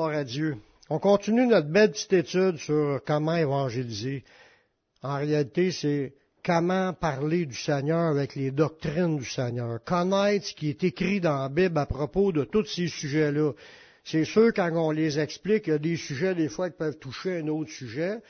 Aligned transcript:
À 0.00 0.22
Dieu. 0.22 0.56
On 0.90 1.00
continue 1.00 1.44
notre 1.44 1.66
belle 1.66 1.90
petite 1.90 2.12
étude 2.12 2.56
sur 2.58 3.00
comment 3.04 3.34
évangéliser. 3.34 4.22
En 5.02 5.16
réalité, 5.16 5.72
c'est 5.72 6.14
comment 6.44 6.92
parler 6.92 7.46
du 7.46 7.56
Seigneur 7.56 8.02
avec 8.02 8.36
les 8.36 8.52
doctrines 8.52 9.18
du 9.18 9.24
Seigneur. 9.24 9.82
Connaître 9.82 10.46
ce 10.46 10.54
qui 10.54 10.68
est 10.68 10.84
écrit 10.84 11.20
dans 11.20 11.42
la 11.42 11.48
Bible 11.48 11.76
à 11.76 11.86
propos 11.86 12.30
de 12.30 12.44
tous 12.44 12.64
ces 12.66 12.86
sujets-là. 12.86 13.54
C'est 14.04 14.24
sûr, 14.24 14.54
quand 14.54 14.70
on 14.76 14.92
les 14.92 15.18
explique, 15.18 15.66
il 15.66 15.70
y 15.70 15.72
a 15.72 15.78
des 15.78 15.96
sujets, 15.96 16.36
des 16.36 16.48
fois, 16.48 16.70
qui 16.70 16.76
peuvent 16.76 16.98
toucher 16.98 17.40
un 17.40 17.48
autre 17.48 17.72
sujet, 17.72 18.20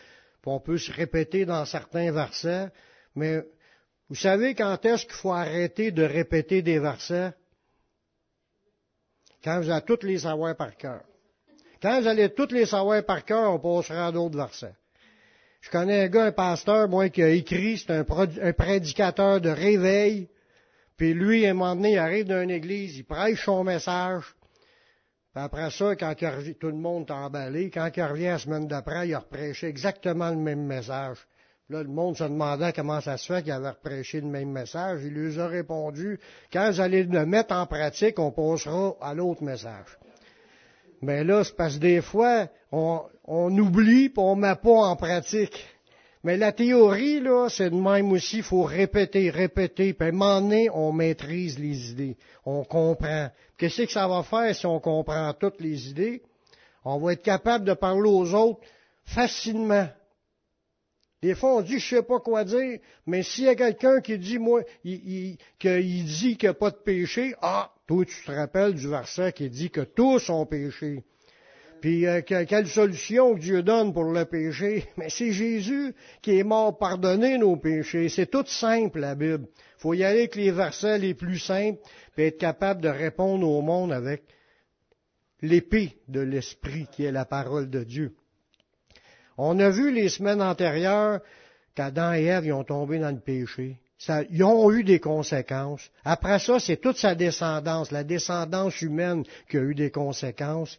puis 0.41 0.50
on 0.50 0.61
peut 0.61 0.79
se 0.79 0.91
répéter 0.91 1.45
dans 1.45 1.66
certains 1.66 2.11
versets, 2.11 2.71
mais 3.14 3.45
vous 4.09 4.16
savez 4.16 4.55
quand 4.55 4.82
est-ce 4.87 5.05
qu'il 5.05 5.12
faut 5.12 5.35
arrêter 5.35 5.91
de 5.91 6.03
répéter 6.03 6.62
des 6.62 6.79
versets? 6.79 7.35
Quand 9.45 9.61
vous 9.61 9.69
allez 9.69 9.85
toutes 9.85 10.05
les 10.05 10.21
savoir 10.21 10.57
par 10.57 10.75
cœur. 10.75 11.03
Quand 11.80 12.00
vous 12.00 12.08
allez 12.08 12.30
toutes 12.30 12.52
les 12.52 12.66
savoir 12.66 13.04
par 13.04 13.24
cœur, 13.24 13.52
on 13.52 13.58
passera 13.58 14.08
à 14.08 14.12
d'autres 14.12 14.36
versets. 14.36 14.75
Je 15.61 15.71
connais 15.71 16.04
un 16.04 16.08
gars, 16.08 16.25
un 16.25 16.32
pasteur, 16.32 16.89
moi, 16.89 17.08
qui 17.08 17.22
a 17.22 17.29
écrit, 17.29 17.79
c'est 17.79 17.90
un, 17.90 18.53
prédicateur 18.53 19.40
de 19.40 19.50
réveil. 19.50 20.29
Puis 20.96 21.14
lui, 21.14 21.46
à 21.46 21.50
un 21.50 21.54
moment 21.54 21.76
donné, 21.76 21.93
il 21.93 21.98
arrive 21.98 22.26
dans 22.26 22.43
une 22.43 22.50
église, 22.50 22.96
il 22.96 23.04
prêche 23.04 23.44
son 23.44 23.64
message. 23.64 24.25
Puis 25.34 25.44
après 25.44 25.70
ça, 25.70 25.94
quand 25.94 26.14
tout 26.14 26.68
le 26.68 26.75
monde 26.75 27.08
est 27.08 27.12
emballé. 27.12 27.70
Quand 27.70 27.90
il 27.96 28.03
revient 28.03 28.25
la 28.25 28.39
semaine 28.39 28.67
d'après, 28.67 29.08
il 29.08 29.14
a 29.14 29.20
reprêché 29.20 29.67
exactement 29.68 30.31
le 30.31 30.36
même 30.36 30.64
message. 30.64 31.18
Là, 31.70 31.82
le 31.82 31.89
monde 31.89 32.17
se 32.17 32.25
demandait 32.25 32.72
comment 32.72 33.00
ça 33.00 33.19
se 33.19 33.33
fait 33.33 33.42
qu'il 33.42 33.53
avait 33.53 33.69
reprêché 33.69 34.20
le 34.20 34.27
même 34.27 34.50
message. 34.50 35.03
Il 35.05 35.12
lui 35.12 35.39
a 35.39 35.47
répondu, 35.47 36.19
quand 36.50 36.70
vous 36.70 36.81
allez 36.81 37.05
le 37.05 37.27
mettre 37.27 37.55
en 37.55 37.67
pratique, 37.67 38.19
on 38.19 38.31
passera 38.31 38.97
à 39.03 39.12
l'autre 39.12 39.42
message. 39.42 39.98
Mais 41.02 41.25
là, 41.25 41.44
c'est 41.44 41.56
parce 41.56 41.75
que 41.75 41.80
des 41.80 42.00
fois, 42.00 42.48
on, 42.72 43.08
oublie 43.27 44.06
et 44.06 44.12
on 44.16 44.36
ne 44.36 44.42
met 44.42 44.56
pas 44.56 44.70
en 44.70 44.97
pratique. 44.97 45.64
Mais 46.25 46.36
la 46.36 46.53
théorie, 46.53 47.20
là, 47.20 47.48
c'est 47.48 47.70
de 47.70 47.77
même 47.77 48.11
aussi, 48.12 48.39
il 48.39 48.42
faut 48.42 48.64
répéter, 48.64 49.31
répéter, 49.31 49.95
puis 49.95 50.08
à 50.08 50.11
un 50.11 50.12
moment 50.12 50.41
donné, 50.41 50.69
on 50.70 50.92
maîtrise 50.92 51.58
les 51.58 51.92
idées, 51.92 52.17
on 52.45 52.64
comprend. 52.64 53.28
Qu'est-ce 53.56 53.83
que 53.83 53.92
ça 53.92 54.08
va 54.08 54.23
faire 54.25 54.55
si 54.55 54.67
on 54.67 54.81
comprend 54.81 55.33
toutes 55.33 55.61
les 55.61 55.89
idées? 55.89 56.23
On 56.84 56.98
va 56.98 57.12
être 57.12 57.23
capable 57.23 57.64
de 57.64 57.75
parler 57.75 58.08
aux 58.11 58.34
autres 58.34 58.61
facilement. 59.05 59.89
Des 61.20 61.34
fois, 61.34 61.56
on 61.56 61.62
dit, 61.62 61.78
je 61.80 61.97
sais 61.97 62.02
pas 62.02 62.20
quoi 62.20 62.44
dire, 62.44 62.78
mais 63.06 63.24
s'il 63.24 63.44
y 63.44 63.48
a 63.48 63.56
quelqu'un 63.56 64.00
qui 64.00 64.19
dit, 64.19 64.38
moi, 64.38 64.62
il, 64.84 65.36
qu'il 65.58 66.05
dit 66.05 66.36
qu'il 66.36 66.48
n'y 66.48 66.50
a 66.50 66.55
pas 66.55 66.70
de 66.70 66.77
péché, 66.77 67.34
ah, 67.42 67.72
toi, 67.88 68.05
tu 68.05 68.24
te 68.24 68.30
rappelles 68.30 68.74
du 68.74 68.88
verset 68.88 69.33
qui 69.33 69.50
dit 69.50 69.70
que 69.70 69.80
tous 69.80 70.30
ont 70.30 70.46
péché. 70.46 71.02
Puis, 71.80 72.06
euh, 72.06 72.22
quelle 72.22 72.66
solution 72.66 73.34
Dieu 73.34 73.62
donne 73.62 73.92
pour 73.92 74.05
le 74.05 74.24
péché? 74.24 74.84
Mais 74.96 75.11
c'est 75.11 75.33
Jésus 75.33 75.94
qui 76.22 76.39
est 76.39 76.44
mort 76.44 76.77
pardonner 76.77 77.39
nos 77.39 77.56
péchés. 77.56 78.08
C'est 78.08 78.30
tout 78.30 78.46
simple, 78.46 79.00
la 79.00 79.14
Bible. 79.14 79.46
faut 79.78 79.94
y 79.94 80.05
aller 80.05 80.20
avec 80.20 80.36
les 80.36 80.50
versets 80.50 80.98
les 80.98 81.14
plus 81.14 81.39
simples, 81.39 81.80
puis 82.14 82.24
être 82.24 82.39
capable 82.39 82.80
de 82.80 82.89
répondre 82.89 83.48
au 83.48 83.62
monde 83.62 83.92
avec 83.92 84.22
l'épée 85.41 85.96
de 86.08 86.20
l'Esprit 86.20 86.86
qui 86.92 87.05
est 87.05 87.12
la 87.12 87.24
parole 87.24 87.70
de 87.70 87.84
Dieu. 87.84 88.14
On 89.39 89.61
a 89.61 89.70
vu 89.70 89.92
les 89.92 90.08
semaines 90.08 90.42
antérieures 90.42 91.20
qu'Adam 91.77 92.12
et 92.12 92.25
Ève 92.25 92.53
ont 92.53 92.64
tombé 92.64 92.98
dans 92.98 93.14
le 93.14 93.20
péché. 93.20 93.77
Ils 94.30 94.42
ont 94.42 94.70
eu 94.72 94.83
des 94.83 94.98
conséquences. 94.98 95.91
Après 96.05 96.41
ça, 96.41 96.58
c'est 96.58 96.77
toute 96.77 96.97
sa 96.97 97.14
descendance, 97.14 97.92
la 97.92 98.03
descendance 98.03 98.83
humaine 98.83 99.22
qui 99.48 99.56
a 99.56 99.61
eu 99.61 99.77
des 99.77 99.91
conséquences. 99.91 100.77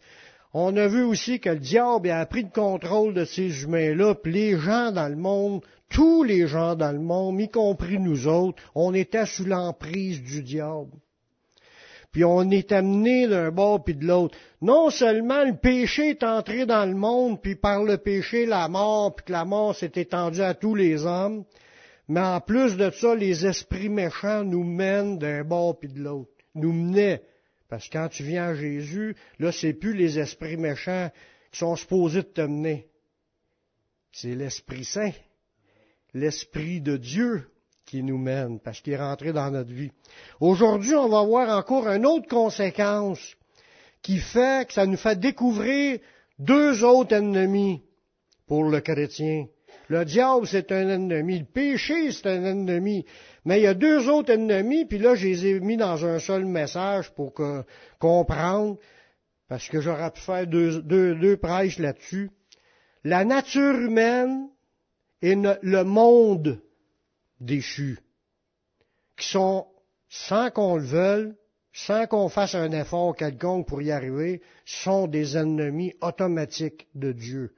On 0.52 0.76
a 0.76 0.88
vu 0.88 1.02
aussi 1.02 1.40
que 1.40 1.50
le 1.50 1.58
diable 1.58 2.10
a 2.10 2.26
pris 2.26 2.42
le 2.42 2.50
contrôle 2.50 3.14
de 3.14 3.24
ces 3.24 3.62
humains-là, 3.62 4.14
puis 4.14 4.32
les 4.32 4.58
gens 4.58 4.92
dans 4.92 5.08
le 5.08 5.16
monde, 5.16 5.62
tous 5.88 6.22
les 6.22 6.46
gens 6.46 6.74
dans 6.74 6.92
le 6.92 6.98
monde, 6.98 7.40
y 7.40 7.48
compris 7.48 7.98
nous 7.98 8.26
autres, 8.26 8.62
on 8.74 8.92
était 8.92 9.26
sous 9.26 9.44
l'emprise 9.44 10.22
du 10.22 10.42
diable 10.42 10.90
puis 12.12 12.24
on 12.24 12.50
est 12.50 12.72
amené 12.72 13.28
d'un 13.28 13.50
bord 13.50 13.84
puis 13.84 13.94
de 13.94 14.04
l'autre. 14.04 14.36
Non 14.60 14.90
seulement 14.90 15.44
le 15.44 15.56
péché 15.56 16.10
est 16.10 16.22
entré 16.24 16.66
dans 16.66 16.84
le 16.84 16.94
monde, 16.94 17.40
puis 17.40 17.54
par 17.54 17.84
le 17.84 17.98
péché 17.98 18.46
la 18.46 18.68
mort, 18.68 19.14
puis 19.14 19.26
que 19.26 19.32
la 19.32 19.44
mort 19.44 19.76
s'est 19.76 19.92
étendue 19.94 20.42
à 20.42 20.54
tous 20.54 20.74
les 20.74 21.06
hommes, 21.06 21.44
mais 22.08 22.20
en 22.20 22.40
plus 22.40 22.76
de 22.76 22.90
ça, 22.90 23.14
les 23.14 23.46
esprits 23.46 23.88
méchants 23.88 24.42
nous 24.42 24.64
mènent 24.64 25.18
d'un 25.18 25.44
bord 25.44 25.78
puis 25.78 25.88
de 25.88 26.00
l'autre, 26.00 26.32
nous 26.56 26.72
menaient. 26.72 27.22
Parce 27.68 27.88
que 27.88 27.92
quand 27.92 28.08
tu 28.08 28.24
viens 28.24 28.48
à 28.48 28.54
Jésus, 28.54 29.14
là, 29.38 29.52
c'est 29.52 29.74
plus 29.74 29.94
les 29.94 30.18
esprits 30.18 30.56
méchants 30.56 31.10
qui 31.52 31.60
sont 31.60 31.76
supposés 31.76 32.24
te 32.24 32.40
mener. 32.40 32.88
C'est 34.10 34.34
l'Esprit 34.34 34.84
Saint, 34.84 35.12
l'Esprit 36.12 36.80
de 36.80 36.96
Dieu 36.96 37.48
qui 37.90 38.04
nous 38.04 38.18
mène, 38.18 38.60
parce 38.60 38.80
qu'il 38.80 38.92
est 38.92 38.96
rentré 38.96 39.32
dans 39.32 39.50
notre 39.50 39.72
vie. 39.72 39.90
Aujourd'hui, 40.38 40.94
on 40.94 41.08
va 41.08 41.24
voir 41.24 41.58
encore 41.58 41.88
une 41.88 42.06
autre 42.06 42.28
conséquence 42.28 43.34
qui 44.00 44.18
fait 44.18 44.68
que 44.68 44.74
ça 44.74 44.86
nous 44.86 44.96
fait 44.96 45.18
découvrir 45.18 45.98
deux 46.38 46.84
autres 46.84 47.16
ennemis 47.16 47.82
pour 48.46 48.62
le 48.64 48.80
chrétien. 48.80 49.46
Le 49.88 50.04
diable, 50.04 50.46
c'est 50.46 50.70
un 50.70 50.88
ennemi. 50.88 51.40
Le 51.40 51.44
péché, 51.46 52.12
c'est 52.12 52.28
un 52.28 52.44
ennemi. 52.44 53.04
Mais 53.44 53.58
il 53.58 53.64
y 53.64 53.66
a 53.66 53.74
deux 53.74 54.08
autres 54.08 54.32
ennemis, 54.32 54.84
puis 54.84 54.98
là, 54.98 55.16
je 55.16 55.26
les 55.26 55.46
ai 55.46 55.58
mis 55.58 55.76
dans 55.76 56.06
un 56.06 56.20
seul 56.20 56.44
message 56.44 57.10
pour 57.10 57.34
comprendre, 57.98 58.78
parce 59.48 59.68
que 59.68 59.80
j'aurais 59.80 60.12
pu 60.12 60.20
faire 60.20 60.46
deux, 60.46 61.36
prêches 61.42 61.80
là-dessus. 61.80 62.30
La 63.02 63.24
nature 63.24 63.74
humaine 63.74 64.48
et 65.22 65.34
le 65.34 65.82
monde 65.82 66.62
déchus, 67.40 67.98
qui 69.16 69.28
sont, 69.28 69.66
sans 70.08 70.50
qu'on 70.50 70.76
le 70.76 70.84
veuille, 70.84 71.34
sans 71.72 72.06
qu'on 72.06 72.28
fasse 72.28 72.54
un 72.54 72.72
effort 72.72 73.14
quelconque 73.14 73.66
pour 73.66 73.82
y 73.82 73.90
arriver, 73.90 74.42
sont 74.64 75.06
des 75.06 75.36
ennemis 75.36 75.94
automatiques 76.00 76.88
de 76.94 77.12
Dieu. 77.12 77.54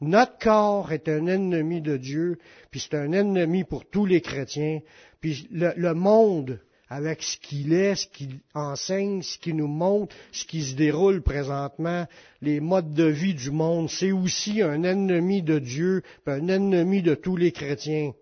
Notre 0.00 0.38
corps 0.38 0.92
est 0.92 1.08
un 1.08 1.26
ennemi 1.26 1.80
de 1.80 1.96
Dieu, 1.96 2.38
puis 2.70 2.80
c'est 2.80 2.96
un 2.96 3.12
ennemi 3.12 3.64
pour 3.64 3.88
tous 3.88 4.04
les 4.04 4.20
chrétiens, 4.20 4.80
puis 5.20 5.48
le, 5.50 5.94
monde, 5.94 6.60
avec 6.88 7.22
ce 7.22 7.38
qu'il 7.38 7.72
est, 7.72 7.94
ce 7.94 8.06
qu'il 8.06 8.40
enseigne, 8.54 9.22
ce 9.22 9.38
qu'il 9.38 9.56
nous 9.56 9.66
montre, 9.66 10.14
ce 10.32 10.44
qui 10.44 10.62
se 10.62 10.76
déroule 10.76 11.22
présentement, 11.22 12.06
les 12.42 12.60
modes 12.60 12.92
de 12.92 13.06
vie 13.06 13.34
du 13.34 13.50
monde, 13.50 13.88
c'est 13.88 14.12
aussi 14.12 14.60
un 14.60 14.82
ennemi 14.82 15.42
de 15.42 15.58
Dieu, 15.58 16.02
un 16.26 16.46
ennemi 16.48 17.00
de 17.02 17.14
tous 17.14 17.36
les 17.36 17.52
chrétiens. 17.52 18.12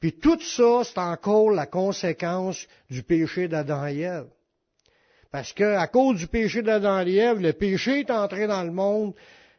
Puis 0.00 0.12
tout 0.12 0.40
ça, 0.40 0.82
c'est 0.84 0.98
encore 0.98 1.50
la 1.50 1.66
conséquence 1.66 2.66
du 2.88 3.02
péché 3.02 3.48
d'Adam 3.48 3.86
et 3.86 4.00
Ève. 4.00 4.28
Parce 5.30 5.52
que, 5.52 5.64
à 5.64 5.86
cause 5.88 6.18
du 6.18 6.26
péché 6.26 6.62
d'Adam 6.62 7.04
et 7.06 7.16
Ève, 7.16 7.40
le 7.40 7.52
péché 7.52 8.00
est 8.00 8.10
entré 8.10 8.46
dans 8.46 8.62
le 8.62 8.70
monde, 8.70 9.14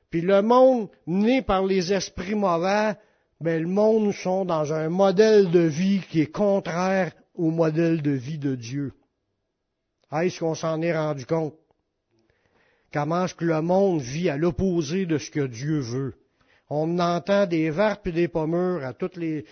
puis 0.09 0.21
le 0.21 0.41
monde, 0.41 0.89
né 1.05 1.41
par 1.41 1.65
les 1.65 1.93
esprits 1.93 2.35
mauvais, 2.35 2.95
ben, 3.41 3.61
le 3.61 3.67
monde 3.67 4.13
sont 4.13 4.43
dans 4.45 4.73
un 4.73 4.89
modèle 4.89 5.51
de 5.51 5.59
vie 5.59 6.01
qui 6.09 6.21
est 6.21 6.31
contraire 6.31 7.13
au 7.35 7.51
modèle 7.51 8.01
de 8.01 8.11
vie 8.11 8.39
de 8.39 8.55
Dieu. 8.55 8.93
Est-ce 10.11 10.39
qu'on 10.39 10.55
s'en 10.55 10.81
est 10.81 10.97
rendu 10.97 11.25
compte? 11.25 11.55
Comment 12.91 13.25
est-ce 13.25 13.35
que 13.35 13.45
le 13.45 13.61
monde 13.61 14.01
vit 14.01 14.29
à 14.29 14.37
l'opposé 14.37 15.05
de 15.05 15.17
ce 15.19 15.29
que 15.29 15.45
Dieu 15.45 15.79
veut? 15.79 16.15
On 16.71 16.99
entend 16.99 17.47
des 17.47 17.71
vertes 17.71 18.05
et 18.05 18.11
des 18.11 18.27
pommures 18.27 18.85
à 18.85 18.93
toutes 18.93 19.17
les, 19.17 19.43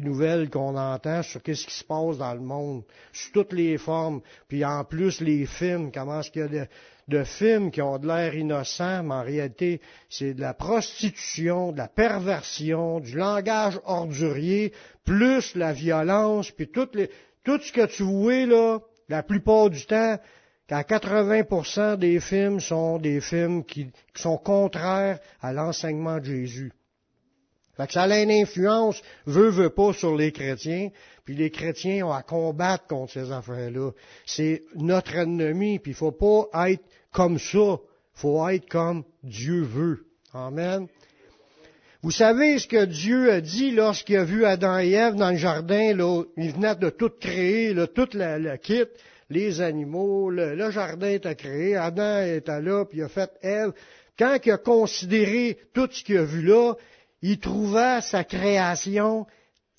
nouvelles 0.00 0.48
qu'on 0.48 0.76
entend 0.76 1.24
sur 1.24 1.42
qu'est-ce 1.42 1.66
qui 1.66 1.74
se 1.74 1.82
passe 1.82 2.18
dans 2.18 2.32
le 2.32 2.40
monde, 2.40 2.84
sous 3.12 3.32
toutes 3.32 3.52
les 3.52 3.76
formes. 3.76 4.20
Puis 4.46 4.64
en 4.64 4.84
plus, 4.84 5.20
les 5.20 5.46
films, 5.46 5.90
comment 5.90 6.20
est-ce 6.20 6.30
qu'il 6.30 6.42
y 6.42 6.58
a 6.58 6.68
de, 7.08 7.24
films 7.24 7.72
qui 7.72 7.82
ont 7.82 7.98
de 7.98 8.06
l'air 8.06 8.36
innocent, 8.36 9.02
mais 9.02 9.14
en 9.14 9.22
réalité, 9.24 9.80
c'est 10.08 10.34
de 10.34 10.40
la 10.40 10.54
prostitution, 10.54 11.72
de 11.72 11.78
la 11.78 11.88
perversion, 11.88 13.00
du 13.00 13.16
langage 13.16 13.80
ordurier, 13.84 14.72
plus 15.04 15.56
la 15.56 15.72
violence, 15.72 16.52
puis 16.52 16.68
tout, 16.68 16.88
tout 17.42 17.60
ce 17.60 17.72
que 17.72 17.86
tu 17.86 18.04
vois 18.04 18.46
là, 18.46 18.78
la 19.08 19.24
plupart 19.24 19.70
du 19.70 19.84
temps, 19.86 20.18
qu'à 20.66 20.82
80% 20.82 21.96
des 21.96 22.20
films 22.20 22.60
sont 22.60 22.98
des 22.98 23.20
films 23.20 23.64
qui, 23.64 23.90
sont 24.14 24.38
contraires 24.38 25.18
à 25.40 25.52
l'enseignement 25.52 26.18
de 26.18 26.24
Jésus. 26.24 26.72
Fait 27.76 27.86
que 27.86 27.92
ça 27.92 28.02
a 28.02 28.20
une 28.20 28.30
influence, 28.30 29.02
veut, 29.26 29.50
veut 29.50 29.70
pas, 29.70 29.92
sur 29.92 30.16
les 30.16 30.30
chrétiens, 30.30 30.90
puis 31.24 31.34
les 31.34 31.50
chrétiens 31.50 32.06
ont 32.06 32.12
à 32.12 32.22
combattre 32.22 32.86
contre 32.86 33.12
ces 33.12 33.32
affaires-là. 33.32 33.90
C'est 34.26 34.62
notre 34.76 35.16
ennemi, 35.16 35.80
puis 35.80 35.90
il 35.90 35.96
faut 35.96 36.12
pas 36.12 36.68
être 36.68 36.84
comme 37.12 37.38
ça, 37.38 37.78
faut 38.12 38.48
être 38.48 38.68
comme 38.68 39.04
Dieu 39.24 39.62
veut. 39.62 40.06
Amen. 40.32 40.86
Vous 42.02 42.10
savez 42.10 42.58
ce 42.58 42.68
que 42.68 42.84
Dieu 42.84 43.32
a 43.32 43.40
dit 43.40 43.70
lorsqu'il 43.70 44.18
a 44.18 44.24
vu 44.24 44.44
Adam 44.44 44.78
et 44.78 44.90
Ève 44.90 45.14
dans 45.14 45.30
le 45.30 45.36
jardin, 45.36 45.96
là, 45.96 46.22
il 46.36 46.52
venait 46.52 46.76
de 46.76 46.90
tout 46.90 47.10
créer, 47.18 47.72
là, 47.72 47.86
toute 47.86 48.14
la, 48.14 48.38
la 48.38 48.58
kit, 48.58 48.84
les 49.30 49.60
animaux, 49.60 50.30
le, 50.30 50.70
jardin 50.70 51.08
était 51.08 51.34
créé, 51.34 51.76
Adam 51.76 52.22
était 52.22 52.60
là, 52.60 52.84
puis 52.84 52.98
il 52.98 53.02
a 53.02 53.08
fait 53.08 53.30
Ève, 53.42 53.72
quand 54.18 54.38
il 54.44 54.52
a 54.52 54.58
considéré 54.58 55.58
tout 55.72 55.88
ce 55.90 56.04
qu'il 56.04 56.18
a 56.18 56.24
vu 56.24 56.42
là, 56.42 56.74
il 57.22 57.38
trouva 57.38 58.00
sa 58.00 58.24
création 58.24 59.26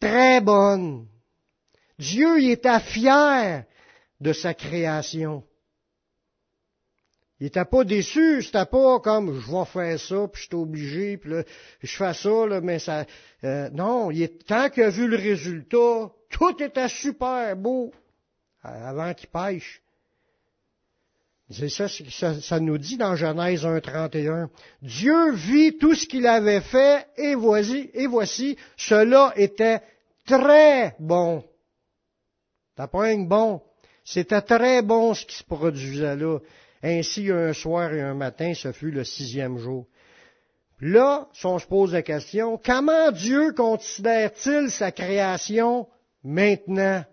très 0.02 0.42
bonne. 0.42 1.08
Dieu 2.00 2.42
il 2.42 2.52
était 2.52 2.80
fier 2.80 3.66
de 4.20 4.34
sa 4.34 4.54
création. 4.54 5.44
Il 7.40 7.44
n'était 7.44 7.66
pas 7.66 7.84
déçu, 7.84 8.42
c'était 8.42 8.66
pas 8.66 9.00
comme 9.02 9.40
je 9.40 9.52
vais 9.52 9.66
faire 9.66 10.00
ça, 10.00 10.28
puis 10.32 10.42
je 10.42 10.48
suis 10.48 10.56
obligé, 10.56 11.18
puis 11.18 11.32
là, 11.32 11.44
je 11.82 11.96
fais 11.96 12.14
ça, 12.14 12.46
là, 12.48 12.62
mais 12.62 12.80
ça. 12.80 13.06
Euh, 13.44 13.70
non, 13.72 14.10
il 14.10 14.24
est, 14.24 14.48
quand 14.48 14.70
il 14.78 14.84
a 14.84 14.90
vu 14.90 15.08
le 15.08 15.18
résultat, 15.18 16.12
tout 16.30 16.64
était 16.64 16.88
super 16.88 17.58
beau 17.58 17.92
avant 18.66 19.14
qu'il 19.14 19.30
pêche. 19.30 19.82
C'est 21.52 21.70
ça, 21.70 21.88
ça, 21.88 22.42
ça, 22.42 22.60
nous 22.60 22.80
dit 22.80 22.98
dans 22.98 23.16
Genèse 23.16 23.64
1.31. 23.64 24.48
Dieu 24.82 25.32
vit 25.34 25.78
tout 25.78 25.94
ce 25.94 26.08
qu'il 26.08 26.26
avait 26.26 26.62
fait 26.62 27.06
et 27.18 27.36
voici, 27.36 27.92
et 27.94 28.08
voici, 28.08 28.58
cela 28.78 29.32
était 29.36 29.82
très 30.26 30.96
bon. 30.98 31.44
T'as 32.76 32.88
pas 32.88 33.06
un 33.06 33.20
bon. 33.20 33.62
C'était 34.04 34.42
très 34.42 34.82
bon 34.82 35.14
ce 35.14 35.26
qui 35.26 35.36
se 35.36 35.44
produisait 35.44 36.16
là. 36.16 36.40
Ainsi, 36.82 37.32
un 37.32 37.54
soir 37.54 37.94
et 37.94 38.02
un 38.02 38.14
matin, 38.14 38.54
ce 38.54 38.72
fut 38.72 38.92
le 38.92 39.04
sixième 39.04 39.58
jour. 39.58 39.88
Là, 40.82 41.28
si 41.34 41.46
on 41.46 41.58
se 41.58 41.66
pose 41.66 41.94
la 41.94 42.02
question, 42.02 42.60
comment 42.64 43.12
Dieu 43.12 43.54
considère-t-il 43.54 44.70
sa 44.70 44.92
création 44.92 45.88
maintenant? 46.24 47.04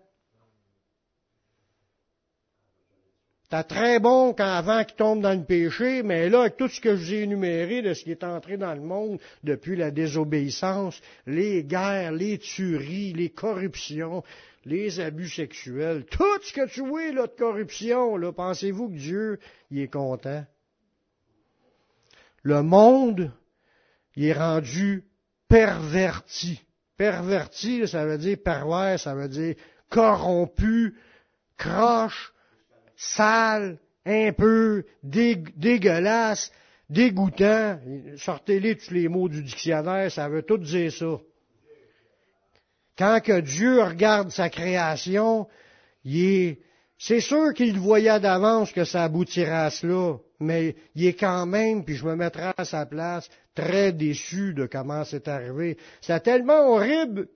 C'est 3.52 3.64
très 3.64 4.00
bon 4.00 4.32
quand 4.32 4.50
avant 4.50 4.82
qu'il 4.82 4.96
tombe 4.96 5.20
dans 5.20 5.38
le 5.38 5.44
péché, 5.44 6.02
mais 6.02 6.30
là, 6.30 6.40
avec 6.40 6.56
tout 6.56 6.68
ce 6.68 6.80
que 6.80 6.96
je 6.96 7.04
vous 7.04 7.12
ai 7.12 7.22
énuméré 7.24 7.82
de 7.82 7.92
ce 7.92 8.02
qui 8.02 8.10
est 8.10 8.24
entré 8.24 8.56
dans 8.56 8.72
le 8.72 8.80
monde 8.80 9.18
depuis 9.44 9.76
la 9.76 9.90
désobéissance, 9.90 10.98
les 11.26 11.62
guerres, 11.62 12.12
les 12.12 12.38
tueries, 12.38 13.12
les 13.12 13.28
corruptions, 13.28 14.24
les 14.64 15.00
abus 15.00 15.28
sexuels, 15.28 16.06
tout 16.06 16.40
ce 16.40 16.54
que 16.54 16.66
tu 16.66 16.80
vois 16.80 17.12
là, 17.12 17.26
de 17.26 17.32
corruption, 17.36 18.16
là, 18.16 18.32
pensez-vous 18.32 18.88
que 18.88 18.96
Dieu 18.96 19.38
y 19.70 19.82
est 19.82 19.92
content? 19.92 20.46
Le 22.44 22.62
monde, 22.62 23.30
il 24.16 24.24
est 24.24 24.32
rendu 24.32 25.04
perverti. 25.46 26.58
Perverti, 26.96 27.86
ça 27.86 28.06
veut 28.06 28.16
dire 28.16 28.38
pervers, 28.42 28.98
ça 28.98 29.14
veut 29.14 29.28
dire 29.28 29.56
corrompu, 29.90 30.94
croche, 31.58 32.32
sale, 33.02 33.78
un 34.06 34.32
peu 34.32 34.84
dégueulasse, 35.02 36.52
dégoûtant. 36.88 37.78
Sortez-les 38.16 38.76
tous 38.76 38.92
les 38.92 39.08
mots 39.08 39.28
du 39.28 39.42
dictionnaire, 39.42 40.10
ça 40.10 40.28
veut 40.28 40.42
tout 40.42 40.58
dire 40.58 40.92
ça. 40.92 41.18
Quand 42.96 43.20
que 43.20 43.40
Dieu 43.40 43.82
regarde 43.82 44.30
sa 44.30 44.48
création, 44.50 45.48
il 46.04 46.24
est, 46.24 46.58
c'est 46.98 47.20
sûr 47.20 47.52
qu'il 47.54 47.78
voyait 47.78 48.20
d'avance 48.20 48.72
que 48.72 48.84
ça 48.84 49.04
aboutirait 49.04 49.50
à 49.50 49.70
cela, 49.70 50.18
mais 50.38 50.76
il 50.94 51.06
est 51.06 51.18
quand 51.18 51.46
même, 51.46 51.84
puis 51.84 51.96
je 51.96 52.04
me 52.04 52.14
mettrai 52.14 52.52
à 52.56 52.64
sa 52.64 52.86
place, 52.86 53.28
très 53.54 53.92
déçu 53.92 54.54
de 54.54 54.66
comment 54.66 55.04
c'est 55.04 55.26
arrivé. 55.26 55.78
C'est 56.00 56.22
tellement 56.22 56.68
horrible 56.68 57.28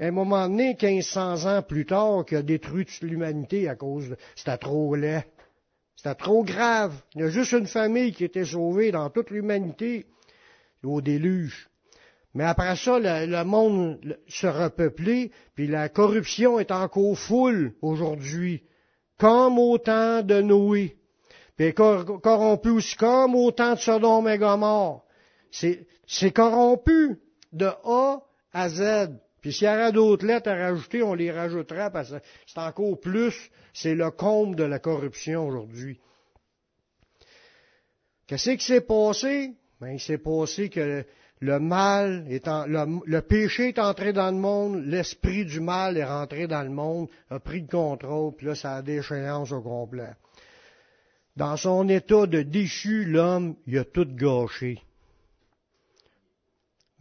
à 0.00 0.06
un 0.06 0.10
moment 0.10 0.48
donné, 0.48 0.76
1500 0.80 1.46
ans 1.46 1.62
plus 1.62 1.86
tard, 1.86 2.24
qu'il 2.26 2.38
a 2.38 2.42
détruit 2.42 2.84
toute 2.84 3.02
l'humanité 3.02 3.68
à 3.68 3.76
cause 3.76 4.10
de... 4.10 4.16
C'était 4.34 4.58
trop 4.58 4.94
laid. 4.94 5.24
C'était 5.96 6.16
trop 6.16 6.44
grave. 6.44 6.94
Il 7.14 7.20
y 7.20 7.24
a 7.24 7.28
juste 7.28 7.52
une 7.52 7.66
famille 7.66 8.12
qui 8.12 8.24
était 8.24 8.44
sauvée 8.44 8.90
dans 8.90 9.08
toute 9.10 9.30
l'humanité 9.30 10.06
au 10.82 11.00
déluge. 11.00 11.68
Mais 12.34 12.44
après 12.44 12.74
ça, 12.76 12.98
le, 12.98 13.44
monde 13.44 14.18
se 14.26 14.48
repeuplé, 14.48 15.30
puis 15.54 15.68
la 15.68 15.88
corruption 15.88 16.58
est 16.58 16.72
encore 16.72 17.16
foule 17.16 17.74
aujourd'hui, 17.80 18.64
comme 19.18 19.58
au 19.58 19.78
temps 19.78 20.22
de 20.22 20.42
Noé. 20.42 20.96
Puis 21.56 21.72
corrompu 21.72 22.70
aussi 22.70 22.96
comme 22.96 23.36
au 23.36 23.52
temps 23.52 23.74
de 23.74 23.78
Sodome 23.78 24.28
et 24.28 24.38
Gomorre. 24.38 25.04
C'est 25.52 26.32
corrompu 26.32 27.20
de 27.52 27.66
A 27.84 28.20
à 28.52 28.68
Z. 28.68 29.10
Puis 29.44 29.52
s'il 29.52 29.68
y 29.68 29.70
aura 29.70 29.92
d'autres 29.92 30.24
lettres 30.24 30.48
à 30.48 30.56
rajouter, 30.56 31.02
on 31.02 31.12
les 31.12 31.30
rajoutera 31.30 31.90
parce 31.90 32.12
que 32.12 32.16
c'est 32.46 32.58
encore 32.58 32.98
plus, 32.98 33.50
c'est 33.74 33.94
le 33.94 34.10
comble 34.10 34.56
de 34.56 34.64
la 34.64 34.78
corruption 34.78 35.46
aujourd'hui. 35.46 36.00
Qu'est-ce 38.26 38.52
qui 38.52 38.64
s'est 38.64 38.80
passé? 38.80 39.52
Ben, 39.82 39.90
il 39.90 40.00
s'est 40.00 40.16
passé 40.16 40.70
que 40.70 41.04
le 41.40 41.60
mal, 41.60 42.24
est 42.30 42.46
le, 42.46 43.20
péché 43.20 43.68
est 43.68 43.78
entré 43.78 44.14
dans 44.14 44.30
le 44.30 44.38
monde, 44.38 44.82
l'esprit 44.86 45.44
du 45.44 45.60
mal 45.60 45.98
est 45.98 46.06
rentré 46.06 46.46
dans 46.46 46.62
le 46.62 46.70
monde, 46.70 47.10
a 47.28 47.38
pris 47.38 47.60
le 47.60 47.66
contrôle, 47.66 48.34
puis 48.34 48.46
là, 48.46 48.54
ça 48.54 48.76
a 48.76 48.80
déchéance 48.80 49.52
au 49.52 49.60
complet. 49.60 50.14
Dans 51.36 51.58
son 51.58 51.86
état 51.90 52.26
de 52.26 52.40
déchu, 52.40 53.04
l'homme, 53.04 53.56
il 53.66 53.76
a 53.76 53.84
tout 53.84 54.06
gâché. 54.06 54.80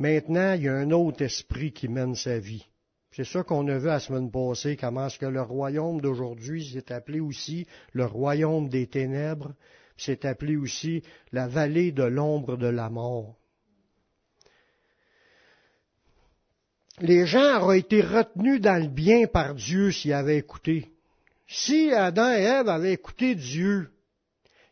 Maintenant, 0.03 0.51
il 0.55 0.63
y 0.63 0.67
a 0.67 0.75
un 0.75 0.91
autre 0.91 1.21
esprit 1.21 1.71
qui 1.71 1.88
mène 1.88 2.13
sa 2.13 2.38
vie. 2.38 2.67
C'est 3.13 3.23
ça 3.23 3.44
qu'on 3.44 3.69
a 3.69 3.77
vu 3.77 3.88
la 3.88 4.01
semaine 4.01 4.29
passée, 4.29 4.75
comment 4.75 5.07
est-ce 5.07 5.17
que 5.17 5.25
le 5.25 5.41
royaume 5.41 6.01
d'aujourd'hui 6.01 6.65
s'est 6.65 6.91
appelé 6.91 7.21
aussi 7.21 7.67
le 7.94 8.03
royaume 8.03 8.67
des 8.67 8.88
ténèbres, 8.88 9.53
s'est 9.95 10.25
appelé 10.25 10.57
aussi 10.57 11.03
la 11.31 11.47
vallée 11.47 11.94
de 11.94 12.03
l'ombre 12.03 12.57
de 12.57 12.67
la 12.67 12.89
mort. 12.89 13.38
les 17.00 17.25
gens 17.25 17.61
auraient 17.61 17.79
été 17.79 18.01
retenus 18.01 18.59
dans 18.59 18.81
le 18.81 18.89
bien 18.89 19.25
par 19.25 19.55
Dieu 19.55 19.91
s'ils 19.91 20.13
avaient 20.13 20.38
écouté. 20.38 20.91
Si 21.47 21.94
Adam 21.94 22.29
et 22.33 22.41
Ève 22.41 22.67
avaient 22.67 22.94
écouté 22.94 23.35
Dieu, 23.35 23.89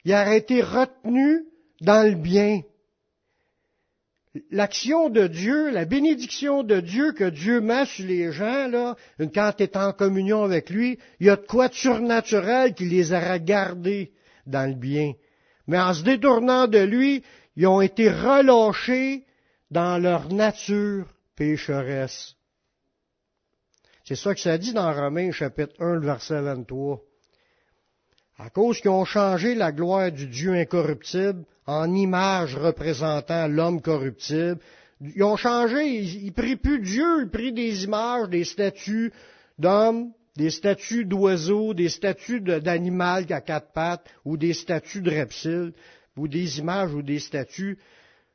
ils 0.03 0.13
auraient 0.13 0.39
été 0.39 0.61
retenus 0.61 1.45
dans 1.79 2.05
le 2.05 2.15
bien. 2.15 2.61
L'action 4.49 5.09
de 5.09 5.27
Dieu, 5.27 5.71
la 5.71 5.83
bénédiction 5.83 6.63
de 6.63 6.79
Dieu 6.79 7.11
que 7.11 7.29
Dieu 7.29 7.59
met 7.59 7.85
sur 7.85 8.05
les 8.05 8.31
gens, 8.31 8.67
là, 8.69 8.95
quand 9.33 9.51
tu 9.57 9.63
es 9.63 9.77
en 9.77 9.91
communion 9.91 10.43
avec 10.43 10.69
lui, 10.69 10.99
il 11.19 11.27
y 11.27 11.29
a 11.29 11.35
de 11.35 11.45
quoi 11.45 11.67
de 11.67 11.73
surnaturel 11.73 12.73
qui 12.73 12.85
les 12.85 13.11
aura 13.11 13.39
gardés 13.39 14.13
dans 14.45 14.69
le 14.69 14.75
bien. 14.75 15.13
Mais 15.67 15.79
en 15.79 15.93
se 15.93 16.03
détournant 16.03 16.67
de 16.67 16.79
lui, 16.79 17.23
ils 17.57 17.67
ont 17.67 17.81
été 17.81 18.09
relâchés 18.09 19.25
dans 19.69 19.97
leur 19.97 20.31
nature 20.31 21.07
pécheresse. 21.35 22.35
C'est 24.05 24.15
ça 24.15 24.33
que 24.33 24.39
ça 24.39 24.57
dit 24.57 24.73
dans 24.73 24.93
Romains 24.93 25.31
chapitre 25.31 25.75
1, 25.79 25.99
verset 25.99 26.41
23. 26.41 27.01
À 28.37 28.49
cause 28.49 28.79
qu'ils 28.79 28.91
ont 28.91 29.05
changé 29.05 29.55
la 29.55 29.71
gloire 29.71 30.11
du 30.11 30.27
Dieu 30.27 30.53
incorruptible 30.53 31.45
en 31.67 31.93
image 31.93 32.55
représentant 32.55 33.47
l'homme 33.47 33.81
corruptible, 33.81 34.59
ils 34.99 35.23
ont 35.23 35.35
changé, 35.35 35.85
ils, 35.87 36.25
ils 36.25 36.33
prient 36.33 36.55
plus 36.55 36.79
Dieu, 36.79 37.21
ils 37.21 37.29
prient 37.29 37.53
des 37.53 37.83
images, 37.83 38.29
des 38.29 38.43
statues 38.43 39.11
d'hommes, 39.57 40.11
des 40.37 40.49
statues 40.49 41.05
d'oiseaux, 41.05 41.73
des 41.73 41.89
statues 41.89 42.41
d'animal 42.41 43.25
qui 43.25 43.33
a 43.33 43.41
quatre 43.41 43.71
pattes, 43.73 44.07
ou 44.25 44.37
des 44.37 44.53
statues 44.53 45.01
de 45.01 45.09
reptiles, 45.09 45.73
ou 46.17 46.27
des 46.27 46.59
images 46.59 46.93
ou 46.93 47.01
des 47.01 47.19
statues. 47.19 47.77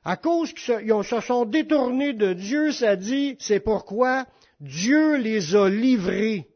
À 0.04 0.16
cause 0.16 0.52
qu'ils 0.52 1.04
se 1.04 1.21
sont 1.21 1.45
détournés 1.45 2.12
de 2.12 2.33
Dieu, 2.33 2.71
ça 2.73 2.97
dit, 2.97 3.37
c'est 3.40 3.61
pourquoi 3.61 4.26
Dieu 4.61 5.16
les 5.16 5.54
a 5.56 5.68
livrés. 5.68 6.47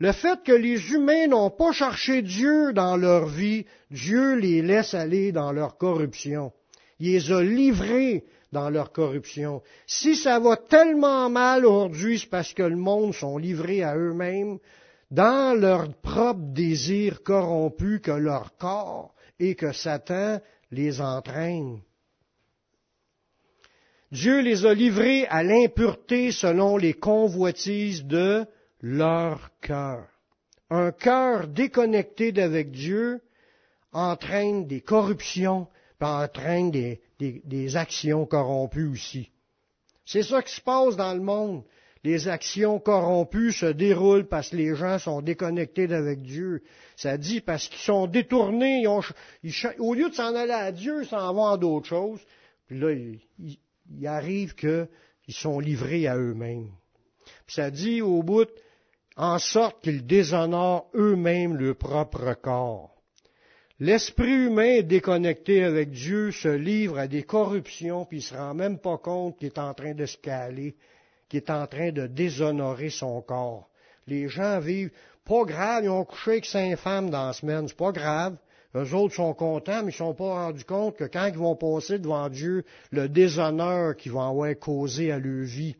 Le 0.00 0.12
fait 0.12 0.42
que 0.42 0.52
les 0.52 0.92
humains 0.92 1.26
n'ont 1.26 1.50
pas 1.50 1.72
cherché 1.72 2.22
Dieu 2.22 2.72
dans 2.72 2.96
leur 2.96 3.26
vie, 3.26 3.66
Dieu 3.90 4.34
les 4.34 4.62
laisse 4.62 4.94
aller 4.94 5.30
dans 5.30 5.52
leur 5.52 5.76
corruption. 5.76 6.52
Il 6.98 7.12
les 7.12 7.30
a 7.30 7.42
livrés 7.42 8.24
dans 8.50 8.70
leur 8.70 8.92
corruption. 8.92 9.62
Si 9.86 10.16
ça 10.16 10.38
va 10.38 10.56
tellement 10.56 11.28
mal 11.28 11.66
aujourd'hui, 11.66 12.18
c'est 12.18 12.30
parce 12.30 12.54
que 12.54 12.62
le 12.62 12.76
monde 12.76 13.12
sont 13.12 13.36
livrés 13.36 13.82
à 13.82 13.94
eux-mêmes 13.94 14.58
dans 15.10 15.58
leur 15.58 15.92
propre 16.00 16.40
désir 16.54 17.22
corrompu 17.22 18.00
que 18.00 18.10
leur 18.10 18.56
corps 18.56 19.14
et 19.38 19.54
que 19.54 19.72
Satan 19.72 20.40
les 20.70 21.02
entraîne. 21.02 21.80
Dieu 24.12 24.40
les 24.40 24.64
a 24.64 24.72
livrés 24.72 25.26
à 25.26 25.42
l'impureté 25.42 26.32
selon 26.32 26.78
les 26.78 26.94
convoitises 26.94 28.04
de 28.04 28.46
leur 28.80 29.50
cœur. 29.60 30.06
Un 30.70 30.92
cœur 30.92 31.48
déconnecté 31.48 32.32
d'avec 32.32 32.70
Dieu 32.70 33.20
entraîne 33.92 34.66
des 34.66 34.80
corruptions, 34.80 35.66
entraîne 36.00 36.70
des, 36.70 37.00
des 37.18 37.76
actions 37.76 38.24
corrompues 38.24 38.86
aussi. 38.86 39.30
C'est 40.06 40.22
ça 40.22 40.42
qui 40.42 40.54
se 40.54 40.60
passe 40.60 40.96
dans 40.96 41.14
le 41.14 41.20
monde. 41.20 41.64
les 42.02 42.28
actions 42.28 42.78
corrompues 42.78 43.52
se 43.52 43.66
déroulent 43.66 44.26
parce 44.26 44.50
que 44.50 44.56
les 44.56 44.74
gens 44.74 44.98
sont 44.98 45.20
déconnectés 45.20 45.86
d'avec 45.86 46.22
Dieu. 46.22 46.62
Ça 46.96 47.18
dit 47.18 47.40
parce 47.40 47.68
qu'ils 47.68 47.80
sont 47.80 48.06
détournés, 48.06 48.86
au 48.86 49.94
lieu 49.94 50.08
de 50.08 50.14
s'en 50.14 50.34
aller 50.34 50.52
à 50.52 50.72
Dieu, 50.72 51.02
ils 51.02 51.08
s'en 51.08 51.32
vont 51.34 51.46
à 51.46 51.58
d'autres 51.58 51.88
choses. 51.88 52.20
Puis 52.66 52.78
là, 52.78 52.92
il, 52.92 53.20
il 53.38 54.06
arrive 54.06 54.54
qu'ils 54.54 54.88
sont 55.28 55.60
livrés 55.60 56.06
à 56.06 56.16
eux-mêmes. 56.16 56.70
Puis 57.46 57.56
ça 57.56 57.70
dit 57.70 58.00
au 58.00 58.22
bout, 58.22 58.48
en 59.16 59.38
sorte 59.38 59.82
qu'ils 59.82 60.06
déshonorent 60.06 60.90
eux-mêmes 60.94 61.56
leur 61.56 61.76
propre 61.76 62.34
corps. 62.34 62.94
L'esprit 63.78 64.46
humain 64.46 64.82
déconnecté 64.82 65.64
avec 65.64 65.90
Dieu 65.90 66.32
se 66.32 66.48
livre 66.48 66.98
à 66.98 67.08
des 67.08 67.22
corruptions, 67.22 68.04
puis 68.04 68.18
il 68.18 68.22
se 68.22 68.34
rend 68.34 68.52
même 68.52 68.78
pas 68.78 68.98
compte 68.98 69.38
qu'il 69.38 69.46
est 69.46 69.58
en 69.58 69.72
train 69.72 69.94
de 69.94 70.04
se 70.04 70.18
caler, 70.18 70.76
qu'il 71.28 71.38
est 71.38 71.50
en 71.50 71.66
train 71.66 71.90
de 71.90 72.06
déshonorer 72.06 72.90
son 72.90 73.22
corps. 73.22 73.70
Les 74.06 74.28
gens 74.28 74.60
vivent, 74.60 74.90
pas 75.24 75.44
grave, 75.44 75.84
ils 75.84 75.88
ont 75.88 76.04
couché 76.04 76.32
avec 76.32 76.44
cinq 76.44 76.76
femmes 76.76 77.08
dans 77.08 77.28
la 77.28 77.32
semaine, 77.32 77.68
c'est 77.68 77.76
pas 77.76 77.92
grave. 77.92 78.36
Eux 78.74 78.94
autres 78.94 79.14
sont 79.14 79.34
contents, 79.34 79.82
mais 79.82 79.92
ils 79.92 80.02
ne 80.02 80.08
sont 80.08 80.14
pas 80.14 80.44
rendus 80.44 80.64
compte 80.64 80.96
que 80.96 81.04
quand 81.04 81.26
ils 81.26 81.38
vont 81.38 81.56
passer 81.56 81.98
devant 81.98 82.28
Dieu, 82.28 82.64
le 82.90 83.08
déshonneur 83.08 83.96
qu'ils 83.96 84.12
vont 84.12 84.28
avoir 84.28 84.54
causé 84.58 85.10
à 85.10 85.18
leur 85.18 85.44
vie, 85.44 85.74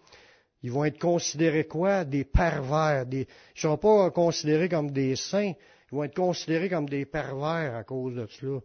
ils 0.63 0.71
vont 0.71 0.85
être 0.85 0.99
considérés 0.99 1.65
quoi? 1.65 2.05
Des 2.05 2.25
pervers. 2.25 3.07
Des... 3.07 3.21
Ils 3.21 3.57
ne 3.57 3.61
seront 3.61 3.77
pas 3.79 4.11
considérés 4.11 4.69
comme 4.69 4.91
des 4.91 5.17
saints, 5.17 5.53
ils 5.91 5.95
vont 5.95 6.05
être 6.05 6.15
considérés 6.15 6.69
comme 6.69 6.89
des 6.89 7.07
pervers 7.07 7.75
à 7.75 7.85
cause 7.85 8.15
de 8.15 8.27
cela. 8.27 8.61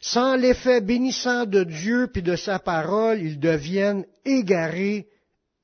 Sans 0.00 0.36
l'effet 0.36 0.80
bénissant 0.80 1.46
de 1.46 1.64
Dieu 1.64 2.08
puis 2.12 2.22
de 2.22 2.36
sa 2.36 2.58
parole, 2.58 3.20
ils 3.20 3.40
deviennent 3.40 4.04
égarés, 4.24 5.08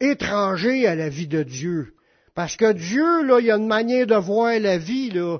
étrangers 0.00 0.86
à 0.86 0.94
la 0.94 1.08
vie 1.08 1.28
de 1.28 1.42
Dieu. 1.42 1.94
Parce 2.34 2.56
que 2.56 2.72
Dieu, 2.72 3.24
là, 3.24 3.40
il 3.40 3.46
y 3.46 3.50
a 3.50 3.56
une 3.56 3.66
manière 3.66 4.06
de 4.06 4.14
voir 4.14 4.58
la 4.58 4.78
vie, 4.78 5.10
là. 5.10 5.38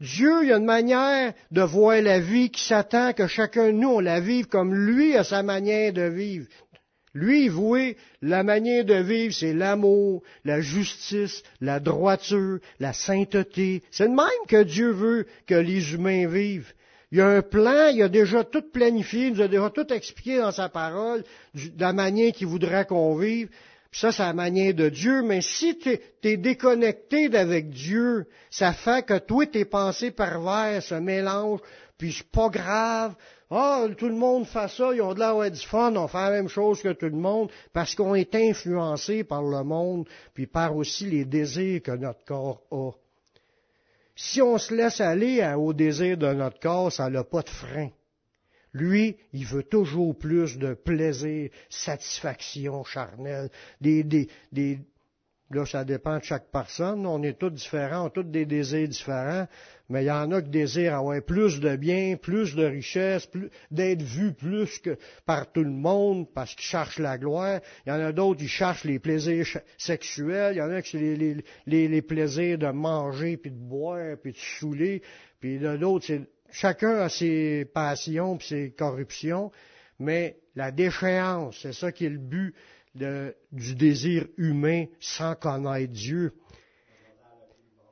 Dieu, 0.00 0.42
il 0.42 0.48
y 0.48 0.52
a 0.52 0.56
une 0.56 0.64
manière 0.64 1.32
de 1.52 1.62
voir 1.62 2.02
la 2.02 2.18
vie 2.18 2.50
qui 2.50 2.64
s'attend 2.64 3.12
que 3.12 3.28
chacun 3.28 3.68
de 3.68 3.78
nous, 3.78 3.90
on 3.90 4.00
la 4.00 4.18
vive 4.18 4.46
comme 4.46 4.74
lui 4.74 5.16
a 5.16 5.22
sa 5.22 5.42
manière 5.42 5.92
de 5.92 6.02
vivre. 6.02 6.46
Lui, 7.14 7.48
voué, 7.48 7.96
la 8.22 8.42
manière 8.42 8.84
de 8.84 8.94
vivre, 8.94 9.32
c'est 9.32 9.52
l'amour, 9.52 10.22
la 10.44 10.60
justice, 10.60 11.44
la 11.60 11.78
droiture, 11.78 12.58
la 12.80 12.92
sainteté. 12.92 13.84
C'est 13.92 14.08
de 14.08 14.14
même 14.14 14.46
que 14.48 14.64
Dieu 14.64 14.90
veut 14.90 15.26
que 15.46 15.54
les 15.54 15.94
humains 15.94 16.26
vivent. 16.26 16.72
Il 17.12 17.18
y 17.18 17.20
a 17.20 17.28
un 17.28 17.42
plan, 17.42 17.90
il 17.94 18.02
a 18.02 18.08
déjà 18.08 18.42
tout 18.42 18.64
planifié, 18.72 19.28
il 19.28 19.34
nous 19.34 19.42
a 19.42 19.46
déjà 19.46 19.70
tout 19.70 19.92
expliqué 19.92 20.38
dans 20.38 20.50
sa 20.50 20.68
parole, 20.68 21.22
de 21.54 21.80
la 21.80 21.92
manière 21.92 22.32
qu'il 22.32 22.48
voudrait 22.48 22.86
qu'on 22.86 23.14
vive. 23.14 23.48
ça, 23.92 24.10
c'est 24.10 24.24
la 24.24 24.32
manière 24.32 24.74
de 24.74 24.88
Dieu. 24.88 25.22
Mais 25.22 25.40
si 25.40 25.78
tu 25.78 25.96
es, 26.24 26.36
déconnecté 26.36 27.28
d'avec 27.28 27.70
Dieu, 27.70 28.26
ça 28.50 28.72
fait 28.72 29.06
que 29.06 29.18
toi, 29.18 29.46
tes 29.46 29.64
pensées 29.64 30.10
perverses 30.10 30.86
se 30.86 30.96
mélangent, 30.96 31.60
puis 31.96 32.12
c'est 32.12 32.26
pas 32.26 32.48
grave, 32.48 33.14
ah, 33.56 33.86
tout 33.96 34.08
le 34.08 34.16
monde 34.16 34.46
fait 34.46 34.68
ça, 34.68 34.92
ils 34.92 35.00
ont 35.00 35.14
de 35.14 35.20
l'air 35.20 35.50
du 35.50 35.60
fun, 35.60 35.94
on 35.94 36.08
fait 36.08 36.18
la 36.18 36.30
même 36.30 36.48
chose 36.48 36.82
que 36.82 36.92
tout 36.92 37.06
le 37.06 37.12
monde, 37.12 37.52
parce 37.72 37.94
qu'on 37.94 38.16
est 38.16 38.34
influencé 38.34 39.22
par 39.22 39.42
le 39.42 39.62
monde, 39.62 40.08
puis 40.34 40.48
par 40.48 40.74
aussi 40.74 41.06
les 41.06 41.24
désirs 41.24 41.80
que 41.80 41.92
notre 41.92 42.24
corps 42.24 42.62
a. 42.72 42.90
Si 44.16 44.42
on 44.42 44.58
se 44.58 44.74
laisse 44.74 45.00
aller 45.00 45.44
au 45.56 45.72
désir 45.72 46.16
de 46.16 46.32
notre 46.32 46.58
corps, 46.58 46.92
ça 46.92 47.08
n'a 47.08 47.22
pas 47.22 47.42
de 47.42 47.50
frein. 47.50 47.90
Lui, 48.72 49.16
il 49.32 49.46
veut 49.46 49.62
toujours 49.62 50.18
plus 50.18 50.58
de 50.58 50.74
plaisir, 50.74 51.48
satisfaction 51.70 52.82
charnelle, 52.82 53.50
des, 53.80 54.02
des, 54.02 54.28
des, 54.50 54.80
Là, 55.50 55.66
ça 55.66 55.84
dépend 55.84 56.18
de 56.18 56.24
chaque 56.24 56.50
personne. 56.50 57.06
On 57.06 57.22
est 57.22 57.38
tous 57.38 57.50
différents, 57.50 58.04
on 58.04 58.06
a 58.06 58.10
tous 58.10 58.22
des 58.22 58.46
désirs 58.46 58.88
différents, 58.88 59.46
mais 59.90 60.02
il 60.02 60.06
y 60.06 60.10
en 60.10 60.32
a 60.32 60.40
qui 60.40 60.48
désirent 60.48 60.96
avoir 60.96 61.20
plus 61.22 61.60
de 61.60 61.76
biens, 61.76 62.16
plus 62.16 62.54
de 62.54 62.64
richesses, 62.64 63.28
d'être 63.70 64.02
vus 64.02 64.32
plus 64.32 64.78
que 64.78 64.96
par 65.26 65.52
tout 65.52 65.62
le 65.62 65.70
monde 65.70 66.26
parce 66.32 66.54
qu'ils 66.54 66.64
cherchent 66.64 66.98
la 66.98 67.18
gloire. 67.18 67.60
Il 67.86 67.90
y 67.90 67.92
en 67.92 68.00
a 68.00 68.12
d'autres 68.12 68.40
qui 68.40 68.48
cherchent 68.48 68.84
les 68.84 68.98
plaisirs 68.98 69.46
sexuels. 69.76 70.54
Il 70.54 70.58
y 70.58 70.62
en 70.62 70.70
a 70.70 70.80
qui 70.80 70.98
les, 70.98 71.88
les 71.88 72.02
plaisirs 72.02 72.58
de 72.58 72.68
manger, 72.68 73.36
puis 73.36 73.50
de 73.50 73.56
boire, 73.56 74.16
puis 74.22 74.32
de 74.32 74.38
saouler. 74.38 75.02
Puis 75.40 75.58
d'autres, 75.58 76.06
c'est 76.06 76.22
chacun 76.54 77.00
a 77.00 77.08
ses 77.08 77.66
passions 77.66 78.38
puis 78.38 78.46
ses 78.46 78.70
corruptions. 78.70 79.50
Mais 79.98 80.38
la 80.54 80.70
déchéance, 80.70 81.58
c'est 81.62 81.72
ça 81.72 81.92
qui 81.92 82.06
est 82.06 82.10
le 82.10 82.18
but 82.18 82.54
du 82.94 83.74
désir 83.74 84.26
humain 84.36 84.86
sans 85.00 85.34
connaître 85.34 85.92
Dieu. 85.92 86.32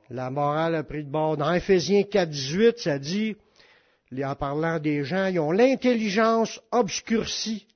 La 0.09 0.29
morale 0.29 0.75
a 0.75 0.83
pris 0.83 1.03
de 1.03 1.09
bord. 1.09 1.37
Dans 1.37 1.51
Ephésiens 1.51 2.03
4, 2.03 2.29
18, 2.29 2.79
ça 2.79 2.99
dit, 2.99 3.35
en 4.23 4.35
parlant 4.35 4.79
des 4.79 5.03
gens, 5.03 5.27
ils 5.27 5.39
ont 5.39 5.51
l'intelligence 5.51 6.61
obscurcie. 6.71 7.67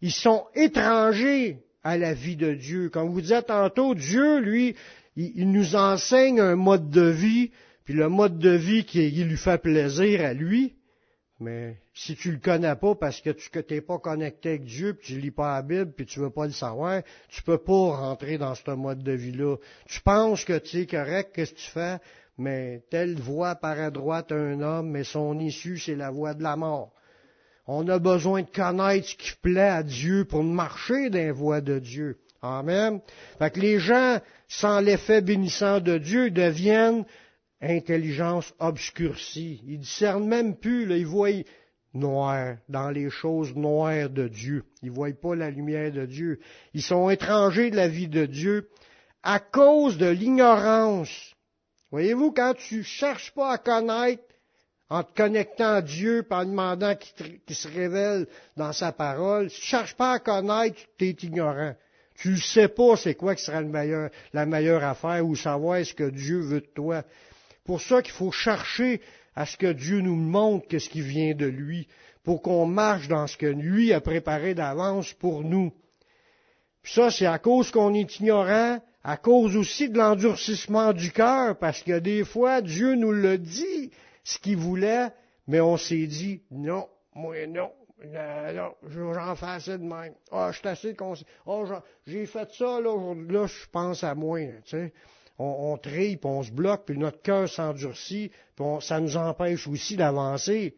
Ils 0.00 0.12
sont 0.12 0.44
étrangers 0.54 1.58
à 1.82 1.98
la 1.98 2.14
vie 2.14 2.36
de 2.36 2.54
Dieu. 2.54 2.90
Comme 2.90 3.10
vous 3.10 3.20
disiez 3.20 3.42
tantôt, 3.42 3.94
Dieu, 3.94 4.38
lui, 4.38 4.76
il, 5.16 5.50
nous 5.50 5.74
enseigne 5.74 6.40
un 6.40 6.54
mode 6.54 6.90
de 6.90 7.08
vie, 7.08 7.50
puis 7.84 7.94
le 7.94 8.08
mode 8.08 8.38
de 8.38 8.50
vie 8.50 8.84
qui 8.84 9.10
lui 9.10 9.36
fait 9.36 9.60
plaisir 9.60 10.24
à 10.24 10.32
lui, 10.32 10.77
mais 11.40 11.76
si 11.94 12.16
tu 12.16 12.32
le 12.32 12.38
connais 12.38 12.74
pas 12.74 12.96
parce 12.96 13.20
que 13.20 13.30
tu 13.30 13.48
n'es 13.70 13.80
pas 13.80 13.98
connecté 13.98 14.50
avec 14.50 14.64
Dieu, 14.64 14.94
puis 14.94 15.14
tu 15.14 15.20
lis 15.20 15.30
pas 15.30 15.54
la 15.54 15.62
Bible, 15.62 15.92
puis 15.92 16.04
tu 16.04 16.18
veux 16.18 16.30
pas 16.30 16.46
le 16.46 16.52
savoir, 16.52 17.02
tu 17.28 17.42
peux 17.42 17.58
pas 17.58 17.96
rentrer 17.96 18.38
dans 18.38 18.54
ce 18.54 18.70
mode 18.72 19.04
de 19.04 19.12
vie-là. 19.12 19.56
Tu 19.86 20.00
penses 20.00 20.44
que 20.44 20.58
tu 20.58 20.80
es 20.80 20.86
correct, 20.86 21.30
qu'est-ce 21.34 21.52
que 21.52 21.58
tu 21.60 21.70
fais, 21.70 21.98
mais 22.38 22.82
telle 22.90 23.14
voie 23.14 23.54
par 23.54 23.78
à 23.78 23.90
droite 23.90 24.32
un 24.32 24.60
homme, 24.60 24.90
mais 24.90 25.04
son 25.04 25.38
issue, 25.38 25.78
c'est 25.78 25.94
la 25.94 26.10
voie 26.10 26.34
de 26.34 26.42
la 26.42 26.56
mort. 26.56 26.92
On 27.68 27.86
a 27.88 27.98
besoin 27.98 28.42
de 28.42 28.50
connaître 28.50 29.08
ce 29.08 29.14
qui 29.14 29.32
plaît 29.40 29.60
à 29.60 29.82
Dieu 29.82 30.24
pour 30.24 30.42
marcher 30.42 31.10
dans 31.10 31.24
la 31.24 31.32
voie 31.32 31.60
de 31.60 31.78
Dieu. 31.78 32.18
Amen. 32.42 33.00
Fait 33.38 33.50
que 33.50 33.60
les 33.60 33.78
gens, 33.78 34.20
sans 34.48 34.80
l'effet 34.80 35.20
bénissant 35.20 35.80
de 35.80 35.98
Dieu, 35.98 36.30
deviennent 36.30 37.04
intelligence 37.60 38.52
obscurcie. 38.58 39.62
Ils 39.66 39.80
discernent 39.80 40.28
même 40.28 40.56
plus, 40.56 40.86
là, 40.86 40.96
ils 40.96 41.06
voient 41.06 41.30
noir 41.94 42.56
dans 42.68 42.90
les 42.90 43.10
choses 43.10 43.54
noires 43.54 44.10
de 44.10 44.28
Dieu. 44.28 44.64
Ils 44.82 44.90
ne 44.90 44.94
voient 44.94 45.12
pas 45.12 45.34
la 45.34 45.50
lumière 45.50 45.92
de 45.92 46.06
Dieu. 46.06 46.38
Ils 46.74 46.82
sont 46.82 47.10
étrangers 47.10 47.70
de 47.70 47.76
la 47.76 47.88
vie 47.88 48.08
de 48.08 48.26
Dieu 48.26 48.68
à 49.22 49.40
cause 49.40 49.98
de 49.98 50.06
l'ignorance. 50.06 51.34
Voyez-vous, 51.90 52.32
quand 52.32 52.54
tu 52.54 52.82
cherches 52.82 53.32
pas 53.32 53.52
à 53.52 53.58
connaître 53.58 54.22
en 54.90 55.02
te 55.02 55.14
connectant 55.14 55.74
à 55.74 55.82
Dieu, 55.82 56.26
en 56.30 56.44
demandant 56.46 56.94
qu'il 56.96 57.56
se 57.56 57.68
révèle 57.68 58.26
dans 58.56 58.72
sa 58.72 58.90
parole, 58.92 59.50
si 59.50 59.60
tu 59.60 59.66
cherches 59.66 59.94
pas 59.94 60.12
à 60.12 60.18
connaître, 60.18 60.80
tu 60.96 61.08
es 61.08 61.16
ignorant. 61.22 61.74
Tu 62.14 62.30
ne 62.30 62.36
sais 62.36 62.68
pas 62.68 62.96
c'est 62.96 63.14
quoi 63.14 63.34
qui 63.34 63.44
sera 63.44 63.60
la 64.32 64.46
meilleure 64.46 64.84
affaire 64.84 65.24
ou 65.24 65.36
savoir 65.36 65.84
ce 65.84 65.94
que 65.94 66.08
Dieu 66.08 66.40
veut 66.40 66.62
de 66.62 66.66
toi 66.66 67.04
pour 67.68 67.82
ça 67.82 68.00
qu'il 68.00 68.14
faut 68.14 68.32
chercher 68.32 69.02
à 69.34 69.44
ce 69.44 69.58
que 69.58 69.70
Dieu 69.70 70.00
nous 70.00 70.16
montre 70.16 70.66
qu'est-ce 70.68 70.88
qui 70.88 71.02
vient 71.02 71.34
de 71.34 71.44
lui, 71.44 71.86
pour 72.24 72.40
qu'on 72.40 72.64
marche 72.64 73.08
dans 73.08 73.26
ce 73.26 73.36
que 73.36 73.44
lui 73.44 73.92
a 73.92 74.00
préparé 74.00 74.54
d'avance 74.54 75.12
pour 75.12 75.44
nous. 75.44 75.70
Puis 76.80 76.94
ça, 76.94 77.10
c'est 77.10 77.26
à 77.26 77.38
cause 77.38 77.70
qu'on 77.70 77.92
est 77.92 78.20
ignorant, 78.20 78.78
à 79.04 79.16
cause 79.18 79.54
aussi 79.54 79.90
de 79.90 79.98
l'endurcissement 79.98 80.94
du 80.94 81.12
cœur, 81.12 81.58
parce 81.58 81.82
que 81.82 81.98
des 81.98 82.24
fois, 82.24 82.62
Dieu 82.62 82.94
nous 82.94 83.12
le 83.12 83.36
dit, 83.36 83.90
ce 84.24 84.38
qu'il 84.38 84.56
voulait, 84.56 85.08
mais 85.46 85.60
on 85.60 85.76
s'est 85.76 86.06
dit, 86.06 86.40
non, 86.50 86.88
moi 87.14 87.46
non, 87.48 87.70
non, 88.02 88.72
j'en 89.12 89.36
fais 89.36 89.44
assez 89.44 89.76
de 89.76 89.84
même. 89.84 90.14
Ah, 90.32 90.52
je 90.52 90.58
suis 90.58 90.68
assez 90.68 90.94
conscient. 90.94 91.26
Ah, 91.46 91.82
j'ai 92.06 92.24
fait 92.24 92.50
ça, 92.50 92.80
là, 92.80 93.14
là, 93.28 93.46
je 93.46 93.66
pense 93.70 94.02
à 94.04 94.14
moi, 94.14 94.40
tu 94.64 94.70
sais 94.70 94.92
on, 95.38 95.72
on 95.72 95.78
puis 95.78 96.18
on 96.24 96.42
se 96.42 96.50
bloque, 96.50 96.84
puis 96.86 96.98
notre 96.98 97.22
cœur 97.22 97.48
s'endurcit, 97.48 98.30
puis 98.56 98.66
ça 98.80 99.00
nous 99.00 99.16
empêche 99.16 99.66
aussi 99.68 99.96
d'avancer. 99.96 100.74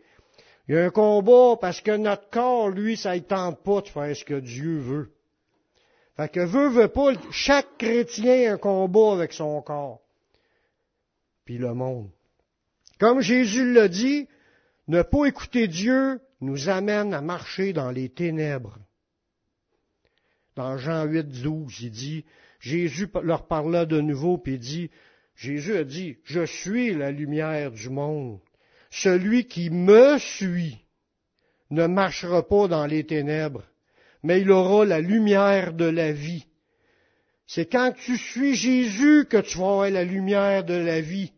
Il 0.69 0.75
y 0.75 0.79
a 0.79 0.85
un 0.85 0.91
combat 0.91 1.57
parce 1.61 1.81
que 1.81 1.97
notre 1.97 2.29
corps, 2.31 2.69
lui, 2.69 2.97
ça 2.97 3.15
ne 3.15 3.21
tente 3.21 3.63
pas 3.63 3.81
de 3.81 3.89
faire 3.89 4.15
ce 4.15 4.25
que 4.25 4.39
Dieu 4.39 4.79
veut. 4.79 5.13
Fait 6.17 6.29
que 6.29 6.41
veut, 6.41 6.69
veut 6.69 6.89
pas, 6.89 7.13
chaque 7.31 7.79
chrétien 7.79 8.51
a 8.51 8.55
un 8.55 8.59
combat 8.59 9.15
avec 9.15 9.33
son 9.33 9.63
corps. 9.63 10.01
Puis 11.45 11.59
le 11.59 11.75
monde. 11.75 12.11
Comme 12.99 13.21
Jésus 13.21 13.73
l'a 13.73 13.89
dit, 13.89 14.29
ne 14.87 15.03
pas 15.03 15.25
écouter 15.25 15.67
Dieu 15.67 16.21
nous 16.41 16.69
amène 16.69 17.15
à 17.15 17.21
marcher 17.23 17.73
dans 17.73 17.91
les 17.91 18.09
ténèbres. 18.11 18.79
Dans 20.57 20.77
Jean 20.77 21.05
8, 21.05 21.43
12, 21.43 21.81
il 21.81 21.91
dit, 21.91 22.25
Jésus 22.61 23.09
leur 23.23 23.47
parla 23.47 23.87
de 23.87 24.01
nouveau, 24.01 24.39
puis 24.39 24.59
dit, 24.59 24.91
Jésus 25.35 25.77
a 25.77 25.85
dit, 25.85 26.19
je 26.25 26.45
suis 26.45 26.95
la 26.95 27.11
lumière 27.11 27.73
du 27.73 27.89
monde. 27.89 28.39
Celui 28.91 29.47
qui 29.47 29.71
me 29.71 30.19
suit 30.19 30.79
ne 31.71 31.87
marchera 31.87 32.47
pas 32.47 32.69
dans 32.69 32.87
les 32.87 33.05
ténèbres, 33.05 33.65
mais 34.23 34.41
il 34.43 34.51
aura 34.51 34.85
la 34.85 35.01
lumière 35.01 35.73
de 35.73 35.87
la 35.87 36.13
vie. 36.13 36.47
C'est 37.47 37.67
quand 37.67 37.93
tu 37.93 38.17
suis 38.17 38.55
Jésus 38.55 39.27
que 39.29 39.39
tu 39.39 39.59
vas 39.59 39.71
avoir 39.71 39.91
la 39.91 40.05
lumière 40.05 40.63
de 40.65 40.75
la 40.75 41.01
vie. 41.01 41.33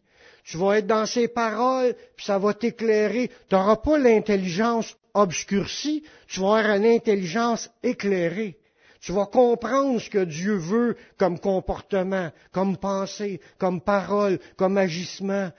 Tu 0.44 0.56
vas 0.56 0.78
être 0.78 0.86
dans 0.86 1.06
ses 1.06 1.28
paroles, 1.28 1.94
puis 2.16 2.26
ça 2.26 2.38
va 2.38 2.52
t'éclairer. 2.52 3.30
Tu 3.48 3.54
n'auras 3.54 3.76
pas 3.76 3.98
l'intelligence 3.98 4.96
obscurcie, 5.14 6.02
tu 6.26 6.40
vas 6.40 6.58
avoir 6.58 6.76
une 6.76 6.86
intelligence 6.86 7.70
éclairée. 7.82 8.58
Tu 9.02 9.10
vas 9.10 9.26
comprendre 9.26 10.00
ce 10.00 10.08
que 10.08 10.24
Dieu 10.24 10.54
veut 10.54 10.96
comme 11.18 11.40
comportement, 11.40 12.30
comme 12.52 12.76
pensée, 12.76 13.40
comme 13.58 13.80
parole, 13.80 14.38
comme 14.56 14.78
agissement. 14.78 15.50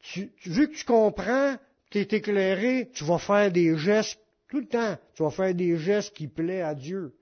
Tu, 0.00 0.30
vu 0.44 0.68
que 0.68 0.76
tu 0.76 0.84
comprends, 0.84 1.56
tu 1.90 1.98
es 1.98 2.02
éclairé, 2.02 2.90
tu 2.92 3.04
vas 3.04 3.18
faire 3.18 3.50
des 3.50 3.76
gestes 3.78 4.20
tout 4.48 4.60
le 4.60 4.66
temps. 4.66 4.98
Tu 5.14 5.22
vas 5.22 5.30
faire 5.30 5.54
des 5.54 5.78
gestes 5.78 6.14
qui 6.14 6.28
plaisent 6.28 6.64
à 6.64 6.74
Dieu. 6.74 7.14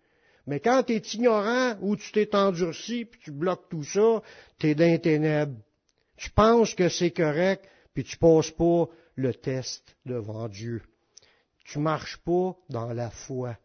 Mais 0.48 0.58
quand 0.58 0.82
tu 0.82 0.94
es 0.94 1.02
ignorant 1.14 1.76
ou 1.80 1.94
tu 1.94 2.10
t'es 2.10 2.34
endurci, 2.34 3.04
puis 3.04 3.20
tu 3.22 3.30
bloques 3.30 3.68
tout 3.68 3.84
ça, 3.84 4.20
tu 4.58 4.66
es 4.66 4.74
dans 4.74 4.98
ténèbres. 4.98 5.60
Tu 6.16 6.30
penses 6.30 6.74
que 6.74 6.88
c'est 6.88 7.12
correct, 7.12 7.64
puis 7.94 8.02
tu 8.02 8.16
passes 8.16 8.50
pas 8.50 8.86
le 9.14 9.32
test 9.32 9.96
devant 10.04 10.48
Dieu. 10.48 10.82
Tu 11.64 11.78
marches 11.78 12.16
pas 12.16 12.56
dans 12.68 12.92
la 12.92 13.10
foi, 13.10 13.56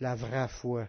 la 0.00 0.16
vraie 0.16 0.48
foi. 0.48 0.88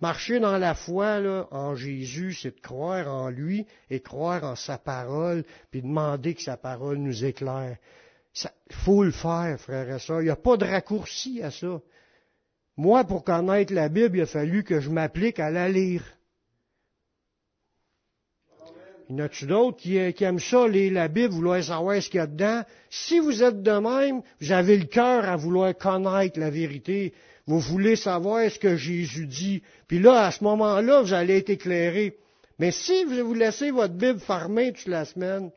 Marcher 0.00 0.38
dans 0.38 0.58
la 0.58 0.74
foi 0.74 1.18
là, 1.18 1.48
en 1.50 1.74
Jésus, 1.74 2.32
c'est 2.32 2.54
de 2.54 2.60
croire 2.60 3.08
en 3.12 3.30
lui 3.30 3.66
et 3.90 4.00
croire 4.00 4.44
en 4.44 4.54
sa 4.54 4.78
parole, 4.78 5.44
puis 5.70 5.82
demander 5.82 6.34
que 6.34 6.42
sa 6.42 6.56
parole 6.56 6.98
nous 6.98 7.24
éclaire. 7.24 7.76
Il 8.70 8.76
faut 8.76 9.02
le 9.02 9.10
faire, 9.10 9.58
frère 9.58 9.90
et 9.90 9.98
sœurs. 9.98 10.20
Il 10.20 10.26
n'y 10.26 10.30
a 10.30 10.36
pas 10.36 10.56
de 10.56 10.64
raccourci 10.64 11.42
à 11.42 11.50
ça. 11.50 11.80
Moi, 12.76 13.02
pour 13.02 13.24
connaître 13.24 13.74
la 13.74 13.88
Bible, 13.88 14.18
il 14.18 14.22
a 14.22 14.26
fallu 14.26 14.62
que 14.62 14.78
je 14.78 14.88
m'applique 14.88 15.40
à 15.40 15.50
la 15.50 15.68
lire. 15.68 16.04
Il 19.08 19.16
y 19.16 19.22
en 19.22 19.24
a-tu 19.24 19.46
d'autres 19.46 19.78
qui, 19.78 19.96
aiment 19.96 20.38
ça, 20.38 20.68
lire 20.68 20.92
la 20.92 21.08
Bible, 21.08 21.32
vouloir 21.32 21.64
savoir 21.64 22.00
ce 22.00 22.10
qu'il 22.10 22.18
y 22.18 22.20
a 22.20 22.26
dedans? 22.26 22.62
Si 22.90 23.18
vous 23.18 23.42
êtes 23.42 23.62
de 23.62 23.72
même, 23.72 24.22
vous 24.40 24.52
avez 24.52 24.76
le 24.76 24.84
cœur 24.84 25.24
à 25.24 25.34
vouloir 25.34 25.76
connaître 25.76 26.38
la 26.38 26.50
vérité. 26.50 27.14
Vous 27.48 27.58
voulez 27.58 27.96
savoir 27.96 28.48
ce 28.48 28.58
que 28.60 28.76
Jésus 28.76 29.26
dit. 29.26 29.62
Puis 29.88 29.98
là, 29.98 30.26
à 30.26 30.30
ce 30.30 30.44
moment-là, 30.44 31.02
vous 31.02 31.12
allez 31.12 31.38
être 31.38 31.50
éclairé. 31.50 32.16
Mais 32.60 32.70
si 32.70 33.04
vous 33.04 33.34
laissez 33.34 33.70
votre 33.70 33.94
Bible 33.94 34.20
fermée 34.20 34.72
toute 34.72 34.86
la 34.86 35.04
semaine, 35.04 35.50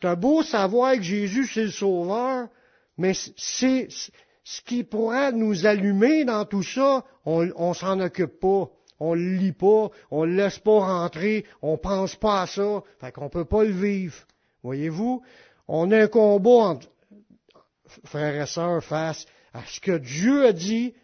t'as 0.00 0.16
beau 0.16 0.42
savoir 0.42 0.94
que 0.94 1.02
Jésus 1.02 1.46
c'est 1.46 1.64
le 1.64 1.70
Sauveur, 1.70 2.48
mais 2.96 3.12
c'est 3.36 3.88
ce 4.42 4.60
qui 4.62 4.82
pourrait 4.82 5.32
nous 5.32 5.66
allumer 5.66 6.24
dans 6.24 6.44
tout 6.44 6.62
ça, 6.62 7.04
on, 7.24 7.48
on 7.54 7.74
s'en 7.74 8.00
occupe 8.00 8.40
pas 8.40 8.70
on 9.00 9.14
le 9.14 9.34
lit 9.34 9.52
pas, 9.52 9.90
on 10.10 10.24
le 10.24 10.34
laisse 10.34 10.58
pas 10.58 10.80
rentrer, 10.80 11.44
on 11.62 11.78
pense 11.78 12.16
pas 12.16 12.42
à 12.42 12.46
ça, 12.46 12.82
fait 13.00 13.12
qu'on 13.12 13.28
peut 13.28 13.44
pas 13.44 13.64
le 13.64 13.70
vivre. 13.70 14.16
Voyez-vous, 14.62 15.22
on 15.68 15.90
a 15.92 16.02
un 16.02 16.08
combat 16.08 16.50
entre 16.50 16.88
frères 18.04 18.42
et 18.42 18.46
sœurs 18.46 18.82
face 18.82 19.26
à 19.52 19.62
ce 19.66 19.80
que 19.80 19.98
Dieu 19.98 20.46
a 20.46 20.52
dit, 20.52 20.94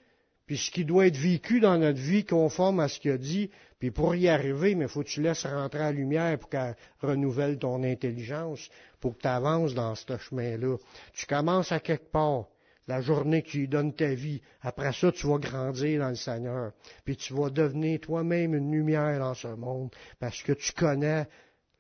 puis 0.46 0.58
ce 0.58 0.70
qui 0.70 0.84
doit 0.84 1.06
être 1.06 1.16
vécu 1.16 1.60
dans 1.60 1.78
notre 1.78 2.00
vie 2.00 2.24
conforme 2.24 2.80
à 2.80 2.88
ce 2.88 3.00
qu'il 3.00 3.12
a 3.12 3.18
dit, 3.18 3.50
puis 3.78 3.90
pour 3.90 4.14
y 4.14 4.28
arriver, 4.28 4.74
mais 4.74 4.88
faut 4.88 5.02
que 5.02 5.08
tu 5.08 5.22
laisses 5.22 5.46
rentrer 5.46 5.80
la 5.80 5.92
lumière 5.92 6.38
pour 6.38 6.48
qu'elle 6.48 6.76
renouvelle 7.00 7.58
ton 7.58 7.82
intelligence, 7.82 8.68
pour 9.00 9.16
que 9.16 9.22
tu 9.22 9.28
avances 9.28 9.74
dans 9.74 9.94
ce 9.94 10.16
chemin-là. 10.16 10.76
Tu 11.12 11.26
commences 11.26 11.72
à 11.72 11.80
quelque 11.80 12.10
part 12.10 12.46
la 12.86 13.00
journée 13.00 13.42
que 13.42 13.66
donnes 13.66 13.94
ta 13.94 14.14
vie. 14.14 14.42
Après 14.60 14.92
ça, 14.92 15.10
tu 15.12 15.26
vas 15.26 15.38
grandir 15.38 16.00
dans 16.00 16.10
le 16.10 16.14
Seigneur. 16.14 16.72
Puis 17.04 17.16
tu 17.16 17.34
vas 17.34 17.50
devenir 17.50 18.00
toi-même 18.00 18.54
une 18.54 18.70
lumière 18.70 19.18
dans 19.18 19.34
ce 19.34 19.48
monde 19.48 19.90
parce 20.18 20.42
que 20.42 20.52
tu 20.52 20.72
connais 20.72 21.26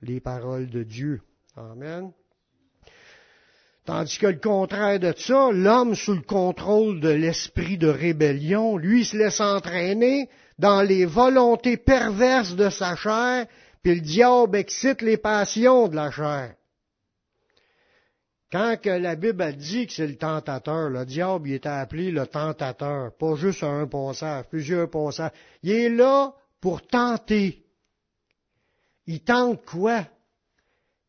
les 0.00 0.20
paroles 0.20 0.68
de 0.70 0.82
Dieu. 0.82 1.20
Amen. 1.56 2.12
Tandis 3.84 4.18
que 4.18 4.28
le 4.28 4.38
contraire 4.38 4.98
de 4.98 5.12
ça, 5.16 5.50
l'homme 5.52 5.94
sous 5.94 6.14
le 6.14 6.22
contrôle 6.22 7.00
de 7.00 7.10
l'esprit 7.10 7.76
de 7.76 7.88
rébellion, 7.88 8.78
lui 8.78 9.04
se 9.04 9.16
laisse 9.16 9.40
entraîner 9.40 10.30
dans 10.58 10.80
les 10.80 11.04
volontés 11.04 11.76
perverses 11.76 12.56
de 12.56 12.70
sa 12.70 12.96
chair, 12.96 13.46
puis 13.82 13.96
le 13.96 14.00
diable 14.00 14.56
excite 14.56 15.02
les 15.02 15.18
passions 15.18 15.88
de 15.88 15.96
la 15.96 16.10
chair. 16.10 16.54
Quand 18.50 18.80
que 18.80 18.88
la 18.88 19.16
Bible 19.16 19.42
a 19.42 19.52
dit 19.52 19.86
que 19.86 19.92
c'est 19.92 20.06
le 20.06 20.16
tentateur, 20.16 20.88
le 20.88 21.04
diable 21.04 21.48
il 21.48 21.54
était 21.56 21.68
appelé 21.68 22.10
le 22.10 22.26
tentateur, 22.26 23.12
pas 23.18 23.34
juste 23.34 23.64
un 23.64 23.86
passage, 23.86 24.44
plusieurs 24.48 24.88
passages. 24.88 25.32
Il 25.62 25.72
est 25.72 25.88
là 25.90 26.32
pour 26.60 26.86
tenter. 26.86 27.66
Il 29.06 29.20
tente 29.24 29.66
quoi? 29.66 30.06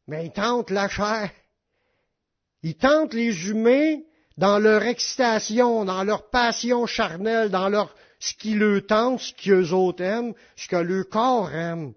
Mais 0.07 0.25
il 0.25 0.31
tente 0.31 0.71
la 0.71 0.89
chair. 0.89 1.29
Il 2.65 2.73
tente 2.73 3.13
les 3.13 3.51
humains 3.51 3.99
dans 4.39 4.58
leur 4.58 4.82
excitation, 4.82 5.86
dans 5.86 6.04
leur 6.04 6.32
passion 6.32 6.88
charnelle, 6.88 7.51
dans 7.51 7.69
leur 7.69 7.93
ce 8.17 8.34
qui 8.34 8.56
le 8.56 8.82
tente, 8.82 9.19
ce 9.19 9.34
qu'eux 9.36 9.69
autres 9.69 10.01
aiment, 10.01 10.34
ce 10.56 10.67
que 10.67 10.75
le 10.75 11.04
corps 11.04 11.54
aime. 11.54 11.93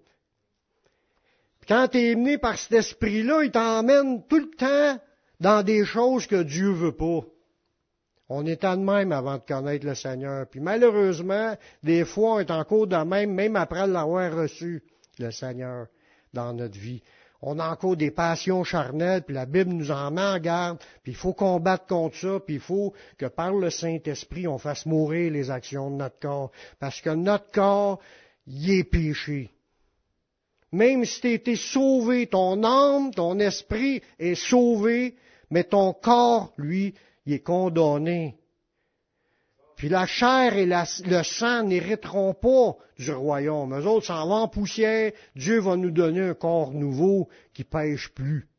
Quand 1.67 1.87
tu 1.87 1.97
es 1.97 2.13
mené 2.13 2.37
par 2.37 2.55
cet 2.55 2.73
esprit-là, 2.73 3.45
il 3.45 3.49
t'emmène 3.49 4.23
tout 4.27 4.37
le 4.37 4.51
temps 4.51 5.01
dans 5.39 5.63
des 5.63 5.85
choses 5.85 6.27
que 6.27 6.43
Dieu 6.43 6.69
veut 6.69 6.95
pas. 6.95 7.21
On 8.29 8.45
est 8.45 8.63
en 8.63 8.77
même 8.77 9.11
avant 9.11 9.37
de 9.37 9.43
connaître 9.47 9.87
le 9.87 9.95
Seigneur. 9.95 10.45
Puis 10.47 10.59
malheureusement, 10.59 11.57
des 11.81 12.05
fois, 12.05 12.35
on 12.35 12.39
est 12.41 12.51
encore 12.51 12.85
de 12.85 12.95
même, 12.95 13.33
même 13.33 13.55
après 13.55 13.87
l'avoir 13.87 14.31
reçu, 14.35 14.83
le 15.17 15.31
Seigneur, 15.31 15.87
dans 16.31 16.53
notre 16.53 16.77
vie. 16.77 17.01
On 17.41 17.57
a 17.59 17.69
encore 17.69 17.95
des 17.95 18.11
passions 18.11 18.65
charnelles, 18.65 19.23
puis 19.23 19.33
la 19.33 19.45
Bible 19.45 19.71
nous 19.71 19.91
en 19.91 20.11
met 20.11 20.21
en 20.21 20.39
garde, 20.39 20.77
puis 21.03 21.13
il 21.13 21.15
faut 21.15 21.33
combattre 21.33 21.87
contre 21.87 22.17
ça, 22.17 22.39
puis 22.45 22.55
il 22.55 22.61
faut 22.61 22.93
que 23.17 23.27
par 23.27 23.53
le 23.53 23.69
Saint-Esprit, 23.69 24.47
on 24.47 24.57
fasse 24.57 24.85
mourir 24.85 25.31
les 25.31 25.49
actions 25.49 25.89
de 25.89 25.95
notre 25.95 26.19
corps. 26.19 26.51
Parce 26.79 26.99
que 26.99 27.11
notre 27.11 27.49
corps, 27.51 27.99
y 28.45 28.79
est 28.79 28.83
péché. 28.83 29.51
Même 30.71 31.05
si 31.05 31.21
tu 31.21 31.31
été 31.31 31.55
sauvé, 31.55 32.27
ton 32.27 32.63
âme, 32.63 33.11
ton 33.13 33.39
esprit 33.39 34.01
est 34.19 34.35
sauvé, 34.35 35.15
mais 35.49 35.63
ton 35.63 35.93
corps, 35.93 36.53
lui, 36.57 36.93
il 37.25 37.33
est 37.33 37.39
condamné. 37.39 38.35
Puis 39.79 39.87
la 39.87 40.05
chair 40.05 40.57
et 40.57 40.65
le 40.65 41.23
sang 41.23 41.63
n'hériteront 41.63 42.33
pas 42.33 42.75
du 42.97 43.13
royaume. 43.13 43.79
Eux 43.79 43.87
autres 43.87 44.07
s'en 44.07 44.27
vont 44.27 44.35
en 44.35 44.47
poussière. 44.49 45.13
Dieu 45.37 45.61
va 45.61 45.77
nous 45.77 45.89
donner 45.89 46.19
un 46.19 46.33
corps 46.33 46.73
nouveau 46.73 47.29
qui 47.53 47.63
pêche 47.63 48.09
plus. 48.09 48.49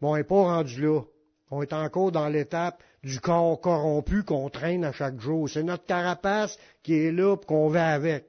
Bon, 0.00 0.12
on 0.12 0.16
n'est 0.16 0.24
pas 0.24 0.42
rendu 0.42 0.80
là. 0.80 1.02
On 1.50 1.60
est 1.60 1.74
encore 1.74 2.10
dans 2.10 2.30
l'étape 2.30 2.82
du 3.02 3.20
corps 3.20 3.60
corrompu 3.60 4.22
qu'on 4.22 4.48
traîne 4.48 4.86
à 4.86 4.92
chaque 4.92 5.20
jour. 5.20 5.46
C'est 5.50 5.62
notre 5.62 5.84
carapace 5.84 6.58
qui 6.82 6.94
est 6.94 7.12
là 7.12 7.36
pour 7.36 7.44
qu'on 7.44 7.68
va 7.68 7.88
avec. 7.88 8.24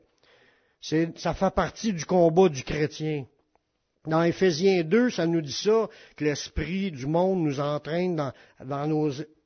ça 0.81 1.33
fait 1.33 1.55
partie 1.55 1.93
du 1.93 2.03
combat 2.03 2.49
du 2.49 2.65
chrétien. 2.65 3.25
Dans 4.05 4.21
Éphésiens 4.21 4.83
2, 4.83 5.11
ça 5.11 5.27
nous 5.27 5.41
dit 5.41 5.53
ça, 5.53 5.89
que 6.17 6.25
l'esprit 6.25 6.91
du 6.91 7.05
monde 7.05 7.39
nous 7.39 7.61
entraîne 7.61 8.33
dans, 8.65 8.85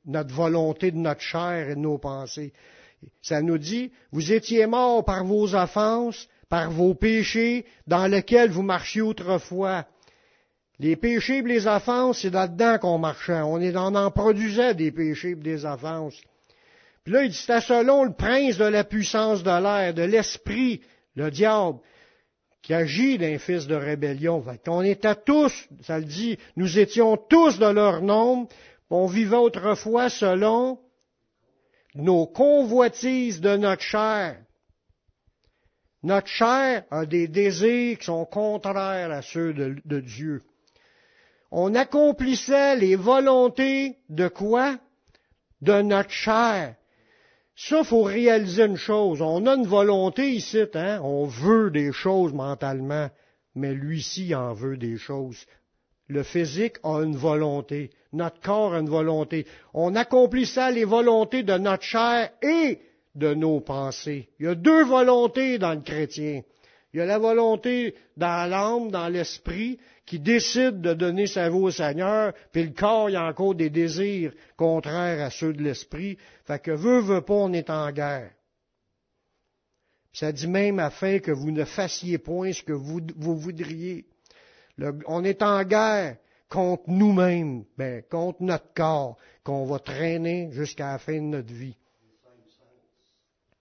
notre 0.06 0.34
volonté 0.34 0.90
de 0.90 0.96
notre 0.96 1.20
chair 1.20 1.70
et 1.70 1.74
de 1.74 1.80
nos 1.80 1.98
pensées. 1.98 2.52
Ça 3.22 3.40
nous 3.42 3.58
dit, 3.58 3.92
vous 4.12 4.32
étiez 4.32 4.66
morts 4.66 5.04
par 5.04 5.24
vos 5.24 5.54
offenses, 5.54 6.28
par 6.48 6.70
vos 6.70 6.94
péchés, 6.94 7.64
dans 7.86 8.06
lesquels 8.06 8.50
vous 8.50 8.62
marchiez 8.62 9.02
autrefois. 9.02 9.86
Les 10.78 10.96
péchés 10.96 11.38
et 11.38 11.42
les 11.42 11.66
offenses, 11.66 12.20
c'est 12.20 12.32
là-dedans 12.32 12.78
qu'on 12.78 12.98
marchait. 12.98 13.40
On, 13.42 13.76
en 13.76 14.10
produisait 14.10 14.74
des 14.74 14.90
péchés 14.90 15.30
et 15.30 15.34
des 15.34 15.64
offenses. 15.64 16.18
Puis 17.04 17.12
là, 17.12 17.24
il 17.24 17.30
dit, 17.30 17.36
c'était 17.36 17.60
selon 17.60 18.04
le 18.04 18.12
prince 18.12 18.56
de 18.56 18.64
la 18.64 18.84
puissance 18.84 19.42
de 19.42 19.50
l'air, 19.50 19.94
de 19.94 20.02
l'esprit, 20.02 20.80
le 21.14 21.30
diable, 21.30 21.78
qui 22.62 22.74
agit 22.74 23.18
d'un 23.18 23.38
fils 23.38 23.66
de 23.66 23.74
rébellion. 23.74 24.44
On 24.68 24.82
était 24.82 25.14
tous, 25.14 25.68
ça 25.82 25.98
le 25.98 26.04
dit, 26.04 26.38
nous 26.56 26.78
étions 26.78 27.16
tous 27.16 27.58
de 27.58 27.66
leur 27.66 28.02
nombre, 28.02 28.48
on 28.90 29.06
vivait 29.06 29.36
autrefois 29.36 30.10
selon 30.10 30.78
nos 31.94 32.26
convoitises 32.26 33.40
de 33.40 33.56
notre 33.56 33.82
chair. 33.82 34.36
Notre 36.02 36.28
chair 36.28 36.84
a 36.90 37.06
des 37.06 37.28
désirs 37.28 37.98
qui 37.98 38.04
sont 38.04 38.24
contraires 38.24 39.10
à 39.10 39.22
ceux 39.22 39.52
de, 39.52 40.00
Dieu. 40.00 40.42
On 41.50 41.74
accomplissait 41.74 42.76
les 42.76 42.96
volontés 42.96 43.98
de 44.08 44.28
quoi? 44.28 44.78
De 45.60 45.82
notre 45.82 46.10
chair. 46.10 46.76
Ça, 47.54 47.84
faut 47.84 48.02
réaliser 48.02 48.64
une 48.64 48.76
chose. 48.76 49.20
On 49.20 49.46
a 49.46 49.54
une 49.54 49.66
volonté 49.66 50.30
ici, 50.30 50.64
hein? 50.72 51.00
On 51.02 51.26
veut 51.26 51.70
des 51.70 51.92
choses 51.92 52.32
mentalement, 52.32 53.10
mais 53.54 53.74
lui-ci 53.74 54.34
en 54.34 54.54
veut 54.54 54.78
des 54.78 54.96
choses. 54.96 55.44
Le 56.10 56.24
physique 56.24 56.76
a 56.82 57.02
une 57.02 57.14
volonté. 57.14 57.90
Notre 58.12 58.40
corps 58.40 58.74
a 58.74 58.80
une 58.80 58.88
volonté. 58.88 59.46
On 59.72 59.94
accomplit 59.94 60.44
ça 60.44 60.68
les 60.72 60.84
volontés 60.84 61.44
de 61.44 61.56
notre 61.56 61.84
chair 61.84 62.30
et 62.42 62.80
de 63.14 63.32
nos 63.32 63.60
pensées. 63.60 64.28
Il 64.40 64.46
y 64.46 64.48
a 64.48 64.56
deux 64.56 64.84
volontés 64.84 65.58
dans 65.58 65.72
le 65.72 65.82
chrétien. 65.82 66.42
Il 66.92 66.98
y 66.98 67.00
a 67.00 67.06
la 67.06 67.18
volonté 67.18 67.94
dans 68.16 68.50
l'âme, 68.50 68.90
dans 68.90 69.06
l'esprit, 69.06 69.78
qui 70.04 70.18
décide 70.18 70.80
de 70.80 70.94
donner 70.94 71.28
sa 71.28 71.48
vie 71.48 71.54
au 71.54 71.70
Seigneur, 71.70 72.32
puis 72.50 72.64
le 72.64 72.72
corps, 72.72 73.08
il 73.08 73.12
y 73.12 73.16
a 73.16 73.26
encore 73.26 73.54
des 73.54 73.70
désirs 73.70 74.32
contraires 74.56 75.24
à 75.24 75.30
ceux 75.30 75.52
de 75.52 75.62
l'esprit. 75.62 76.18
Fait 76.44 76.60
que 76.60 76.72
veut, 76.72 76.98
veut 76.98 77.20
pas, 77.20 77.34
on 77.34 77.52
est 77.52 77.70
en 77.70 77.92
guerre. 77.92 78.32
Ça 80.12 80.32
dit 80.32 80.48
même 80.48 80.80
afin 80.80 81.20
que 81.20 81.30
vous 81.30 81.52
ne 81.52 81.64
fassiez 81.64 82.18
point 82.18 82.52
ce 82.52 82.64
que 82.64 82.72
vous, 82.72 83.00
vous 83.16 83.36
voudriez. 83.36 84.06
On 85.06 85.24
est 85.24 85.42
en 85.42 85.62
guerre 85.64 86.16
contre 86.48 86.84
nous-mêmes, 86.88 87.64
ben, 87.78 88.02
contre 88.10 88.42
notre 88.42 88.72
corps, 88.74 89.16
qu'on 89.44 89.64
va 89.64 89.78
traîner 89.78 90.50
jusqu'à 90.52 90.92
la 90.92 90.98
fin 90.98 91.14
de 91.14 91.26
notre 91.26 91.52
vie. 91.52 91.76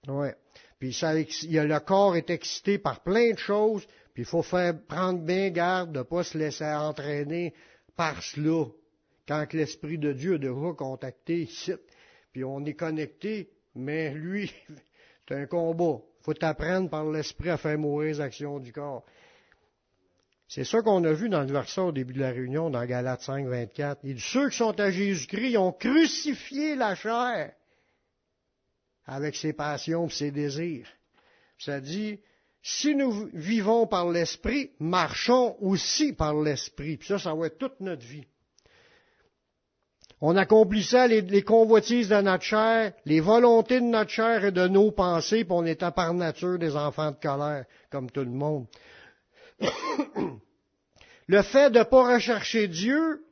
Ouais. 0.08 0.36
Puis 0.80 0.94
ça, 0.94 1.14
le 1.14 1.80
corps 1.80 2.16
est 2.16 2.30
excité 2.30 2.78
par 2.78 3.02
plein 3.02 3.32
de 3.32 3.38
choses, 3.38 3.86
puis 4.14 4.24
il 4.24 4.26
faut 4.26 4.42
faire 4.42 4.74
prendre 4.88 5.20
bien 5.20 5.50
garde 5.50 5.92
de 5.92 6.00
ne 6.00 6.04
pas 6.04 6.24
se 6.24 6.38
laisser 6.38 6.66
entraîner 6.66 7.54
par 7.96 8.24
cela. 8.24 8.66
Quand 9.28 9.54
l'Esprit 9.54 9.98
de 9.98 10.14
Dieu 10.14 10.36
est 10.36 10.40
déjà 10.40 10.74
contacté 10.76 11.42
ici, 11.42 11.74
puis 12.32 12.44
on 12.44 12.66
est 12.66 12.74
connecté, 12.74 13.52
mais 13.76 14.12
lui, 14.12 14.52
c'est 15.28 15.36
un 15.36 15.46
combat. 15.46 16.00
Il 16.22 16.24
faut 16.24 16.44
apprendre 16.44 16.90
par 16.90 17.06
l'Esprit 17.10 17.50
à 17.50 17.58
faire 17.58 17.78
mourir 17.78 18.14
les 18.14 18.22
actions 18.22 18.60
du 18.60 18.72
corps. 18.72 19.04
C'est 20.50 20.64
ça 20.64 20.82
qu'on 20.82 21.04
a 21.04 21.14
vu 21.14 21.30
dans 21.30 21.42
le 21.42 21.54
verset 21.54 21.80
au 21.80 21.92
début 21.92 22.14
de 22.14 22.22
la 22.22 22.32
réunion, 22.32 22.72
dans 22.72 22.84
Galates 22.84 23.22
5, 23.22 23.46
24. 23.46 24.00
Il 24.04 24.16
dit, 24.16 24.22
ceux 24.22 24.50
qui 24.50 24.58
sont 24.58 24.78
à 24.80 24.90
Jésus-Christ 24.90 25.58
ont 25.58 25.72
crucifié 25.72 26.76
la 26.76 26.96
chair 26.96 27.54
avec 29.06 29.36
ses 29.36 29.54
passions 29.54 30.08
et 30.08 30.12
ses 30.12 30.32
désirs. 30.32 30.88
Ça 31.60 31.80
dit, 31.80 32.20
si 32.64 32.96
nous 32.96 33.30
vivons 33.32 33.86
par 33.86 34.10
l'Esprit, 34.10 34.72
marchons 34.80 35.56
aussi 35.62 36.14
par 36.14 36.34
l'Esprit. 36.42 36.98
Puis 36.98 37.10
ça, 37.10 37.20
ça 37.20 37.36
va 37.36 37.46
être 37.46 37.60
toute 37.60 37.80
notre 37.80 38.06
vie. 38.06 38.26
On 40.20 40.36
accomplissait 40.36 41.08
les, 41.08 41.22
les, 41.22 41.44
convoitises 41.44 42.10
de 42.10 42.22
notre 42.22 42.44
chair, 42.44 42.94
les 43.06 43.20
volontés 43.20 43.82
de 43.82 43.86
notre 43.86 44.10
chair 44.10 44.44
et 44.44 44.52
de 44.52 44.68
nos 44.68 44.92
pensées, 44.92 45.46
puis 45.46 45.54
on 45.54 45.66
était 45.66 45.92
par 45.92 46.14
nature 46.16 46.58
des 46.58 46.76
enfants 46.76 47.12
de 47.12 47.18
colère, 47.18 47.66
comme 47.92 48.10
tout 48.10 48.22
le 48.22 48.32
monde. 48.32 48.66
le 51.28 51.42
fait 51.42 51.70
de 51.70 51.80
ne 51.80 51.84
pas 51.84 52.16
rechercher 52.16 52.68
Dieu, 52.68 53.24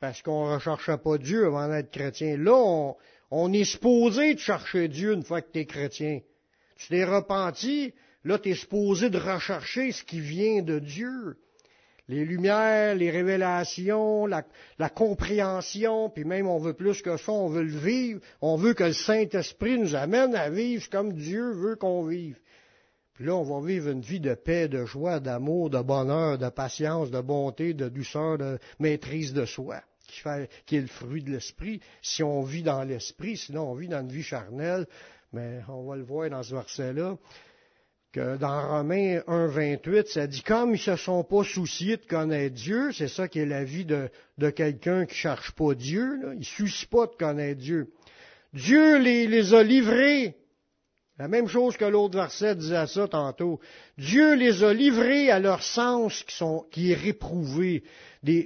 parce 0.00 0.22
qu'on 0.22 0.48
ne 0.48 0.54
recherchait 0.54 0.98
pas 0.98 1.18
Dieu 1.18 1.46
avant 1.46 1.68
d'être 1.68 1.90
chrétien, 1.90 2.36
là, 2.36 2.94
on, 3.30 3.52
est 3.52 3.64
supposé 3.64 4.34
de 4.34 4.40
chercher 4.40 4.88
Dieu 4.88 5.12
une 5.12 5.22
fois 5.22 5.40
que 5.42 5.52
tu 5.52 5.64
chrétien. 5.64 6.20
Tu 6.76 6.88
t'es 6.88 7.04
repenti, 7.04 7.94
là, 8.24 8.38
tu 8.38 8.50
es 8.50 8.54
supposé 8.54 9.10
de 9.10 9.18
rechercher 9.18 9.92
ce 9.92 10.02
qui 10.02 10.20
vient 10.20 10.62
de 10.62 10.78
Dieu. 10.78 11.36
Les 12.08 12.24
lumières, 12.24 12.96
les 12.96 13.10
révélations, 13.10 14.26
la, 14.26 14.42
la, 14.78 14.90
compréhension, 14.90 16.10
puis 16.10 16.24
même 16.24 16.48
on 16.48 16.58
veut 16.58 16.74
plus 16.74 17.00
que 17.00 17.16
ça, 17.16 17.30
on 17.30 17.48
veut 17.48 17.62
le 17.62 17.78
vivre, 17.78 18.20
on 18.40 18.56
veut 18.56 18.74
que 18.74 18.84
le 18.84 18.92
Saint-Esprit 18.92 19.78
nous 19.78 19.94
amène 19.94 20.34
à 20.34 20.50
vivre 20.50 20.84
comme 20.90 21.12
Dieu 21.12 21.52
veut 21.52 21.76
qu'on 21.76 22.04
vive. 22.04 22.38
Puis 23.14 23.26
là, 23.26 23.34
on 23.34 23.42
va 23.42 23.66
vivre 23.66 23.90
une 23.90 24.00
vie 24.00 24.20
de 24.20 24.34
paix, 24.34 24.68
de 24.68 24.84
joie, 24.86 25.20
d'amour, 25.20 25.68
de 25.68 25.80
bonheur, 25.80 26.38
de 26.38 26.48
patience, 26.48 27.10
de 27.10 27.20
bonté, 27.20 27.74
de 27.74 27.88
douceur, 27.88 28.38
de 28.38 28.58
maîtrise 28.78 29.34
de 29.34 29.44
soi, 29.44 29.82
qui, 30.08 30.20
fait, 30.20 30.48
qui 30.64 30.76
est 30.76 30.80
le 30.80 30.86
fruit 30.86 31.22
de 31.22 31.30
l'esprit. 31.30 31.80
Si 32.00 32.22
on 32.22 32.42
vit 32.42 32.62
dans 32.62 32.82
l'esprit, 32.84 33.36
sinon 33.36 33.70
on 33.70 33.74
vit 33.74 33.88
dans 33.88 34.00
une 34.00 34.12
vie 34.12 34.22
charnelle, 34.22 34.86
mais 35.32 35.60
on 35.68 35.82
va 35.84 35.96
le 35.96 36.04
voir 36.04 36.30
dans 36.30 36.42
ce 36.42 36.54
verset-là, 36.54 37.16
que 38.12 38.36
dans 38.36 38.68
Romains 38.68 39.20
1, 39.26 39.46
28, 39.46 40.08
ça 40.08 40.26
dit, 40.26 40.42
comme 40.42 40.74
ils 40.74 40.78
se 40.78 40.96
sont 40.96 41.24
pas 41.24 41.44
souciés 41.44 41.96
de 41.96 42.04
connaître 42.04 42.54
Dieu, 42.54 42.92
c'est 42.92 43.08
ça 43.08 43.28
qui 43.28 43.40
est 43.40 43.46
la 43.46 43.64
vie 43.64 43.86
de, 43.86 44.10
de 44.38 44.50
quelqu'un 44.50 45.06
qui 45.06 45.14
cherche 45.14 45.52
pas 45.52 45.74
Dieu, 45.74 46.18
là, 46.22 46.32
il 46.34 46.40
ne 46.40 46.44
soucie 46.44 46.86
pas 46.86 47.06
de 47.06 47.14
connaître 47.14 47.60
Dieu. 47.60 47.90
Dieu 48.52 48.98
les, 48.98 49.26
les 49.26 49.54
a 49.54 49.62
livrés 49.62 50.36
la 51.18 51.28
même 51.28 51.46
chose 51.46 51.76
que 51.76 51.84
l'autre 51.84 52.16
verset 52.16 52.56
disait 52.56 52.86
ça 52.86 53.06
tantôt. 53.06 53.60
Dieu 53.98 54.34
les 54.34 54.64
a 54.64 54.72
livrés 54.72 55.30
à 55.30 55.38
leur 55.38 55.62
sens 55.62 56.24
qui, 56.24 56.34
sont, 56.34 56.66
qui 56.70 56.90
est 56.90 56.96
réprouvé, 56.96 57.84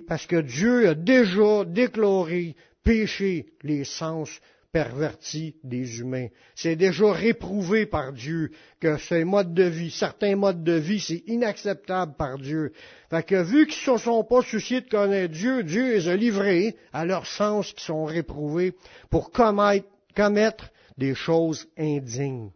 parce 0.09 0.27
que 0.27 0.41
Dieu 0.41 0.89
a 0.89 0.95
déjà 0.95 1.65
déclaré 1.65 2.57
péché 2.83 3.47
les 3.63 3.85
sens 3.85 4.41
pervertis 4.73 5.55
des 5.65 6.01
humains. 6.01 6.27
C'est 6.55 6.77
déjà 6.77 7.11
réprouvé 7.13 7.87
par 7.87 8.13
Dieu 8.13 8.51
que 8.81 8.99
ces 8.99 9.25
modes 9.25 9.55
de 9.55 9.63
vie, 9.63 9.91
certains 9.91 10.37
modes 10.37 10.65
de 10.65 10.75
vie, 10.75 11.01
c'est 11.01 11.23
inacceptable 11.29 12.15
par 12.19 12.37
Dieu. 12.37 12.73
Fait 13.09 13.23
que 13.23 13.43
vu 13.43 13.67
qu'ils 13.67 13.93
ne 13.93 13.97
se 13.97 14.05
sont 14.05 14.25
pas 14.25 14.43
souciés 14.43 14.83
de 14.83 14.89
connaître 14.91 15.33
Dieu, 15.33 15.63
Dieu 15.63 15.95
les 15.95 16.09
a 16.09 16.17
livrés 16.17 16.77
à 16.93 17.07
leurs 17.07 17.27
sens 17.27 17.73
qui 17.73 17.85
sont 17.85 18.05
réprouvés 18.05 18.75
pour 19.09 19.31
commettre, 19.31 19.89
commettre 20.15 20.71
des 20.99 21.15
choses 21.15 21.67
indignes. 21.79 22.51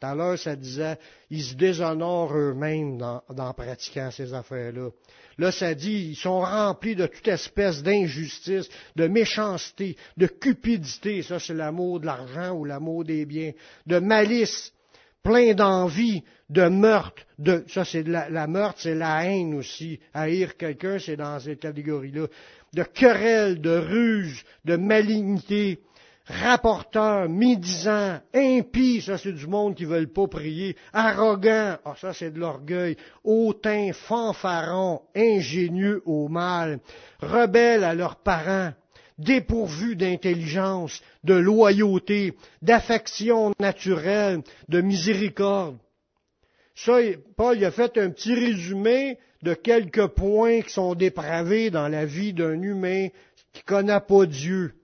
Tout 0.00 0.06
à 0.06 0.14
l'heure, 0.14 0.38
ça 0.38 0.56
disait, 0.56 0.96
ils 1.30 1.42
se 1.42 1.54
déshonorent 1.54 2.34
eux-mêmes 2.34 2.96
dans, 2.96 3.22
dans, 3.28 3.52
pratiquant 3.52 4.10
ces 4.10 4.32
affaires-là. 4.32 4.88
Là, 5.36 5.52
ça 5.52 5.74
dit, 5.74 6.08
ils 6.10 6.16
sont 6.16 6.40
remplis 6.40 6.96
de 6.96 7.06
toute 7.06 7.28
espèce 7.28 7.82
d'injustice, 7.82 8.68
de 8.96 9.06
méchanceté, 9.08 9.96
de 10.16 10.26
cupidité, 10.26 11.22
ça 11.22 11.38
c'est 11.38 11.52
l'amour 11.52 12.00
de 12.00 12.06
l'argent 12.06 12.52
ou 12.52 12.64
l'amour 12.64 13.04
des 13.04 13.26
biens, 13.26 13.52
de 13.86 13.98
malice, 13.98 14.72
plein 15.22 15.52
d'envie, 15.52 16.22
de 16.48 16.68
meurtre, 16.68 17.22
de, 17.38 17.62
ça 17.68 17.84
c'est 17.84 18.02
la, 18.02 18.30
la 18.30 18.46
meurtre, 18.46 18.80
c'est 18.80 18.94
la 18.94 19.26
haine 19.26 19.52
aussi. 19.54 20.00
Haïr 20.14 20.56
quelqu'un, 20.56 20.98
c'est 20.98 21.16
dans 21.16 21.38
cette 21.40 21.60
catégorie-là. 21.60 22.26
De 22.72 22.82
querelle, 22.84 23.60
de 23.60 23.76
ruse, 23.76 24.42
de 24.64 24.76
malignité, 24.76 25.80
rapporteur, 26.30 27.28
médisant, 27.28 28.20
impie, 28.34 29.02
ça 29.02 29.18
c'est 29.18 29.32
du 29.32 29.46
monde 29.46 29.74
qui 29.74 29.84
ne 29.84 29.88
veulent 29.88 30.12
pas 30.12 30.28
prier, 30.28 30.76
arrogant, 30.92 31.76
ah 31.84 31.94
ça 32.00 32.12
c'est 32.12 32.30
de 32.30 32.38
l'orgueil, 32.38 32.96
hautain, 33.24 33.90
fanfaron, 33.92 35.02
ingénieux 35.14 36.02
au 36.06 36.28
mal, 36.28 36.78
rebelles 37.20 37.84
à 37.84 37.94
leurs 37.94 38.16
parents, 38.16 38.72
dépourvus 39.18 39.96
d'intelligence, 39.96 41.02
de 41.24 41.34
loyauté, 41.34 42.34
d'affection 42.62 43.52
naturelle, 43.60 44.42
de 44.68 44.80
miséricorde. 44.80 45.76
Ça, 46.74 46.98
Paul 47.36 47.62
a 47.62 47.70
fait 47.70 47.98
un 47.98 48.08
petit 48.10 48.34
résumé 48.34 49.18
de 49.42 49.52
quelques 49.52 50.06
points 50.06 50.62
qui 50.62 50.70
sont 50.70 50.94
dépravés 50.94 51.70
dans 51.70 51.88
la 51.88 52.06
vie 52.06 52.32
d'un 52.32 52.62
humain 52.62 53.08
qui 53.52 53.60
ne 53.60 53.76
connaît 53.76 54.00
pas 54.00 54.24
Dieu 54.24 54.79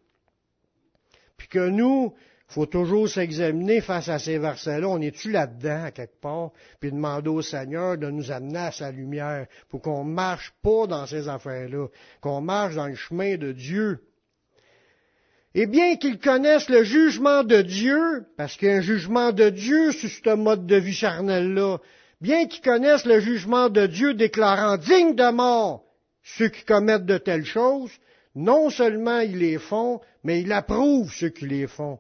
que 1.49 1.69
nous, 1.69 2.13
il 2.49 2.53
faut 2.55 2.67
toujours 2.67 3.09
s'examiner 3.09 3.81
face 3.81 4.09
à 4.09 4.19
ces 4.19 4.39
versets-là. 4.39 4.89
On 4.89 5.01
est-tu 5.01 5.31
là-dedans, 5.31 5.85
à 5.85 5.91
quelque 5.91 6.21
part, 6.21 6.51
puis 6.81 6.93
demander 6.93 7.29
au 7.29 7.43
Seigneur 7.43 7.99
de 7.99 8.09
nous 8.09 8.31
amener 8.31 8.59
à 8.59 8.73
sa 8.73 8.93
lumière, 8.93 9.47
pour 9.69 9.83
qu'on 9.83 10.05
marche 10.05 10.53
pas 10.63 10.87
dans 10.87 11.07
ces 11.07 11.29
affaires-là, 11.29 11.89
qu'on 12.21 12.41
marche 12.41 12.77
dans 12.77 12.87
le 12.87 12.95
chemin 12.95 13.37
de 13.37 13.53
Dieu. 13.53 14.01
Et 15.55 15.67
bien 15.67 15.97
qu'ils 15.97 16.19
connaissent 16.19 16.69
le 16.69 16.85
jugement 16.85 17.43
de 17.43 17.63
Dieu, 17.63 18.27
parce 18.37 18.57
qu'il 18.57 18.69
y 18.69 18.71
a 18.71 18.77
un 18.77 18.81
jugement 18.83 19.33
de 19.33 19.49
Dieu 19.49 19.91
sur 19.93 20.09
ce 20.09 20.35
mode 20.35 20.67
de 20.67 20.77
vie 20.77 20.93
charnel-là, 20.93 21.79
bien 22.21 22.47
qu'ils 22.47 22.63
connaissent 22.63 23.07
le 23.07 23.21
jugement 23.21 23.71
de 23.71 23.87
Dieu 23.87 24.15
déclarant 24.15 24.77
digne 24.77 25.15
de 25.15 25.31
mort 25.33 25.87
ceux 26.27 26.49
qui 26.49 26.65
commettent 26.65 27.07
de 27.07 27.19
telles 27.19 27.45
choses, 27.45 27.93
non 28.37 28.71
seulement 28.71 29.21
ils 29.21 29.39
les 29.39 29.59
font, 29.59 30.01
mais 30.23 30.43
ils 30.43 30.53
approuvent 30.53 31.13
ceux 31.13 31.31
qui 31.31 31.47
les 31.47 31.67
font. 31.67 31.99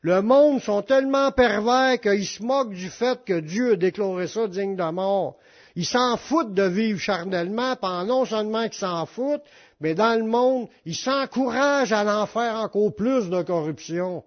Le 0.00 0.22
monde 0.22 0.60
sont 0.60 0.82
tellement 0.82 1.30
pervers 1.30 2.00
qu'ils 2.00 2.26
se 2.26 2.42
moquent 2.42 2.74
du 2.74 2.90
fait 2.90 3.24
que 3.24 3.40
Dieu 3.40 3.72
a 3.72 3.76
déclaré 3.76 4.26
ça 4.26 4.48
digne 4.48 4.76
de 4.76 4.90
mort. 4.90 5.36
Ils 5.76 5.86
s'en 5.86 6.16
foutent 6.16 6.54
de 6.54 6.62
vivre 6.62 6.98
charnellement, 6.98 7.76
pas 7.76 8.04
non 8.04 8.24
seulement 8.24 8.64
qu'ils 8.64 8.80
s'en 8.80 9.06
foutent, 9.06 9.44
mais 9.80 9.94
dans 9.94 10.18
le 10.18 10.24
monde, 10.26 10.68
ils 10.84 10.94
s'encouragent 10.96 11.92
à 11.92 12.04
l'en 12.04 12.26
faire 12.26 12.56
encore 12.56 12.94
plus 12.94 13.28
de 13.28 13.42
corruption. 13.42 14.24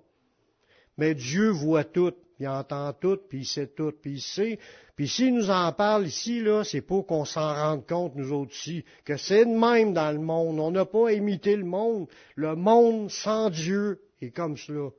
Mais 0.97 1.13
Dieu 1.13 1.49
voit 1.49 1.83
tout, 1.83 2.13
il 2.39 2.47
entend 2.47 2.93
tout, 2.93 3.17
puis 3.29 3.39
il 3.39 3.45
sait 3.45 3.67
tout, 3.67 3.91
puis 4.01 4.13
il 4.13 4.21
sait 4.21 4.59
puis 4.97 5.07
s'il 5.07 5.35
nous 5.35 5.51
en 5.51 5.71
parle 5.73 6.07
ici, 6.07 6.41
là, 6.41 6.63
c'est 6.63 6.81
pour 6.81 7.05
qu'on 7.05 7.23
s'en 7.23 7.53
rende 7.53 7.85
compte, 7.85 8.15
nous 8.15 8.33
autres 8.33 8.51
aussi, 8.51 8.83
que 9.05 9.15
c'est 9.15 9.45
de 9.45 9.51
même 9.51 9.93
dans 9.93 10.11
le 10.11 10.17
monde. 10.17 10.59
On 10.59 10.71
n'a 10.71 10.85
pas 10.85 11.11
imité 11.11 11.55
le 11.55 11.65
monde. 11.65 12.07
Le 12.35 12.55
monde 12.55 13.11
sans 13.11 13.51
Dieu 13.51 14.01
est 14.23 14.31
comme 14.31 14.57
cela. 14.57 14.89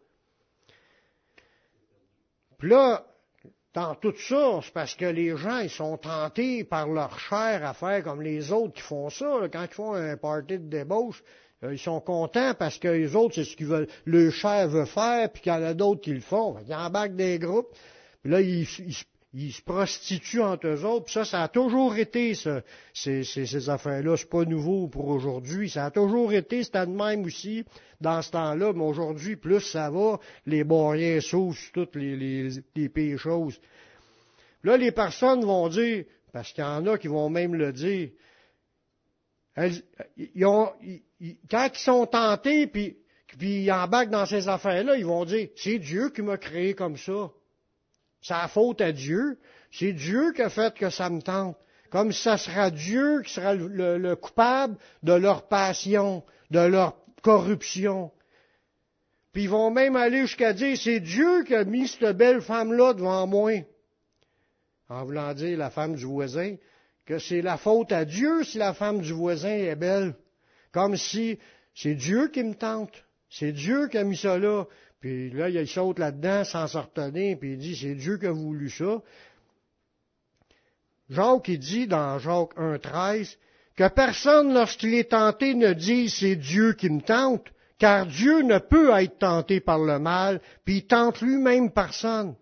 Puis 2.59 2.71
là, 2.71 3.05
dans 3.75 3.97
tout 3.97 4.15
ça, 4.17 4.61
c'est 4.63 4.73
parce 4.73 4.95
que 4.95 5.05
les 5.05 5.37
gens, 5.37 5.59
ils 5.59 5.71
sont 5.71 5.97
tentés 5.97 6.63
par 6.63 6.87
leur 6.87 7.19
chair 7.19 7.67
à 7.67 7.75
faire 7.75 8.05
comme 8.05 8.23
les 8.23 8.53
autres 8.53 8.75
qui 8.75 8.83
font 8.83 9.11
ça. 9.11 9.49
Quand 9.53 9.65
ils 9.65 9.75
font 9.75 9.95
un 9.95 10.17
party 10.17 10.61
de 10.61 10.69
débauche, 10.69 11.25
euh, 11.65 11.75
ils 11.75 11.79
sont 11.79 12.01
contents 12.01 12.55
parce 12.57 12.79
que 12.79 12.87
les 12.87 13.17
autres, 13.17 13.35
c'est 13.35 13.45
ce 13.45 13.57
qu'ils 13.57 13.67
veulent, 13.67 13.89
le 14.05 14.31
chair 14.31 14.69
veut 14.69 14.85
faire, 14.85 15.29
puis 15.33 15.43
qu'il 15.43 15.53
y 15.53 15.57
en 15.57 15.63
a 15.65 15.75
d'autres 15.75 16.03
qui 16.03 16.15
le 16.15 16.21
font. 16.21 16.57
Ils 16.65 16.73
embarquent 16.73 17.17
des 17.17 17.41
groupes, 17.41 17.75
puis 18.23 18.31
là, 18.31 18.41
ils, 18.41 18.63
ils 18.63 18.95
se 19.35 19.63
prostituent 19.63 20.41
entre 20.41 20.69
eux 20.69 20.85
autres. 20.85 21.07
Puis 21.07 21.15
ça, 21.15 21.25
ça 21.25 21.43
a 21.43 21.49
toujours 21.49 21.97
été 21.97 22.35
ce, 22.35 22.63
ces, 22.95 23.25
ces, 23.25 23.47
ces 23.47 23.69
affaires-là. 23.69 24.17
C'est 24.17 24.29
pas 24.29 24.45
nouveau 24.45 24.89
pour 24.89 25.09
aujourd'hui. 25.09 25.69
Ça 25.69 25.87
a 25.87 25.91
toujours 25.91 26.33
été, 26.33 26.65
c'était 26.65 26.87
de 26.87 26.93
même 26.93 27.25
aussi 27.25 27.65
dans 28.01 28.23
ce 28.23 28.31
temps-là. 28.31 28.73
Mais 28.73 28.85
aujourd'hui, 28.85 29.37
plus 29.37 29.61
ça 29.61 29.91
va, 29.91 30.19
les 30.47 30.65
barrières 30.65 31.23
s'ouvrent 31.23 31.57
sur 31.57 31.73
toutes 31.73 31.97
les, 31.97 32.17
les, 32.17 32.49
les 32.75 32.89
pires 32.89 33.19
choses. 33.19 33.61
Là, 34.65 34.77
les 34.77 34.93
personnes 34.93 35.45
vont 35.45 35.69
dire, 35.69 36.05
parce 36.33 36.53
qu'il 36.53 36.65
y 36.65 36.67
en 36.67 36.87
a 36.87 36.99
qui 36.99 37.09
vont 37.09 37.29
même 37.29 37.55
le 37.55 37.73
dire, 37.73 38.11
elles, 39.55 39.83
ils 40.17 40.47
ont, 40.47 40.73
ils, 40.83 41.37
quand 41.51 41.69
ils 41.75 41.79
sont 41.79 42.07
tentés, 42.07 42.67
puis, 42.67 42.97
puis 43.27 43.65
ils 43.65 43.73
embarquent 43.73 44.11
dans 44.11 44.27
ces 44.27 44.49
affaires-là, 44.49 44.97
ils 44.97 45.07
vont 45.07 45.25
dire, 45.25 45.49
c'est 45.57 45.79
Dieu 45.79 46.11
qui 46.11 46.23
m'a 46.23 46.39
créé 46.39 46.75
comme 46.75 46.97
ça. 46.97 47.31
C'est 48.21 48.35
la 48.35 48.49
faute 48.49 48.81
à 48.81 48.93
Dieu. 48.93 49.39
C'est 49.71 49.93
Dieu 49.93 50.33
qui 50.33 50.43
a 50.43 50.51
fait 50.51 50.75
que 50.75 50.91
ça 50.91 51.11
me 51.11 51.21
tente. 51.21 51.57
Comme 51.91 52.13
ça 52.13 52.37
sera 52.37 52.71
Dieu 52.71 53.23
qui 53.23 53.33
sera 53.33 53.55
le, 53.55 53.69
le, 53.69 53.99
le 53.99 54.17
coupable 54.17 54.77
de 55.03 55.13
leur 55.13 55.49
passion, 55.49 56.23
de 56.51 56.61
leur 56.61 56.97
corruption. 57.23 58.13
Puis 59.33 59.45
ils 59.45 59.49
vont 59.51 59.71
même 59.71 59.97
aller 59.97 60.23
jusqu'à 60.23 60.53
dire, 60.53 60.77
c'est 60.77 61.01
Dieu 61.01 61.45
qui 61.45 61.55
a 61.55 61.65
mis 61.65 61.89
cette 61.89 62.17
belle 62.17 62.41
femme-là 62.41 62.95
devant 62.95 63.27
moi. 63.27 63.53
En 64.89 65.05
voulant 65.05 65.35
dire 65.35 65.59
la 65.59 65.71
femme 65.71 65.95
du 65.95 66.05
voisin, 66.05 66.57
que 67.05 67.19
c'est 67.19 67.43
la 67.43 67.57
faute 67.57 67.93
à 67.93 68.05
Dieu 68.05 68.45
si 68.45 68.59
la 68.59 68.75
femme 68.75 69.01
du 69.01 69.13
voisin 69.13 69.51
est 69.51 69.77
belle. 69.77 70.15
Comme 70.73 70.97
si 70.97 71.39
c'est 71.75 71.95
Dieu 71.95 72.29
qui 72.29 72.43
me 72.43 72.55
tente. 72.55 73.05
C'est 73.31 73.53
Dieu 73.53 73.89
qui 73.89 73.99
a 73.99 74.05
mis 74.05 74.17
ça 74.17 74.39
là. 74.39 74.65
Puis 75.01 75.31
là, 75.31 75.49
il 75.49 75.69
saute 75.69 75.99
là-dedans 75.99 76.45
sans 76.45 76.67
se 76.67 76.79
retenir, 76.79 77.39
puis 77.39 77.53
il 77.53 77.59
dit, 77.59 77.77
c'est 77.77 77.95
Dieu 77.95 78.19
qui 78.19 78.27
a 78.27 78.33
voulu 78.33 78.69
ça. 78.69 79.01
Jacques, 81.09 81.51
dit 81.51 81.87
dans 81.87 82.19
Jacques 82.19 82.57
1.13, 82.57 83.37
que 83.77 83.89
personne, 83.89 84.53
lorsqu'il 84.53 84.95
est 84.95 85.11
tenté, 85.11 85.55
ne 85.55 85.73
dise 85.73 86.15
c'est 86.15 86.37
Dieu 86.37 86.73
qui 86.73 86.91
me 86.91 87.01
tente, 87.01 87.47
car 87.79 88.07
Dieu 88.07 88.43
ne 88.43 88.59
peut 88.59 88.91
être 88.99 89.19
tenté 89.19 89.61
par 89.61 89.79
le 89.79 89.99
mal, 90.01 90.41
puis 90.65 90.79
il 90.79 90.87
tente 90.87 91.21
lui-même 91.21 91.71
personne. 91.71 92.35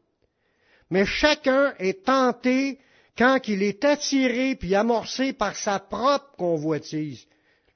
Mais 0.90 1.04
chacun 1.04 1.74
est 1.78 2.06
tenté 2.06 2.78
quand 3.18 3.48
il 3.48 3.62
est 3.62 3.84
attiré 3.84 4.54
puis 4.54 4.74
amorcé 4.74 5.32
par 5.32 5.56
sa 5.56 5.78
propre 5.78 6.32
convoitise. 6.36 7.26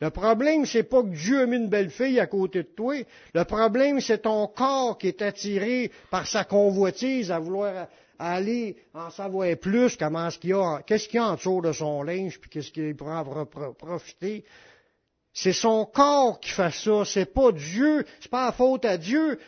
Le 0.00 0.10
problème, 0.10 0.64
c'est 0.64 0.82
pas 0.82 1.02
que 1.02 1.08
Dieu 1.08 1.42
a 1.42 1.46
mis 1.46 1.56
une 1.56 1.68
belle 1.68 1.90
fille 1.90 2.18
à 2.20 2.26
côté 2.26 2.62
de 2.62 2.68
toi. 2.68 2.94
Le 3.34 3.44
problème, 3.44 4.00
c'est 4.00 4.22
ton 4.22 4.46
corps 4.46 4.96
qui 4.96 5.08
est 5.08 5.20
attiré 5.20 5.90
par 6.10 6.26
sa 6.26 6.44
convoitise 6.44 7.30
à 7.30 7.38
vouloir 7.38 7.86
aller 8.18 8.76
en 8.94 9.10
savoir 9.10 9.54
plus 9.56 9.96
comment 9.96 10.30
ce 10.30 10.38
qu'il 10.38 10.50
y 10.50 10.54
a, 10.54 10.82
qu'est-ce 10.86 11.08
qu'il 11.08 11.16
y 11.16 11.22
a 11.22 11.26
en 11.26 11.34
dessous 11.34 11.60
de 11.60 11.72
son 11.72 12.02
linge, 12.02 12.38
puis 12.38 12.50
qu'est-ce 12.50 12.70
qu'il 12.70 12.96
pourra 12.96 13.24
profiter. 13.78 14.44
C'est 15.32 15.52
son 15.52 15.84
corps 15.84 16.40
qui 16.40 16.50
fait 16.50 16.72
ça, 16.72 17.04
c'est 17.04 17.32
pas 17.32 17.52
Dieu, 17.52 18.04
c'est 18.20 18.30
pas 18.30 18.46
la 18.46 18.52
faute 18.52 18.84
à 18.84 18.96
Dieu. 18.96 19.38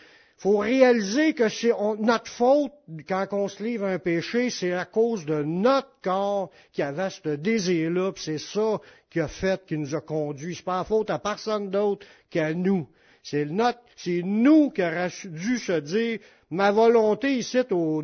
Faut 0.43 0.59
réaliser 0.59 1.35
que 1.35 1.49
c'est 1.49 1.71
notre 2.01 2.27
faute 2.27 2.73
quand 3.09 3.29
on 3.31 3.47
se 3.47 3.63
livre 3.63 3.87
un 3.87 4.01
péché, 4.01 4.51
c'est 4.51 4.73
à 4.73 4.85
cause 4.85 5.25
de 5.25 5.45
notre 5.45 5.93
corps 6.03 6.51
qui 6.73 6.83
avait 6.83 7.11
ce 7.11 7.37
désir-là, 7.37 8.11
puis 8.11 8.25
c'est 8.25 8.39
ça 8.39 8.81
qui 9.09 9.21
a 9.21 9.29
fait, 9.29 9.65
qui 9.65 9.79
nous 9.79 9.95
a 9.95 10.01
conduits. 10.01 10.57
C'est 10.57 10.65
pas 10.65 10.79
la 10.79 10.85
faute 10.85 11.11
à 11.11 11.21
personne 11.21 11.71
d'autre 11.71 12.05
qu'à 12.29 12.55
nous. 12.55 12.89
C'est 13.23 13.45
notre, 13.45 13.79
c'est 13.95 14.23
nous 14.25 14.71
qui 14.71 14.83
avons 14.83 15.13
dû 15.27 15.59
se 15.59 15.79
dire, 15.79 16.19
ma 16.51 16.73
volonté 16.73 17.35
ici, 17.35 17.61
au, 17.71 18.03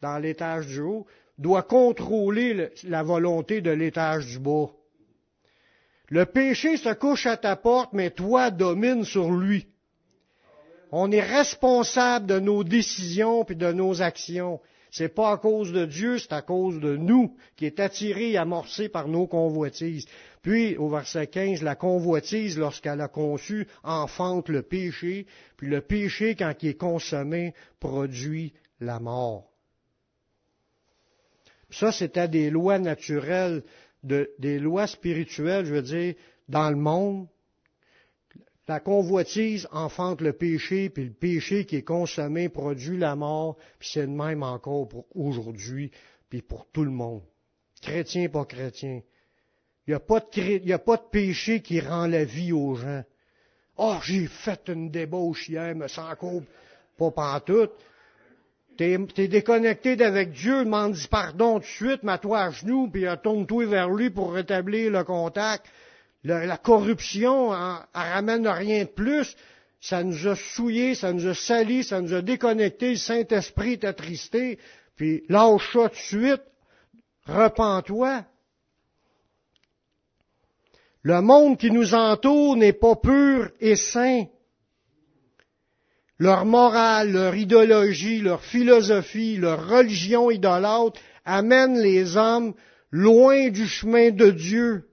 dans 0.00 0.16
l'étage 0.16 0.68
du 0.68 0.80
haut, 0.80 1.06
doit 1.36 1.64
contrôler 1.64 2.54
le, 2.54 2.70
la 2.84 3.02
volonté 3.02 3.60
de 3.60 3.70
l'étage 3.70 4.24
du 4.24 4.38
bas. 4.38 4.70
Le 6.08 6.24
péché 6.24 6.78
se 6.78 6.94
couche 6.94 7.26
à 7.26 7.36
ta 7.36 7.54
porte, 7.54 7.92
mais 7.92 8.12
toi 8.12 8.50
domines 8.50 9.04
sur 9.04 9.30
lui. 9.30 9.66
On 10.90 11.10
est 11.10 11.22
responsable 11.22 12.26
de 12.26 12.38
nos 12.38 12.64
décisions 12.64 13.44
et 13.44 13.54
de 13.54 13.72
nos 13.72 14.02
actions. 14.02 14.60
C'est 14.90 15.14
pas 15.14 15.32
à 15.32 15.36
cause 15.36 15.72
de 15.72 15.84
Dieu, 15.84 16.18
c'est 16.18 16.32
à 16.32 16.42
cause 16.42 16.80
de 16.80 16.96
nous 16.96 17.36
qui 17.56 17.66
est 17.66 17.80
attiré 17.80 18.30
et 18.30 18.36
amorcé 18.38 18.88
par 18.88 19.08
nos 19.08 19.26
convoitises. 19.26 20.06
Puis, 20.42 20.76
au 20.76 20.88
verset 20.88 21.26
15, 21.26 21.62
la 21.62 21.74
convoitise, 21.74 22.56
lorsqu'elle 22.56 23.00
a 23.00 23.08
conçu, 23.08 23.66
enfante 23.82 24.48
le 24.48 24.62
péché, 24.62 25.26
puis 25.56 25.68
le 25.68 25.80
péché, 25.80 26.36
quand 26.36 26.54
il 26.62 26.70
est 26.70 26.74
consommé, 26.74 27.52
produit 27.80 28.52
la 28.80 29.00
mort. 29.00 29.50
Ça, 31.70 31.90
c'était 31.90 32.28
des 32.28 32.48
lois 32.48 32.78
naturelles, 32.78 33.64
de, 34.04 34.30
des 34.38 34.58
lois 34.58 34.86
spirituelles, 34.86 35.66
je 35.66 35.74
veux 35.74 35.82
dire, 35.82 36.14
dans 36.48 36.70
le 36.70 36.76
monde, 36.76 37.26
la 38.68 38.80
convoitise 38.80 39.68
enfante 39.70 40.20
le 40.20 40.32
péché, 40.32 40.90
puis 40.90 41.04
le 41.04 41.12
péché 41.12 41.64
qui 41.64 41.76
est 41.76 41.82
consommé 41.82 42.48
produit 42.48 42.98
la 42.98 43.14
mort, 43.14 43.56
puis 43.78 43.90
c'est 43.92 44.06
le 44.06 44.12
même 44.12 44.42
encore 44.42 44.88
pour 44.88 45.06
aujourd'hui, 45.14 45.92
puis 46.28 46.42
pour 46.42 46.66
tout 46.72 46.84
le 46.84 46.90
monde. 46.90 47.22
Chrétien, 47.80 48.28
pas 48.28 48.44
chrétien. 48.44 49.02
Il 49.86 49.90
n'y 49.90 49.94
a, 49.94 50.00
pas 50.00 50.18
de, 50.18 50.72
a 50.72 50.78
pas 50.78 50.96
de 50.96 51.08
péché 51.10 51.60
qui 51.60 51.78
rend 51.78 52.08
la 52.08 52.24
vie 52.24 52.52
aux 52.52 52.74
gens. 52.74 53.04
Oh, 53.76 53.98
j'ai 54.02 54.26
fait 54.26 54.60
une 54.68 54.90
débauche 54.90 55.48
hier, 55.48 55.76
me 55.76 55.86
sens 55.86 56.10
encore 56.10 56.42
pas 56.98 57.10
pantoute. 57.12 57.72
T'es, 58.76 58.98
es 59.16 59.28
déconnecté 59.28 59.94
d'avec 59.94 60.32
Dieu, 60.32 60.64
demande 60.64 60.96
pardon 61.08 61.54
tout 61.54 61.60
de 61.60 61.64
suite, 61.66 62.02
mets-toi 62.02 62.40
à 62.40 62.50
genoux, 62.50 62.90
puis 62.90 63.04
tourne-toi 63.22 63.66
vers 63.66 63.90
lui 63.90 64.10
pour 64.10 64.32
rétablir 64.32 64.90
le 64.90 65.04
contact 65.04 65.66
la 66.26 66.56
corruption 66.56 67.54
elle, 67.54 67.84
ramène 67.94 68.46
rien 68.48 68.84
de 68.84 68.88
plus. 68.88 69.36
Ça 69.80 70.02
nous 70.02 70.26
a 70.26 70.34
souillés, 70.34 70.94
ça 70.94 71.12
nous 71.12 71.26
a 71.26 71.34
salis, 71.34 71.84
ça 71.84 72.00
nous 72.00 72.14
a 72.14 72.22
déconnectés. 72.22 72.90
Le 72.90 72.96
Saint-Esprit 72.96 73.72
est 73.72 73.84
attristé. 73.84 74.58
Puis 74.96 75.22
lâche 75.28 75.72
ça 75.72 75.88
de 75.88 75.94
suite. 75.94 76.42
Repends-toi. 77.26 78.24
Le 81.02 81.20
monde 81.20 81.58
qui 81.58 81.70
nous 81.70 81.94
entoure 81.94 82.56
n'est 82.56 82.72
pas 82.72 82.96
pur 82.96 83.50
et 83.60 83.76
saint. 83.76 84.24
Leur 86.18 86.46
morale, 86.46 87.12
leur 87.12 87.36
idéologie, 87.36 88.20
leur 88.20 88.42
philosophie, 88.42 89.36
leur 89.36 89.68
religion 89.68 90.30
idolâtre 90.30 90.98
amènent 91.24 91.78
les 91.78 92.16
hommes 92.16 92.54
loin 92.90 93.50
du 93.50 93.68
chemin 93.68 94.10
de 94.10 94.30
Dieu. 94.30 94.88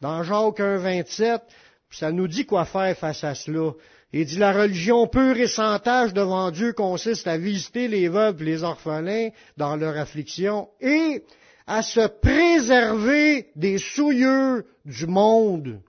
Dans 0.00 0.22
Jacques 0.22 0.60
1, 0.60 0.78
27, 0.78 1.42
ça 1.90 2.12
nous 2.12 2.28
dit 2.28 2.46
quoi 2.46 2.64
faire 2.64 2.96
face 2.96 3.24
à 3.24 3.34
cela. 3.34 3.72
Il 4.12 4.24
dit 4.24 4.38
la 4.38 4.52
religion 4.52 5.06
pure 5.06 5.36
et 5.36 5.46
sans 5.46 5.78
tâche 5.78 6.12
devant 6.12 6.50
Dieu 6.50 6.72
consiste 6.72 7.26
à 7.26 7.36
visiter 7.36 7.86
les 7.86 8.08
veuves 8.08 8.40
et 8.42 8.44
les 8.44 8.62
orphelins 8.62 9.28
dans 9.56 9.76
leur 9.76 9.96
affliction 9.96 10.68
et 10.80 11.22
à 11.66 11.82
se 11.82 12.08
préserver 12.08 13.50
des 13.54 13.78
souilleux 13.78 14.66
du 14.84 15.06
monde. 15.06 15.80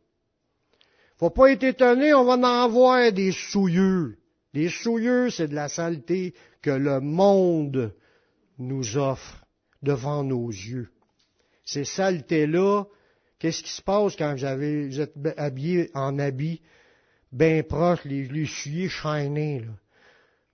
Faut 1.18 1.30
pas 1.30 1.52
être 1.52 1.64
étonné, 1.64 2.14
on 2.14 2.26
va 2.26 2.36
en 2.36 2.68
voir 2.68 3.12
des 3.12 3.32
souilleux. 3.32 4.18
Les 4.54 4.70
souilleux, 4.70 5.30
c'est 5.30 5.48
de 5.48 5.56
la 5.56 5.70
saleté 5.70 6.34
que 6.62 6.72
le 6.72 7.00
monde 7.00 7.96
nous 8.60 8.98
offre 8.98 9.46
devant 9.82 10.24
nos 10.24 10.50
yeux. 10.50 10.90
Ces 11.64 11.86
saletés-là, 11.86 12.84
Qu'est-ce 13.42 13.64
qui 13.64 13.72
se 13.72 13.82
passe 13.82 14.16
quand 14.16 14.38
j'avais, 14.38 14.86
vous 14.86 15.02
êtes 15.02 15.16
habillé 15.36 15.90
en 15.96 16.20
habit 16.20 16.62
bien 17.32 17.64
proche, 17.64 18.06
les, 18.06 18.26
les 18.26 18.46
shiny, 18.46 19.62
là? 19.62 19.72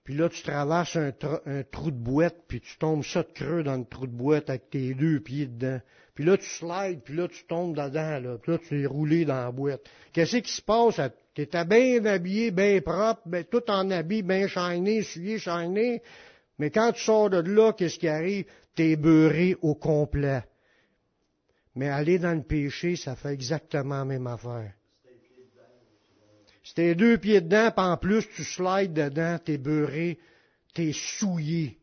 Puis 0.06 0.16
là, 0.16 0.30
tu 0.30 0.42
traverses 0.42 0.96
un, 0.96 1.12
un, 1.48 1.64
trou 1.64 1.92
de 1.92 1.98
boîte, 1.98 2.38
puis 2.48 2.62
tu 2.62 2.78
tombes 2.78 3.04
ça 3.04 3.24
de 3.24 3.32
creux 3.34 3.62
dans 3.62 3.76
le 3.76 3.84
trou 3.84 4.08
de 4.08 4.16
boîte 4.16 4.50
avec 4.50 4.70
tes 4.70 4.94
deux 4.94 5.20
pieds 5.20 5.48
dedans. 5.48 5.82
Puis 6.16 6.24
là, 6.24 6.38
tu 6.38 6.46
slides, 6.46 7.02
puis 7.04 7.14
là, 7.14 7.28
tu 7.28 7.44
tombes 7.44 7.76
dedans, 7.76 8.22
là. 8.22 8.38
Puis 8.42 8.54
là, 8.54 8.58
tu 8.58 8.82
es 8.82 8.86
roulé 8.86 9.26
dans 9.26 9.44
la 9.44 9.52
boîte. 9.52 9.82
Qu'est-ce 10.14 10.38
qui 10.38 10.54
se 10.54 10.62
passe? 10.62 11.02
Tu 11.34 11.42
étais 11.42 11.66
bien 11.66 12.06
habillé, 12.06 12.52
bien 12.52 12.80
propre, 12.80 13.20
ben, 13.26 13.44
tout 13.44 13.70
en 13.70 13.92
habit, 13.92 14.24
bien 14.24 14.48
shiny, 14.48 15.04
souliers 15.04 15.40
shiny. 15.40 16.00
Mais 16.58 16.70
quand 16.70 16.94
tu 16.94 17.04
sors 17.04 17.30
de 17.30 17.42
là, 17.42 17.74
qu'est-ce 17.74 18.00
qui 18.00 18.08
arrive? 18.08 18.46
T'es 18.76 18.96
beurré 18.96 19.58
au 19.62 19.76
complet. 19.76 20.44
Mais 21.78 21.90
aller 21.90 22.18
dans 22.18 22.34
le 22.34 22.42
péché, 22.42 22.96
ça 22.96 23.16
fait 23.16 23.34
exactement 23.34 24.00
la 24.00 24.06
même 24.06 24.26
affaire. 24.26 24.74
Si 26.64 26.74
t'es 26.74 26.96
deux 26.96 27.20
pieds 27.20 27.40
dedans, 27.40 27.70
puis 27.70 27.86
en 27.86 27.98
plus 27.98 28.28
tu 28.36 28.44
slides 28.44 28.94
dedans, 28.94 29.38
t'es 29.38 29.60
beurré, 29.60 30.18
t'es 30.74 30.92
souillé. 30.92 31.78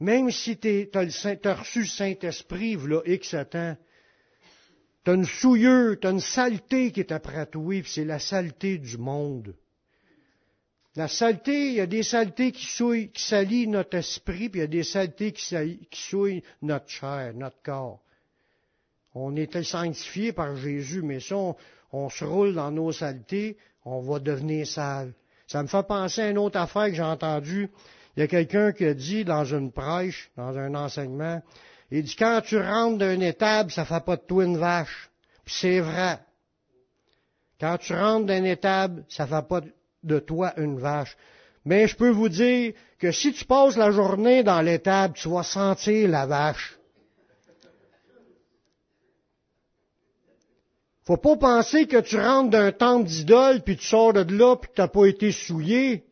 Même 0.00 0.32
si 0.32 0.58
t'as 0.58 1.04
as 1.04 1.54
reçu 1.54 1.80
le 1.82 1.86
Saint-Esprit, 1.86 2.74
voilà 2.74 3.00
X 3.06 3.36
temps, 3.48 3.76
t'as 5.04 5.14
une 5.14 5.24
souillure, 5.24 5.96
t'as 6.00 6.10
une 6.10 6.18
saleté 6.18 6.90
qui 6.90 7.00
est 7.00 7.12
après 7.12 7.46
toi, 7.46 7.74
c'est 7.86 8.04
la 8.04 8.18
saleté 8.18 8.78
du 8.78 8.98
monde. 8.98 9.54
La 10.96 11.06
saleté, 11.06 11.68
il 11.68 11.74
y 11.74 11.80
a 11.80 11.86
des 11.86 12.02
saletés 12.02 12.50
qui, 12.50 12.66
souillent, 12.66 13.10
qui 13.10 13.22
salissent 13.22 13.68
notre 13.68 13.96
esprit, 13.96 14.48
puis 14.48 14.58
il 14.58 14.62
y 14.62 14.64
a 14.64 14.66
des 14.66 14.82
saletés 14.82 15.32
qui, 15.32 15.44
souillent 15.92 16.42
notre 16.62 16.88
chair, 16.88 17.32
notre 17.34 17.62
corps. 17.62 18.00
On 19.14 19.36
était 19.36 19.62
sanctifié 19.62 20.32
par 20.32 20.56
Jésus, 20.56 21.02
mais 21.02 21.20
si 21.20 21.32
on, 21.32 21.56
se 22.10 22.24
roule 22.24 22.54
dans 22.54 22.70
nos 22.70 22.90
saletés, 22.92 23.56
on 23.84 24.00
va 24.00 24.18
devenir 24.18 24.66
sale. 24.66 25.12
Ça 25.46 25.62
me 25.62 25.68
fait 25.68 25.86
penser 25.86 26.22
à 26.22 26.30
une 26.30 26.38
autre 26.38 26.58
affaire 26.58 26.86
que 26.86 26.94
j'ai 26.94 27.02
entendue. 27.02 27.70
Il 28.16 28.20
y 28.20 28.22
a 28.22 28.28
quelqu'un 28.28 28.72
qui 28.72 28.84
a 28.84 28.94
dit 28.94 29.24
dans 29.24 29.44
une 29.44 29.70
prêche, 29.72 30.30
dans 30.36 30.56
un 30.58 30.74
enseignement, 30.74 31.40
il 31.92 32.04
dit 32.04 32.16
quand 32.16 32.40
tu 32.44 32.58
rentres 32.58 32.98
d'une 32.98 33.22
étable, 33.22 33.70
ça 33.70 33.84
fait 33.84 34.04
pas 34.04 34.16
de 34.16 34.22
toi 34.22 34.44
une 34.44 34.58
vache. 34.58 35.10
Puis 35.44 35.54
c'est 35.58 35.80
vrai. 35.80 36.18
Quand 37.60 37.78
tu 37.78 37.94
rentres 37.94 38.26
d'une 38.26 38.46
étable, 38.46 39.04
ça 39.08 39.26
fait 39.26 39.46
pas 39.46 39.60
de 39.60 39.72
toi 40.18 40.52
une 40.56 40.78
vache. 40.78 41.16
Mais 41.64 41.86
je 41.86 41.96
peux 41.96 42.10
vous 42.10 42.28
dire 42.28 42.72
que 42.98 43.12
si 43.12 43.32
tu 43.32 43.44
passes 43.44 43.76
la 43.76 43.90
journée 43.90 44.42
dans 44.42 44.62
l'étable, 44.62 45.14
tu 45.14 45.28
vas 45.28 45.42
sentir 45.42 46.08
la 46.08 46.26
vache. 46.26 46.78
Faut 51.04 51.16
pas 51.16 51.36
penser 51.36 51.86
que 51.86 52.00
tu 52.00 52.18
rentres 52.18 52.50
d'un 52.50 52.72
temple 52.72 53.08
d'idole, 53.08 53.62
puis 53.62 53.76
tu 53.76 53.84
sors 53.86 54.12
de 54.12 54.20
là, 54.32 54.56
puis 54.56 54.70
n'as 54.78 54.88
pas 54.88 55.06
été 55.06 55.32
souillé. 55.32 56.04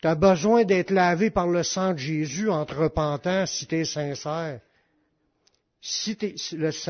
Tu 0.00 0.08
as 0.08 0.14
besoin 0.14 0.64
d'être 0.64 0.90
lavé 0.90 1.30
par 1.30 1.46
le 1.46 1.62
sang 1.62 1.92
de 1.92 1.98
Jésus 1.98 2.50
en 2.50 2.64
te 2.64 2.74
repentant 2.74 3.46
si 3.46 3.66
tu 3.66 3.76
es 3.76 3.84
sincère. 3.84 4.60
Si 5.82 6.16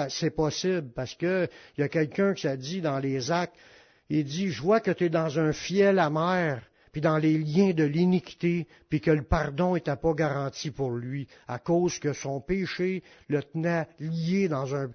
c'est 0.09 0.31
possible, 0.31 0.91
parce 0.95 1.15
que 1.15 1.49
il 1.77 1.81
y 1.81 1.85
a 1.85 1.89
quelqu'un 1.89 2.35
qui 2.35 2.47
a 2.49 2.57
dit 2.57 2.81
dans 2.81 2.99
les 2.99 3.31
actes, 3.31 3.55
il 4.11 4.25
dit, 4.25 4.51
je 4.51 4.61
vois 4.61 4.81
que 4.81 4.91
tu 4.91 5.05
es 5.05 5.09
dans 5.09 5.39
un 5.39 5.53
fiel 5.53 5.99
amer, 5.99 6.63
puis 6.93 7.01
dans 7.01 7.19
les 7.19 7.39
liens 7.39 7.73
de 7.73 7.85
l'iniquité, 7.85 8.67
puis 8.89 9.01
que 9.01 9.11
le 9.13 9.23
pardon 9.23 9.75
n'était 9.75 9.97
pas 9.97 10.13
garanti 10.13 10.71
pour 10.71 10.91
lui, 10.91 11.29
à 11.47 11.59
cause 11.59 11.99
que 12.01 12.13
son 12.13 12.41
péché 12.41 13.03
le 13.29 13.43
tenait 13.43 13.87
lié 14.01 14.49
dans 14.49 14.75
un, 14.75 14.91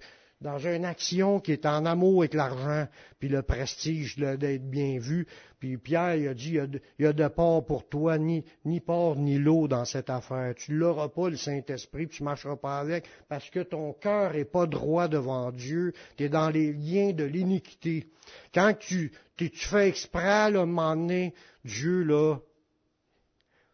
dans 0.45 0.60
une 0.60 0.86
action 0.86 1.39
qui 1.39 1.53
est 1.53 1.65
en 1.65 1.88
amour 1.88 2.21
avec 2.21 2.36
l'argent, 2.36 2.88
puis 3.17 3.29
le 3.29 3.41
prestige 3.41 4.15
d'être 4.15 4.69
bien 4.69 4.99
vu. 4.99 5.25
Puis 5.60 5.77
Pierre 5.77 6.17
il 6.17 6.27
a 6.27 6.36
dit, 6.36 6.60
il 6.99 7.03
y 7.03 7.08
a, 7.08 7.13
de, 7.13 7.27
part 7.27 7.65
pour 7.65 7.89
toi, 7.89 8.19
ni, 8.19 8.45
ni 8.63 8.79
port 8.79 9.15
ni 9.15 9.39
l'eau 9.39 9.67
dans 9.67 9.86
cette 9.86 10.12
affaire. 10.12 10.53
Tu 10.53 10.77
l'auras 10.77 11.10
pas, 11.10 11.31
le 11.31 11.36
Saint-Esprit, 11.36 12.05
puis 12.05 12.17
tu 12.17 12.23
marcheras 12.23 12.58
pas 12.58 12.77
avec, 12.77 13.05
parce 13.27 13.49
que 13.49 13.62
ton 13.62 13.93
cœur 13.93 14.36
est 14.36 14.45
pas 14.45 14.67
droit 14.67 15.08
devant 15.08 15.51
Dieu, 15.51 15.93
tu 16.15 16.25
es 16.25 16.29
dans 16.29 16.51
les 16.51 16.73
liens 16.73 17.12
de 17.12 17.23
l'iniquité. 17.23 18.05
Quand 18.53 18.75
tu, 18.77 19.13
tu, 19.38 19.49
fais 19.49 19.89
exprès, 19.89 20.51
là, 20.51 20.62
un 20.62 20.67
moment 20.67 20.95
donné, 20.95 21.34
Dieu, 21.63 22.03
là, 22.03 22.38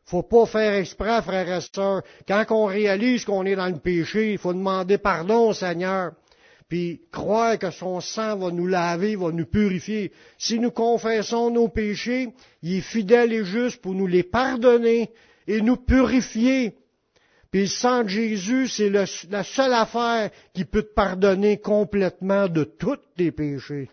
faut 0.05 0.23
pas 0.23 0.45
faire 0.45 0.75
exprès, 0.75 1.21
frères 1.21 1.57
et 1.57 1.59
sœurs. 1.59 2.03
Quand 2.25 2.45
on 2.51 2.65
réalise 2.67 3.25
qu'on 3.25 3.45
est 3.45 3.57
dans 3.57 3.67
le 3.67 3.79
péché, 3.79 4.31
il 4.31 4.37
faut 4.37 4.53
demander 4.53 4.97
pardon 4.97 5.49
au 5.49 5.53
Seigneur 5.53 6.13
puis 6.71 7.01
croire 7.11 7.59
que 7.59 7.69
son 7.69 7.99
sang 7.99 8.37
va 8.37 8.49
nous 8.49 8.65
laver, 8.65 9.17
va 9.17 9.33
nous 9.33 9.45
purifier. 9.45 10.13
Si 10.37 10.57
nous 10.57 10.71
confessons 10.71 11.51
nos 11.51 11.67
péchés, 11.67 12.29
il 12.63 12.77
est 12.77 12.79
fidèle 12.79 13.33
et 13.33 13.43
juste 13.43 13.81
pour 13.81 13.93
nous 13.93 14.07
les 14.07 14.23
pardonner 14.23 15.11
et 15.47 15.59
nous 15.59 15.75
purifier. 15.75 16.77
Puis 17.51 17.63
le 17.63 17.67
sang 17.67 18.03
de 18.03 18.07
Jésus, 18.07 18.69
c'est 18.69 18.89
la 18.89 19.43
seule 19.43 19.73
affaire 19.73 20.31
qui 20.53 20.63
peut 20.63 20.83
te 20.83 20.93
pardonner 20.93 21.57
complètement 21.57 22.47
de 22.47 22.63
tous 22.63 22.99
tes 23.17 23.33
péchés. 23.33 23.89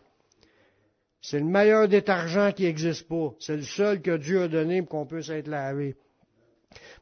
C'est 1.20 1.40
le 1.40 1.46
meilleur 1.46 1.88
détergent 1.88 2.54
qui 2.54 2.62
n'existe 2.62 3.08
pas. 3.08 3.34
C'est 3.40 3.56
le 3.56 3.64
seul 3.64 4.00
que 4.00 4.16
Dieu 4.16 4.42
a 4.42 4.46
donné 4.46 4.82
pour 4.82 4.90
qu'on 4.90 5.06
puisse 5.06 5.30
être 5.30 5.48
lavé. 5.48 5.96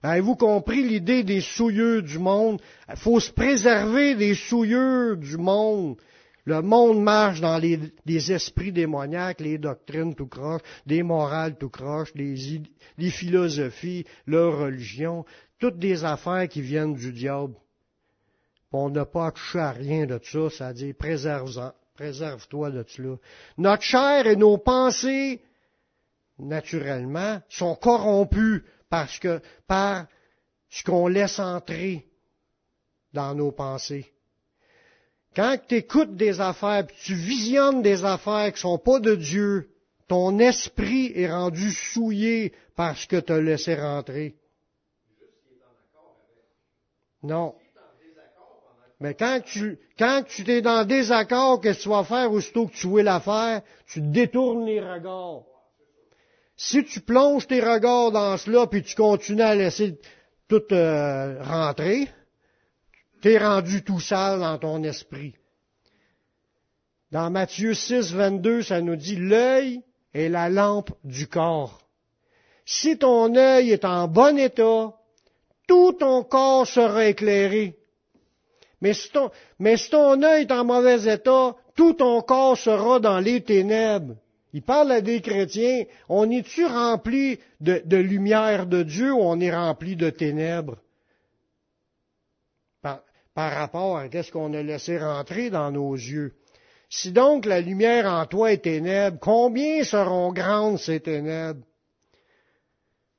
Avez-vous 0.06 0.36
compris 0.36 0.84
l'idée 0.84 1.24
des 1.24 1.40
souillures 1.40 2.00
du 2.00 2.20
monde? 2.20 2.62
Il 2.88 2.96
faut 2.96 3.18
se 3.18 3.32
préserver 3.32 4.14
des 4.14 4.36
souillures 4.36 5.16
du 5.16 5.36
monde. 5.36 5.96
Le 6.44 6.62
monde 6.62 7.02
marche 7.02 7.40
dans 7.40 7.58
les, 7.58 8.32
esprits 8.32 8.70
démoniaques, 8.70 9.40
les 9.40 9.58
doctrines 9.58 10.14
tout 10.14 10.28
croche, 10.28 10.62
des 10.86 11.02
morales 11.02 11.56
tout 11.58 11.70
croche, 11.70 12.12
les, 12.14 13.10
philosophies, 13.10 14.04
leur 14.28 14.58
religion, 14.58 15.24
toutes 15.58 15.80
des 15.80 16.04
affaires 16.04 16.46
qui 16.46 16.60
viennent 16.60 16.94
du 16.94 17.12
diable. 17.12 17.54
On 18.70 18.90
n'a 18.90 19.06
pas 19.06 19.32
touché 19.32 19.58
à 19.58 19.72
rien 19.72 20.06
de 20.06 20.20
ça, 20.22 20.50
ça 20.50 20.72
dit 20.72 20.92
préserve-toi 20.92 21.74
préserve 21.96 22.46
de 22.72 22.84
cela. 22.86 23.16
Notre 23.58 23.82
chair 23.82 24.26
et 24.28 24.36
nos 24.36 24.58
pensées, 24.58 25.40
naturellement, 26.38 27.40
sont 27.48 27.74
corrompues 27.74 28.62
parce 28.96 29.18
que 29.18 29.42
par 29.66 30.06
ce 30.70 30.82
qu'on 30.82 31.06
laisse 31.06 31.38
entrer 31.38 32.06
dans 33.12 33.34
nos 33.34 33.52
pensées. 33.52 34.10
Quand 35.34 35.58
tu 35.68 35.74
écoutes 35.74 36.16
des 36.16 36.40
affaires, 36.40 36.86
puis 36.86 36.96
tu 37.04 37.14
visionnes 37.14 37.82
des 37.82 38.06
affaires 38.06 38.50
qui 38.54 38.60
sont 38.60 38.78
pas 38.78 38.98
de 38.98 39.14
Dieu, 39.14 39.68
ton 40.08 40.38
esprit 40.38 41.12
est 41.14 41.30
rendu 41.30 41.70
souillé 41.72 42.54
parce 42.74 43.04
que 43.04 43.16
tu 43.16 43.34
as 43.34 43.40
laissé 43.42 43.74
rentrer. 43.74 44.34
Non. 47.22 47.54
Mais 48.98 49.12
quand 49.12 49.40
tu, 49.44 49.78
quand 49.98 50.22
tu 50.26 50.50
es 50.50 50.62
dans 50.62 50.86
désaccord, 50.86 51.60
qu'est-ce 51.60 51.80
que 51.80 51.82
tu 51.82 51.88
vas 51.90 52.04
faire? 52.04 52.32
Aussitôt 52.32 52.66
que 52.66 52.74
tu 52.74 52.88
veux 52.88 53.02
l'affaire? 53.02 53.60
Tu 53.88 54.00
détournes 54.00 54.64
les 54.64 54.80
regards. 54.80 55.42
Si 56.56 56.84
tu 56.84 57.00
plonges 57.00 57.46
tes 57.46 57.60
regards 57.60 58.12
dans 58.12 58.36
cela, 58.36 58.66
puis 58.66 58.82
tu 58.82 58.94
continues 58.94 59.42
à 59.42 59.54
laisser 59.54 59.98
tout 60.48 60.62
euh, 60.72 61.42
rentrer, 61.42 62.08
tu 63.20 63.32
es 63.32 63.38
rendu 63.38 63.82
tout 63.82 64.00
sale 64.00 64.40
dans 64.40 64.58
ton 64.58 64.82
esprit. 64.82 65.34
Dans 67.12 67.30
Matthieu 67.30 67.74
6, 67.74 68.12
22, 68.12 68.62
ça 68.62 68.80
nous 68.80 68.96
dit, 68.96 69.16
l'œil 69.16 69.82
est 70.14 70.28
la 70.28 70.48
lampe 70.48 70.92
du 71.04 71.28
corps. 71.28 71.80
Si 72.64 72.98
ton 72.98 73.34
œil 73.36 73.70
est 73.70 73.84
en 73.84 74.08
bon 74.08 74.38
état, 74.38 74.92
tout 75.68 75.92
ton 75.92 76.24
corps 76.24 76.66
sera 76.66 77.06
éclairé. 77.06 77.76
Mais 78.80 78.92
si 78.92 79.10
ton, 79.10 79.30
mais 79.58 79.76
si 79.76 79.90
ton 79.90 80.22
œil 80.22 80.42
est 80.42 80.52
en 80.52 80.64
mauvais 80.64 81.12
état, 81.12 81.54
tout 81.74 81.94
ton 81.94 82.22
corps 82.22 82.56
sera 82.56 82.98
dans 82.98 83.20
les 83.20 83.42
ténèbres. 83.42 84.16
Il 84.56 84.62
parle 84.62 84.90
à 84.90 85.02
des 85.02 85.20
chrétiens. 85.20 85.84
On 86.08 86.30
est-tu 86.30 86.64
rempli 86.64 87.38
de, 87.60 87.96
lumière 87.98 88.64
de 88.64 88.82
Dieu 88.84 89.12
ou 89.12 89.20
on 89.20 89.38
est 89.38 89.54
rempli 89.54 89.96
de 89.96 90.08
ténèbres? 90.08 90.78
Par, 92.80 93.02
rapport 93.52 93.98
à 93.98 94.08
qu'est-ce 94.08 94.32
qu'on 94.32 94.54
a 94.54 94.62
laissé 94.62 94.96
rentrer 94.96 95.50
dans 95.50 95.70
nos 95.70 95.92
yeux. 95.92 96.32
Si 96.88 97.12
donc 97.12 97.44
la 97.44 97.60
lumière 97.60 98.10
en 98.10 98.24
toi 98.24 98.50
est 98.50 98.64
ténèbres, 98.64 99.18
combien 99.20 99.84
seront 99.84 100.32
grandes 100.32 100.78
ces 100.78 101.00
ténèbres? 101.00 101.60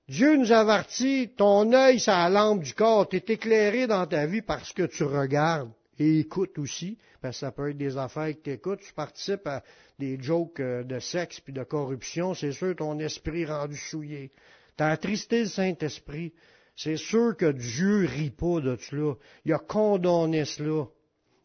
Dieu 0.10 0.38
nous 0.38 0.52
avertit, 0.52 1.30
ton 1.38 1.72
œil, 1.72 2.00
c'est 2.00 2.10
la 2.10 2.30
lampe 2.30 2.64
du 2.64 2.74
corps, 2.74 3.08
tu 3.08 3.18
éclairé 3.18 3.86
dans 3.86 4.08
ta 4.08 4.26
vie 4.26 4.42
parce 4.42 4.74
que 4.74 4.88
tu 4.88 5.04
regardes 5.04 5.70
et 6.00 6.20
écoutes 6.20 6.58
aussi, 6.60 6.98
parce 7.22 7.38
que 7.38 7.40
ça 7.42 7.52
peut 7.52 7.70
être 7.70 7.78
des 7.78 7.98
affaires 7.98 8.34
que 8.36 8.42
tu 8.42 8.52
écoutes, 8.52 8.82
tu 8.82 8.94
participes 8.94 9.48
à 9.48 9.64
des 10.00 10.22
jokes 10.22 10.60
euh, 10.60 10.84
de 10.84 11.00
sexe 11.00 11.40
puis 11.40 11.54
de 11.54 11.64
corruption, 11.64 12.34
c'est 12.34 12.52
sûr 12.52 12.76
ton 12.76 13.00
esprit 13.00 13.46
rendu 13.46 13.76
souillé. 13.76 14.32
T'as 14.76 14.90
attristé 14.90 15.42
le 15.42 15.48
Saint-Esprit. 15.48 16.34
C'est 16.76 16.98
sûr 16.98 17.36
que 17.36 17.52
Dieu 17.52 18.06
rit 18.06 18.30
pas 18.30 18.62
de 18.62 18.76
cela. 18.76 19.16
Il 19.44 19.54
a 19.54 19.58
condamné 19.58 20.46
cela. 20.46 20.86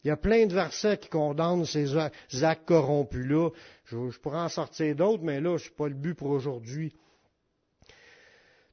Il 0.04 0.08
y 0.08 0.10
a 0.10 0.16
plein 0.16 0.46
de 0.46 0.52
versets 0.52 0.98
qui 0.98 1.08
condamnent 1.08 1.64
ces 1.64 1.96
actes 1.96 2.66
corrompus-là. 2.66 3.50
Je, 3.84 4.18
pourrais 4.18 4.40
en 4.40 4.48
sortir 4.48 4.94
d'autres, 4.96 5.22
mais 5.22 5.40
là, 5.40 5.56
c'est 5.58 5.74
pas 5.74 5.88
le 5.88 5.94
but 5.94 6.14
pour 6.14 6.30
aujourd'hui. 6.30 6.92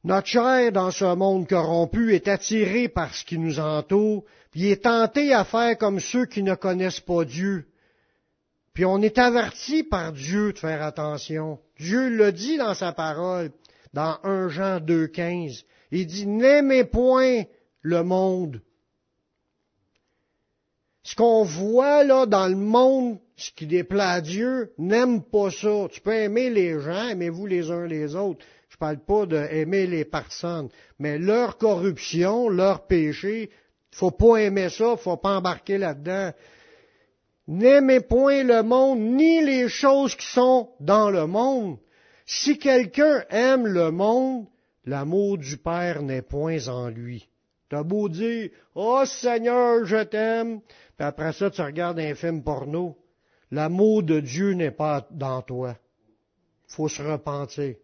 Notre 0.04 0.28
chair 0.28 0.72
dans 0.72 0.92
ce 0.92 1.16
monde 1.16 1.48
corrompu 1.48 2.16
est 2.16 2.28
attirée 2.28 2.90
par 2.90 3.14
ce 3.14 3.24
qui 3.24 3.38
nous 3.38 3.60
entoure, 3.60 4.24
puis 4.52 4.72
est 4.72 4.84
tenté 4.84 5.34
à 5.34 5.44
faire 5.44 5.78
comme 5.78 6.00
ceux 6.00 6.26
qui 6.26 6.44
ne 6.44 6.56
connaissent 6.56 7.00
pas 7.00 7.26
Dieu. 7.26 7.68
Puis 8.74 8.86
on 8.86 9.02
est 9.02 9.18
averti 9.18 9.84
par 9.84 10.14
Dieu 10.14 10.54
de 10.54 10.58
faire 10.58 10.82
attention. 10.82 11.60
Dieu 11.78 12.10
le 12.10 12.32
dit 12.32 12.58
dans 12.58 12.74
sa 12.74 12.92
parole, 12.92 13.52
dans 13.94 14.18
1 14.24 14.50
Jean 14.50 14.80
2,15. 14.80 15.64
Il 15.92 16.08
dit, 16.08 16.28
n'aimez 16.28 16.84
point 16.84 17.44
le 17.82 18.04
monde. 18.04 18.62
Ce 21.04 21.16
qu'on 21.16 21.44
voit 21.44 22.04
là 22.04 22.26
dans 22.26 22.48
le 22.48 22.56
monde, 22.56 23.20
ce 23.36 23.52
qui 23.52 23.66
déplaît 23.66 24.04
à 24.04 24.22
Dieu, 24.22 24.74
n'aime 24.78 25.24
pas 25.24 25.50
ça. 25.50 25.88
Tu 25.92 26.02
peux 26.02 26.14
aimer 26.14 26.50
les 26.50 26.80
gens, 26.80 27.10
aimez-vous 27.10 27.48
les 27.48 27.72
uns 27.72 27.88
les 27.88 28.16
autres. 28.16 28.46
Je 28.70 28.76
ne 28.76 28.80
parle 28.80 29.00
pas 29.00 29.26
d'aimer 29.26 29.88
les 29.88 30.06
personnes, 30.06 30.70
mais 31.00 31.18
leur 31.18 31.58
corruption, 31.58 32.50
leur 32.50 32.86
péché, 32.86 33.50
il 33.92 33.98
faut 33.98 34.12
pas 34.12 34.38
aimer 34.38 34.70
ça, 34.70 34.98
faut 34.98 35.18
pas 35.18 35.38
embarquer 35.38 35.78
là-dedans. 35.78 36.32
N'aimez 37.48 38.02
point 38.02 38.44
le 38.44 38.62
monde, 38.62 39.00
ni 39.00 39.44
les 39.44 39.68
choses 39.70 40.16
qui 40.16 40.28
sont 40.28 40.70
dans 40.80 41.10
le 41.10 41.26
monde. 41.26 41.78
Si 42.26 42.60
quelqu'un 42.60 43.24
aime 43.30 43.66
le 43.66 43.90
monde, 43.90 44.46
l'amour 44.86 45.40
du 45.40 45.58
Père 45.58 46.04
n'est 46.04 46.22
point 46.22 46.68
en 46.68 46.90
lui. 46.90 47.28
T'as 47.70 47.84
beau 47.84 48.10
dire, 48.10 48.50
oh 48.76 49.04
Seigneur, 49.06 49.86
je 49.86 50.04
t'aime, 50.04 50.62
puis 50.62 51.06
après 51.08 51.34
ça, 51.34 51.50
tu 51.50 51.62
regardes 51.62 52.00
un 52.00 52.16
film 52.16 52.44
porno. 52.44 52.98
L'amour 53.52 54.04
de 54.04 54.20
Dieu 54.20 54.54
n'est 54.54 54.72
pas 54.72 55.08
dans 55.12 55.42
toi. 55.42 55.76
Faut 56.68 56.88
se 56.88 57.02
repentir. 57.02 57.76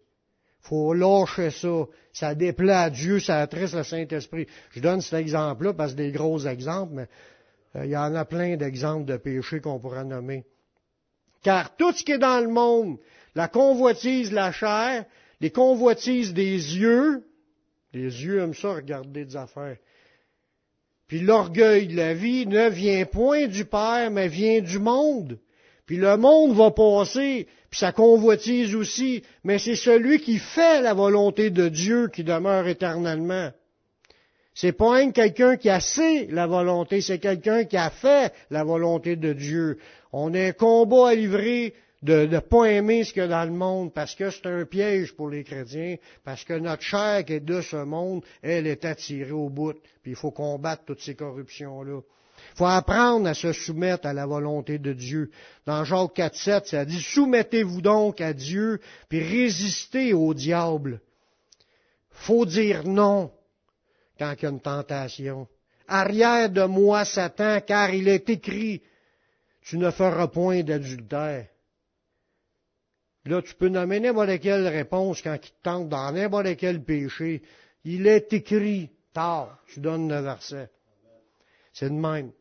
Faut 0.66 0.96
lâcher 0.96 1.52
ça. 1.52 1.86
Ça 2.12 2.34
déplaît 2.34 2.74
à 2.74 2.90
Dieu, 2.90 3.20
ça 3.20 3.40
attriste 3.40 3.76
le 3.76 3.84
Saint-Esprit. 3.84 4.48
Je 4.72 4.80
donne 4.80 5.00
cet 5.00 5.20
exemple-là 5.20 5.74
parce 5.74 5.92
que 5.92 5.98
des 5.98 6.12
gros 6.12 6.40
exemples, 6.40 6.94
mais 6.94 7.08
euh, 7.76 7.86
il 7.86 7.92
y 7.92 7.98
en 7.98 8.16
a 8.16 8.26
plein 8.26 8.58
d'exemples 8.58 9.06
de 9.06 9.18
péchés 9.18 9.60
qu'on 9.60 9.80
pourrait 9.80 10.06
nommer. 10.06 10.44
Car 11.44 11.76
tout 11.76 11.92
ce 11.92 12.04
qui 12.04 12.14
est 12.14 12.18
dans 12.18 12.40
le 12.40 12.50
monde, 12.50 12.98
la 13.36 13.48
convoitise 13.48 14.32
la 14.32 14.52
chair, 14.52 15.06
les 15.40 15.52
convoitises 15.52 16.34
des 16.34 16.56
yeux, 16.56 17.24
les 17.94 18.24
yeux 18.24 18.40
aiment 18.40 18.56
ça, 18.56 18.74
regarder 18.74 19.26
des 19.26 19.36
affaires. 19.36 19.78
Puis 21.06 21.20
l'orgueil 21.20 21.86
de 21.88 21.96
la 21.96 22.16
vie 22.16 22.48
ne 22.48 22.70
vient 22.70 23.06
point 23.06 23.46
du 23.46 23.66
Père, 23.66 24.10
mais 24.10 24.30
vient 24.30 24.62
du 24.62 24.80
monde. 24.80 25.38
Puis 25.86 25.98
le 25.98 26.18
monde 26.18 26.56
va 26.56 26.72
passer, 26.72 27.48
puis 27.70 27.80
sa 27.80 27.92
convoitise 27.92 28.76
aussi, 28.76 29.24
mais 29.44 29.60
c'est 29.60 29.76
celui 29.76 30.20
qui 30.20 30.40
fait 30.40 30.82
la 30.82 30.94
volonté 30.94 31.52
de 31.52 31.68
Dieu 31.70 32.08
qui 32.08 32.24
demeure 32.24 32.68
éternellement. 32.68 33.52
C'est 34.56 34.72
pas 34.72 34.98
un 34.98 35.12
quelqu'un 35.12 35.58
qui 35.58 35.70
a 35.70 35.82
fait 35.82 36.28
la 36.32 36.48
volonté, 36.48 37.02
c'est 37.02 37.20
quelqu'un 37.20 37.66
qui 37.66 37.78
a 37.78 37.90
fait 37.90 38.34
la 38.50 38.64
volonté 38.64 39.18
de 39.18 39.34
Dieu. 39.34 39.78
On 40.14 40.34
a 40.34 40.40
un 40.40 40.52
combat 40.54 41.10
à 41.10 41.16
livrer 41.16 41.74
de 42.02 42.26
ne 42.26 42.40
pas 42.40 42.66
aimer 42.66 43.04
ce 43.04 43.14
qu'il 43.14 43.24
y 43.24 43.26
a 43.26 43.28
dans 43.28 43.44
le 43.44 43.52
monde, 43.52 43.94
parce 43.94 44.16
que 44.16 44.30
c'est 44.30 44.46
un 44.46 44.64
piège 44.66 45.14
pour 45.14 45.30
les 45.30 45.44
chrétiens, 45.44 45.98
parce 46.24 46.44
que 46.44 46.54
notre 46.54 46.84
chair 46.84 47.26
qui 47.26 47.34
est 47.34 47.40
de 47.40 47.62
ce 47.62 47.78
monde, 47.78 48.24
elle 48.42 48.68
est 48.68 48.86
attirée 48.86 49.32
au 49.32 49.50
bout, 49.50 49.74
puis 50.02 50.12
il 50.12 50.16
faut 50.16 50.32
combattre 50.32 50.84
toutes 50.86 51.02
ces 51.02 51.16
corruptions-là. 51.16 52.02
Il 52.56 52.60
faut 52.60 52.68
apprendre 52.68 53.28
à 53.28 53.34
se 53.34 53.52
soumettre 53.52 54.08
à 54.08 54.14
la 54.14 54.26
volonté 54.26 54.80
de 54.80 54.94
Dieu. 54.94 55.30
Dans 55.66 55.84
Jacques 55.84 56.16
4.7, 56.16 56.68
ça 56.68 56.86
dit, 56.86 57.02
soumettez-vous 57.02 57.82
donc 57.82 58.22
à 58.22 58.32
Dieu, 58.32 58.80
puis 59.10 59.20
résistez 59.20 60.14
au 60.14 60.34
diable. 60.34 61.02
Faut 62.12 62.46
dire 62.46 62.88
non 62.88 63.34
quand 64.18 64.34
il 64.40 64.44
y 64.44 64.46
a 64.46 64.50
une 64.52 64.62
tentation. 64.62 65.50
Arrière 65.86 66.50
de 66.50 66.64
moi, 66.64 67.04
Satan, 67.04 67.60
car 67.60 67.94
il 67.94 68.08
est 68.08 68.30
écrit, 68.30 68.82
tu 69.62 69.78
ne 69.78 69.92
feras 69.92 70.28
point 70.30 70.64
d'adultère. 70.64 71.48
Là, 73.26 73.42
tu 73.42 73.54
peux 73.56 73.68
nommer 73.68 74.00
n'importe 74.00 74.40
quelle 74.40 74.70
réponse 74.70 75.22
quand 75.22 75.36
il 75.36 75.52
te 75.52 75.62
tente 75.62 75.90
dans 75.90 76.10
n'importe 76.14 76.56
quel 76.56 76.82
péché. 76.82 77.42
Il 77.84 78.08
est 78.08 78.32
écrit, 78.32 78.92
tard, 79.12 79.60
tu 79.68 79.82
donnes 79.82 80.08
le 80.08 80.22
verset. 80.22 80.70
C'est 81.74 81.90
de 81.90 81.96
même. 81.96 82.32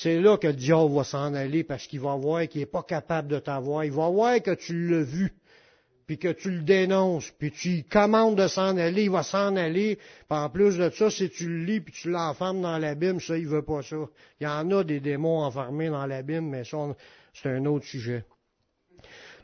C'est 0.00 0.20
là 0.20 0.36
que 0.36 0.46
le 0.46 0.52
diable 0.52 0.94
va 0.94 1.02
s'en 1.02 1.34
aller 1.34 1.64
parce 1.64 1.88
qu'il 1.88 1.98
va 1.98 2.14
voir 2.14 2.46
qu'il 2.46 2.60
n'est 2.60 2.66
pas 2.66 2.84
capable 2.84 3.26
de 3.26 3.40
t'avoir. 3.40 3.84
Il 3.84 3.90
va 3.90 4.08
voir 4.08 4.40
que 4.40 4.54
tu 4.54 4.88
l'as 4.88 5.02
vu 5.02 5.32
puis 6.06 6.18
que 6.18 6.28
tu 6.28 6.52
le 6.52 6.62
dénonces, 6.62 7.30
puis 7.32 7.50
tu 7.50 7.82
commandes 7.82 8.36
de 8.36 8.46
s'en 8.46 8.76
aller, 8.76 9.02
il 9.02 9.10
va 9.10 9.24
s'en 9.24 9.56
aller. 9.56 9.96
Puis 9.96 10.38
en 10.38 10.48
plus 10.50 10.78
de 10.78 10.88
ça, 10.90 11.10
si 11.10 11.28
tu 11.28 11.48
le 11.48 11.64
lis, 11.64 11.80
puis 11.80 11.92
tu 11.92 12.10
l'enfermes 12.10 12.62
dans 12.62 12.78
l'abîme, 12.78 13.20
ça, 13.20 13.36
il 13.36 13.48
veut 13.48 13.62
pas 13.62 13.82
ça. 13.82 13.96
Il 14.40 14.44
y 14.44 14.46
en 14.46 14.70
a 14.70 14.84
des 14.84 15.00
démons 15.00 15.40
enfermés 15.40 15.88
dans 15.88 16.06
l'abîme, 16.06 16.48
mais 16.48 16.62
ça, 16.62 16.78
c'est 17.34 17.48
un 17.48 17.66
autre 17.66 17.84
sujet. 17.84 18.24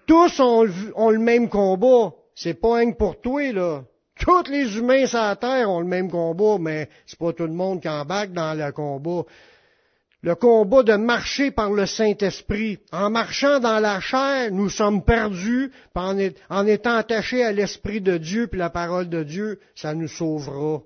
Tous 0.07 0.39
ont, 0.41 0.63
le 0.63 1.19
même 1.19 1.49
combat. 1.49 2.15
C'est 2.37 2.55
pas 2.55 2.79
un 2.79 2.93
pour 2.93 3.21
toi, 3.21 3.53
là. 3.53 3.83
Tous 4.21 4.49
les 4.49 4.79
humains 4.79 5.07
sur 5.07 5.19
la 5.19 5.35
Terre 5.35 5.69
ont 5.69 5.81
le 5.81 5.87
même 5.87 6.09
combat, 6.09 6.59
mais 6.61 6.89
c'est 7.07 7.19
pas 7.19 7.33
tout 7.33 7.47
le 7.47 7.53
monde 7.53 7.83
qui 7.83 7.89
embarque 7.89 8.33
dans 8.33 8.55
le 8.55 8.71
combat 8.71 9.25
le 10.25 10.35
combat 10.35 10.83
de 10.83 10.95
marcher 10.95 11.51
par 11.51 11.71
le 11.71 11.85
Saint-Esprit. 11.85 12.79
En 12.93 13.11
marchant 13.11 13.61
dans 13.61 13.79
la 13.79 14.01
chair, 14.01 14.51
nous 14.51 14.71
sommes 14.71 15.05
perdus, 15.05 15.71
en 15.95 16.67
étant 16.67 16.97
attachés 16.97 17.45
à 17.45 17.53
l'Esprit 17.53 18.01
de 18.01 18.17
Dieu 18.17 18.47
puis 18.47 18.59
la 18.59 18.71
parole 18.71 19.11
de 19.11 19.23
Dieu, 19.23 19.61
ça 19.75 19.93
nous 19.93 20.09
sauvera. 20.09 20.81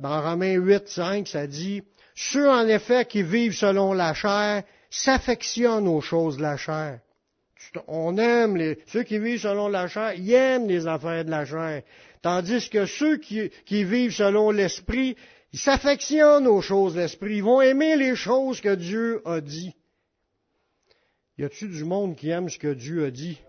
Dans 0.00 0.22
Romains 0.22 0.54
8, 0.54 0.88
5, 0.88 1.28
ça 1.28 1.46
dit, 1.46 1.82
ceux 2.14 2.48
en 2.48 2.66
effet 2.66 3.04
qui 3.04 3.22
vivent 3.22 3.54
selon 3.54 3.92
la 3.92 4.14
chair 4.14 4.62
s'affectionnent 4.88 5.86
aux 5.86 6.00
choses 6.00 6.38
de 6.38 6.42
la 6.42 6.56
chair. 6.56 7.00
On 7.88 8.16
aime 8.16 8.56
les, 8.56 8.78
ceux 8.86 9.02
qui 9.02 9.18
vivent 9.18 9.42
selon 9.42 9.68
la 9.68 9.86
chair, 9.86 10.14
ils 10.14 10.32
aiment 10.32 10.66
les 10.66 10.86
affaires 10.86 11.26
de 11.26 11.30
la 11.30 11.44
chair. 11.44 11.82
Tandis 12.22 12.70
que 12.70 12.86
ceux 12.86 13.18
qui, 13.18 13.50
qui 13.66 13.84
vivent 13.84 14.14
selon 14.14 14.50
l'esprit, 14.50 15.14
ils 15.52 15.58
s'affectionnent 15.58 16.46
aux 16.46 16.60
choses 16.60 16.94
de 16.94 17.00
l'esprit. 17.00 17.36
Ils 17.36 17.42
vont 17.42 17.60
aimer 17.60 17.96
les 17.96 18.14
choses 18.14 18.60
que 18.60 18.74
Dieu 18.74 19.22
a 19.24 19.40
dit. 19.40 19.74
Y 21.38 21.44
a-t-il 21.44 21.70
du 21.70 21.84
monde 21.84 22.16
qui 22.16 22.30
aime 22.30 22.48
ce 22.48 22.58
que 22.58 22.72
Dieu 22.74 23.04
a 23.04 23.10
dit? 23.10 23.40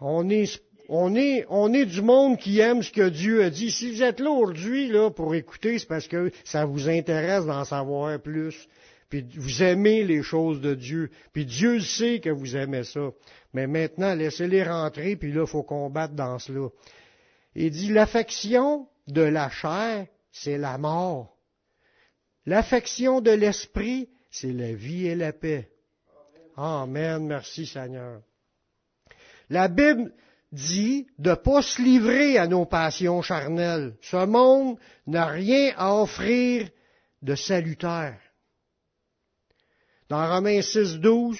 On 0.00 0.28
est, 0.30 0.62
on 0.88 1.14
est, 1.14 1.44
on 1.48 1.72
est 1.72 1.86
du 1.86 2.02
monde 2.02 2.38
qui 2.38 2.60
aime 2.60 2.82
ce 2.82 2.92
que 2.92 3.08
Dieu 3.08 3.42
a 3.42 3.50
dit. 3.50 3.70
Si 3.70 3.90
vous 3.90 4.02
êtes 4.02 4.20
là 4.20 4.30
aujourd'hui, 4.30 4.88
là, 4.88 5.10
pour 5.10 5.34
écouter, 5.34 5.78
c'est 5.78 5.88
parce 5.88 6.06
que 6.06 6.30
ça 6.44 6.64
vous 6.64 6.88
intéresse 6.88 7.46
d'en 7.46 7.64
savoir 7.64 8.20
plus. 8.20 8.68
Puis 9.08 9.26
vous 9.36 9.62
aimez 9.62 10.04
les 10.04 10.22
choses 10.22 10.60
de 10.60 10.74
Dieu. 10.74 11.10
Puis 11.32 11.44
Dieu 11.44 11.80
sait 11.80 12.20
que 12.20 12.30
vous 12.30 12.56
aimez 12.56 12.84
ça. 12.84 13.10
Mais 13.52 13.66
maintenant, 13.66 14.14
laissez-les 14.14 14.62
rentrer, 14.62 15.16
puis 15.16 15.32
là, 15.32 15.42
il 15.42 15.50
faut 15.50 15.64
combattre 15.64 16.14
dans 16.14 16.38
cela. 16.38 16.68
Il 17.56 17.70
dit, 17.70 17.88
l'affection 17.88 18.86
de 19.08 19.22
la 19.22 19.50
chair 19.50 20.06
c'est 20.32 20.58
la 20.58 20.78
mort. 20.78 21.36
L'affection 22.46 23.20
de 23.20 23.30
l'esprit, 23.30 24.08
c'est 24.30 24.52
la 24.52 24.72
vie 24.72 25.06
et 25.06 25.14
la 25.14 25.32
paix. 25.32 25.70
Amen, 26.56 27.26
merci 27.26 27.66
Seigneur. 27.66 28.22
La 29.48 29.68
Bible 29.68 30.12
dit 30.52 31.06
de 31.18 31.30
ne 31.30 31.34
pas 31.34 31.62
se 31.62 31.80
livrer 31.80 32.38
à 32.38 32.46
nos 32.46 32.64
passions 32.64 33.22
charnelles. 33.22 33.94
Ce 34.02 34.24
monde 34.24 34.78
n'a 35.06 35.26
rien 35.26 35.72
à 35.76 35.94
offrir 35.94 36.68
de 37.22 37.34
salutaire. 37.34 38.18
Dans 40.08 40.28
Romains 40.28 40.62
6, 40.62 40.98
12, 40.98 41.38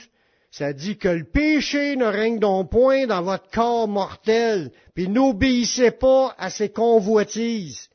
ça 0.50 0.72
dit 0.72 0.96
que 0.96 1.08
le 1.08 1.24
péché 1.24 1.96
ne 1.96 2.06
règne 2.06 2.38
donc 2.38 2.70
point 2.70 3.06
dans 3.06 3.22
votre 3.22 3.50
corps 3.50 3.88
mortel, 3.88 4.70
puis 4.94 5.08
n'obéissez 5.08 5.90
pas 5.90 6.34
à 6.38 6.50
ses 6.50 6.70
convoitises. 6.70 7.89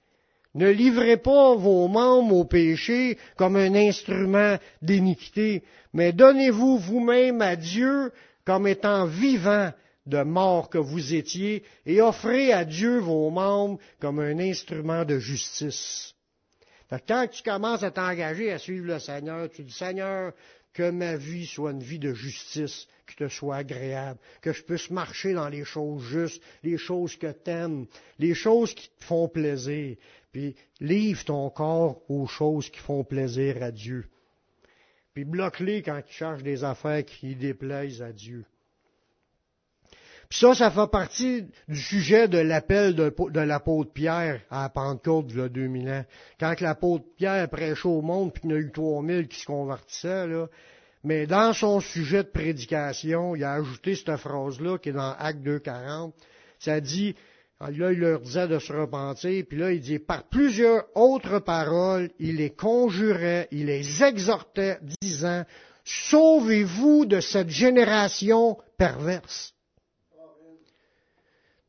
Ne 0.56 0.70
livrez 0.70 1.18
pas 1.18 1.56
vos 1.56 1.90
membres 1.90 2.36
au 2.36 2.46
péché 2.46 3.18
comme 3.36 3.58
un 3.58 3.76
instrument 3.76 4.58
d'iniquité, 4.82 5.64
mais 5.94 6.14
donnez-vous 6.14 6.78
vous-même 6.78 7.42
à 7.42 7.58
Dieu 7.58 8.12
comme 8.46 8.66
étant 8.66 9.06
vivant 9.06 9.72
de 10.06 10.22
mort 10.24 10.70
que 10.70 10.78
vous 10.78 11.14
étiez, 11.14 11.64
et 11.86 12.00
offrez 12.02 12.54
à 12.54 12.64
Dieu 12.64 13.00
vos 13.00 13.30
membres 13.32 13.80
comme 14.00 14.20
un 14.20 14.40
instrument 14.40 15.04
de 15.04 15.18
justice. 15.20 16.14
quand 17.08 17.28
tu 17.30 17.44
commences 17.44 17.84
à 17.84 17.92
t'engager 17.92 18.52
à 18.52 18.60
suivre 18.60 18.86
le 18.86 19.00
Seigneur, 19.00 19.50
tu 19.50 19.64
dis 19.64 19.74
Seigneur, 19.74 20.32
que 20.74 20.90
ma 20.92 21.16
vie 21.16 21.48
soit 21.48 21.72
une 21.72 21.82
vie 21.82 22.00
de 22.00 22.14
justice, 22.14 22.88
que 23.08 23.24
te 23.24 23.30
soit 23.30 23.58
agréable, 23.58 24.20
que 24.42 24.52
je 24.52 24.62
puisse 24.62 24.90
marcher 24.90 25.34
dans 25.34 25.48
les 25.48 25.64
choses 25.64 26.04
justes, 26.04 26.42
les 26.64 26.78
choses 26.78 27.16
que 27.16 27.32
t'aimes, 27.32 27.88
les 28.20 28.34
choses 28.34 28.74
qui 28.74 28.90
te 28.90 29.06
font 29.06 29.28
plaisir. 29.28 29.96
Puis 30.36 30.54
livre 30.82 31.24
ton 31.24 31.50
corps 31.50 32.02
aux 32.10 32.28
choses 32.28 32.70
qui 32.70 32.82
font 32.82 33.06
plaisir 33.06 33.64
à 33.64 33.72
Dieu. 33.72 34.10
Puis 35.14 35.24
bloque-les 35.24 35.82
quand 35.82 36.02
tu 36.06 36.14
cherches 36.14 36.44
des 36.44 36.66
affaires 36.66 37.06
qui 37.06 37.38
déplaisent 37.38 38.02
à 38.02 38.12
Dieu. 38.12 38.44
Puis 40.28 40.40
ça, 40.40 40.54
ça 40.54 40.72
fait 40.72 40.92
partie 40.92 41.48
du 41.70 41.80
sujet 41.80 42.28
de 42.28 42.38
l'appel 42.38 42.96
de, 42.96 43.40
l'apôtre 43.40 43.94
Pierre 43.94 44.42
à 44.50 44.68
Pentecôte, 44.68 45.28
il 45.30 45.38
y 45.38 45.42
a 45.42 45.48
2000 45.48 45.90
ans. 45.90 46.06
Quand 46.38 46.60
l'apôtre 46.60 47.06
Pierre 47.16 47.48
prêchait 47.48 47.88
au 47.88 48.02
monde, 48.02 48.34
puis 48.34 48.42
il 48.44 48.50
y 48.50 48.54
en 48.56 48.58
a 48.58 48.60
eu 48.60 48.72
3000 48.74 49.30
qui 49.30 49.40
se 49.40 49.46
convertissaient. 49.46 50.28
Mais 51.06 51.28
dans 51.28 51.54
son 51.54 51.80
sujet 51.80 52.26
de 52.26 52.30
prédication, 52.30 53.38
il 53.38 53.44
a 53.46 53.54
ajouté 53.54 53.96
cette 53.96 54.18
phrase-là, 54.18 54.80
qui 54.80 54.90
est 54.90 54.92
dans 54.92 55.16
Acte 55.18 55.40
2.40. 55.46 56.12
Ça 56.60 56.82
dit, 56.82 57.16
là, 57.62 57.92
il 57.92 58.00
leur 58.00 58.20
disait 58.20 58.48
de 58.48 58.60
se 58.60 58.74
repentir, 58.74 59.44
puis 59.48 59.58
là, 59.58 59.72
il 59.72 59.82
dit, 59.82 60.00
par 60.00 60.24
plusieurs 60.24 60.86
autres 60.96 61.40
paroles, 61.40 62.10
il 62.20 62.38
les 62.38 62.52
conjurait, 62.52 63.48
il 63.52 63.68
les 63.68 64.04
exhortait, 64.04 64.80
disant, 65.02 65.44
Sauvez-vous 65.86 67.06
de 67.06 67.20
cette 67.20 67.50
génération 67.50 68.58
perverse. 68.78 69.54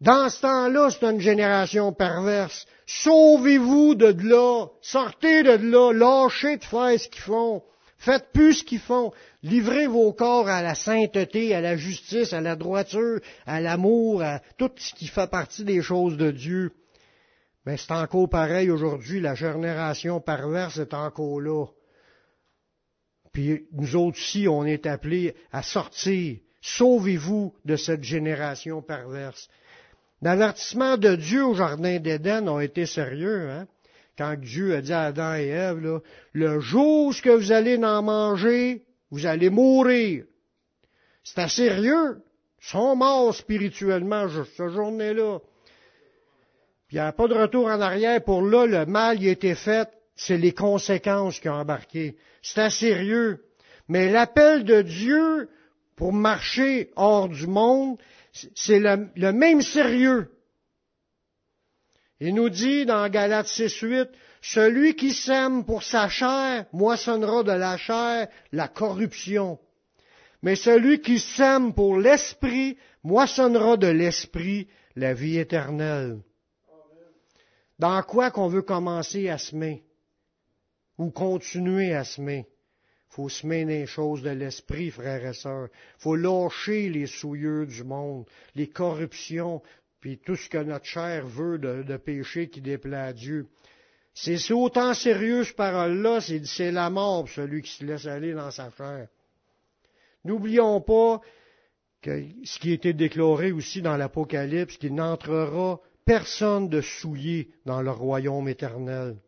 Dans 0.00 0.28
ce 0.28 0.40
temps-là, 0.40 0.90
c'est 0.90 1.06
une 1.06 1.20
génération 1.20 1.92
perverse. 1.92 2.66
Sauvez-vous 2.86 3.94
de 3.94 4.14
là. 4.28 4.66
Sortez 4.80 5.42
de 5.42 5.70
là. 5.70 5.92
Lâchez 5.92 6.56
de 6.56 6.64
faire 6.64 6.98
ce 6.98 7.08
qu'ils 7.08 7.22
font. 7.22 7.62
Faites 7.98 8.30
plus 8.32 8.54
ce 8.54 8.64
qu'ils 8.64 8.80
font. 8.80 9.12
Livrez 9.46 9.86
vos 9.86 10.12
corps 10.12 10.48
à 10.48 10.60
la 10.60 10.74
sainteté, 10.74 11.54
à 11.54 11.60
la 11.60 11.76
justice, 11.76 12.32
à 12.32 12.40
la 12.40 12.56
droiture, 12.56 13.20
à 13.46 13.60
l'amour, 13.60 14.20
à 14.22 14.40
tout 14.58 14.72
ce 14.76 14.92
qui 14.92 15.06
fait 15.06 15.30
partie 15.30 15.62
des 15.62 15.82
choses 15.82 16.16
de 16.16 16.32
Dieu. 16.32 16.72
Mais 17.64 17.76
c'est 17.76 17.92
encore 17.92 18.28
pareil 18.28 18.72
aujourd'hui, 18.72 19.20
la 19.20 19.36
génération 19.36 20.20
perverse 20.20 20.78
est 20.78 20.94
encore 20.94 21.40
là. 21.40 21.64
Puis 23.32 23.68
nous 23.70 23.94
autres 23.94 24.18
aussi, 24.18 24.48
on 24.48 24.64
est 24.64 24.84
appelés 24.84 25.36
à 25.52 25.62
sortir. 25.62 26.38
Sauvez-vous 26.60 27.54
de 27.64 27.76
cette 27.76 28.02
génération 28.02 28.82
perverse. 28.82 29.48
L'avertissement 30.22 30.96
de 30.96 31.14
Dieu 31.14 31.46
au 31.46 31.54
Jardin 31.54 32.00
d'Éden 32.00 32.48
a 32.48 32.62
été 32.62 32.84
sérieux. 32.84 33.48
Hein? 33.48 33.68
Quand 34.18 34.34
Dieu 34.40 34.74
a 34.74 34.80
dit 34.80 34.92
à 34.92 35.02
Adam 35.02 35.36
et 35.36 35.46
Ève, 35.46 36.00
le 36.32 36.58
jour 36.58 37.14
que 37.22 37.30
vous 37.30 37.52
allez 37.52 37.76
en 37.84 38.02
manger, 38.02 38.85
vous 39.10 39.26
allez 39.26 39.50
mourir. 39.50 40.24
C'est 41.22 41.48
sérieux. 41.48 42.22
Ils 42.62 42.68
sont 42.68 42.96
morts 42.96 43.34
spirituellement 43.34 44.26
cette 44.28 44.68
journée-là. 44.68 45.40
Puis 46.88 46.96
il 46.96 47.00
n'y 47.00 47.06
a 47.06 47.12
pas 47.12 47.28
de 47.28 47.34
retour 47.34 47.66
en 47.66 47.80
arrière. 47.80 48.22
Pour 48.22 48.42
là, 48.42 48.66
le 48.66 48.86
mal 48.86 49.22
y 49.22 49.28
a 49.28 49.32
été 49.32 49.54
fait. 49.54 49.88
C'est 50.14 50.38
les 50.38 50.52
conséquences 50.52 51.40
qui 51.40 51.48
ont 51.48 51.54
embarqué. 51.54 52.16
C'est 52.42 52.70
sérieux. 52.70 53.44
Mais 53.88 54.10
l'appel 54.10 54.64
de 54.64 54.82
Dieu 54.82 55.48
pour 55.96 56.12
marcher 56.12 56.90
hors 56.96 57.28
du 57.28 57.46
monde, 57.46 57.98
c'est 58.54 58.78
le, 58.78 59.08
le, 59.16 59.32
même 59.32 59.62
sérieux. 59.62 60.30
Il 62.20 62.34
nous 62.34 62.50
dit 62.50 62.86
dans 62.86 63.08
Galates 63.08 63.46
6.8, 63.46 64.08
celui 64.52 64.94
qui 64.94 65.12
sème 65.12 65.64
pour 65.64 65.82
sa 65.82 66.08
chair 66.08 66.66
moissonnera 66.72 67.42
de 67.42 67.52
la 67.52 67.76
chair 67.76 68.28
la 68.52 68.68
corruption. 68.68 69.58
Mais 70.40 70.54
celui 70.54 71.00
qui 71.00 71.18
sème 71.18 71.74
pour 71.74 71.98
l'esprit 71.98 72.78
moissonnera 73.02 73.76
de 73.76 73.88
l'esprit 73.88 74.68
la 74.94 75.14
vie 75.14 75.38
éternelle. 75.38 76.20
Dans 77.80 78.00
quoi 78.02 78.30
qu'on 78.30 78.46
veut 78.46 78.62
commencer 78.62 79.28
à 79.28 79.38
semer 79.38 79.82
ou 80.96 81.10
continuer 81.10 81.92
à 81.94 82.04
semer? 82.04 82.46
faut 83.08 83.28
semer 83.28 83.64
les 83.64 83.86
choses 83.86 84.22
de 84.22 84.30
l'esprit, 84.30 84.90
frères 84.90 85.24
et 85.26 85.32
sœurs. 85.32 85.68
faut 85.98 86.16
lâcher 86.16 86.88
les 86.90 87.06
souillures 87.06 87.66
du 87.66 87.82
monde, 87.82 88.26
les 88.54 88.68
corruptions, 88.68 89.62
puis 90.00 90.18
tout 90.18 90.36
ce 90.36 90.48
que 90.50 90.58
notre 90.58 90.84
chair 90.84 91.26
veut 91.26 91.58
de 91.58 91.96
péché 91.96 92.48
qui 92.48 92.60
déplaît 92.60 92.96
à 92.96 93.12
Dieu. 93.12 93.48
C'est 94.18 94.50
autant 94.54 94.94
sérieux, 94.94 95.44
cette 95.44 95.56
parole-là, 95.56 96.20
c'est 96.22 96.72
la 96.72 96.88
mort 96.88 97.28
celui 97.28 97.60
qui 97.60 97.70
se 97.70 97.84
laisse 97.84 98.06
aller 98.06 98.32
dans 98.32 98.50
sa 98.50 98.70
chair. 98.70 99.08
N'oublions 100.24 100.80
pas 100.80 101.20
que 102.00 102.24
ce 102.44 102.58
qui 102.58 102.70
a 102.70 102.74
été 102.74 102.94
déclaré 102.94 103.52
aussi 103.52 103.82
dans 103.82 103.98
l'Apocalypse, 103.98 104.78
qu'il 104.78 104.94
n'entrera 104.94 105.80
personne 106.06 106.70
de 106.70 106.80
souillé 106.80 107.50
dans 107.66 107.82
le 107.82 107.90
royaume 107.90 108.48
éternel. 108.48 109.18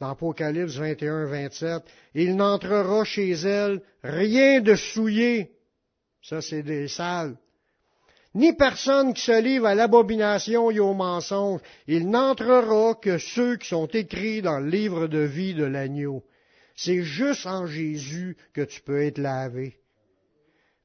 Dans 0.00 0.10
Apocalypse 0.10 0.74
21, 0.74 1.26
27, 1.26 1.84
il 2.14 2.34
n'entrera 2.34 3.04
chez 3.04 3.30
elle 3.30 3.80
rien 4.02 4.60
de 4.60 4.74
souillé. 4.74 5.52
Ça, 6.20 6.42
c'est 6.42 6.64
des 6.64 6.88
salles 6.88 7.36
ni 8.34 8.52
personne 8.54 9.14
qui 9.14 9.22
se 9.22 9.40
livre 9.40 9.66
à 9.66 9.74
l'abomination 9.74 10.70
et 10.70 10.80
au 10.80 10.94
mensonge. 10.94 11.60
Il 11.86 12.10
n'entrera 12.10 12.94
que 12.94 13.18
ceux 13.18 13.56
qui 13.56 13.68
sont 13.68 13.86
écrits 13.86 14.42
dans 14.42 14.58
le 14.58 14.68
livre 14.68 15.06
de 15.06 15.20
vie 15.20 15.54
de 15.54 15.64
l'agneau. 15.64 16.24
C'est 16.76 17.02
juste 17.02 17.46
en 17.46 17.66
Jésus 17.66 18.36
que 18.52 18.60
tu 18.60 18.80
peux 18.82 19.02
être 19.02 19.18
lavé 19.18 19.80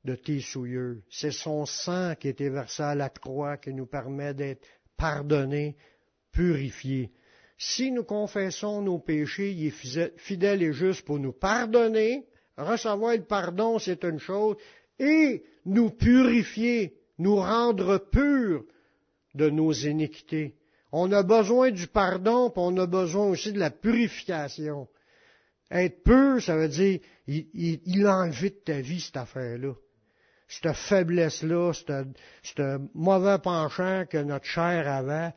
de 0.03 0.15
tes 0.15 0.41
souillures. 0.41 0.97
C'est 1.09 1.31
son 1.31 1.65
sang 1.65 2.15
qui 2.15 2.27
a 2.27 2.31
été 2.31 2.49
versé 2.49 2.83
à 2.83 2.95
la 2.95 3.09
croix 3.09 3.57
qui 3.57 3.73
nous 3.73 3.85
permet 3.85 4.33
d'être 4.33 4.65
pardonnés, 4.97 5.75
purifiés. 6.31 7.11
Si 7.57 7.91
nous 7.91 8.03
confessons 8.03 8.81
nos 8.81 8.99
péchés, 8.99 9.51
il 9.51 9.67
est 9.67 10.17
fidèle 10.17 10.63
et 10.63 10.73
juste 10.73 11.05
pour 11.05 11.19
nous 11.19 11.31
pardonner. 11.31 12.25
Recevoir 12.57 13.15
le 13.15 13.23
pardon, 13.23 13.79
c'est 13.79 14.03
une 14.03 14.19
chose. 14.19 14.57
Et 14.99 15.43
nous 15.65 15.91
purifier 15.91 17.02
nous 17.17 17.35
rendre 17.35 17.97
purs 17.97 18.63
de 19.35 19.49
nos 19.49 19.71
iniquités. 19.71 20.55
On 20.91 21.11
a 21.11 21.23
besoin 21.23 21.71
du 21.71 21.87
pardon, 21.87 22.49
puis 22.49 22.61
on 22.63 22.77
a 22.77 22.85
besoin 22.85 23.27
aussi 23.27 23.51
de 23.51 23.59
la 23.59 23.71
purification. 23.71 24.87
Être 25.71 26.03
pur, 26.03 26.41
ça 26.41 26.55
veut 26.55 26.67
dire, 26.67 26.99
il, 27.25 27.47
il, 27.53 27.81
il 27.85 28.03
de 28.03 28.49
ta 28.63 28.79
vie 28.79 29.01
cette 29.01 29.17
affaire-là. 29.17 29.73
Cette 30.47 30.73
faiblesse-là, 30.73 31.73
ce 31.73 32.79
mauvais 32.93 33.39
penchant 33.39 34.05
que 34.07 34.19
notre 34.19 34.45
chair 34.45 34.87
avait, 34.87 35.33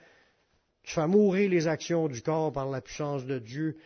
tu 0.82 0.92
fais 0.92 1.06
mourir 1.06 1.48
les 1.48 1.66
actions 1.66 2.06
du 2.06 2.20
corps 2.20 2.52
par 2.52 2.68
la 2.68 2.82
puissance 2.82 3.24
de 3.24 3.38
Dieu. 3.38 3.76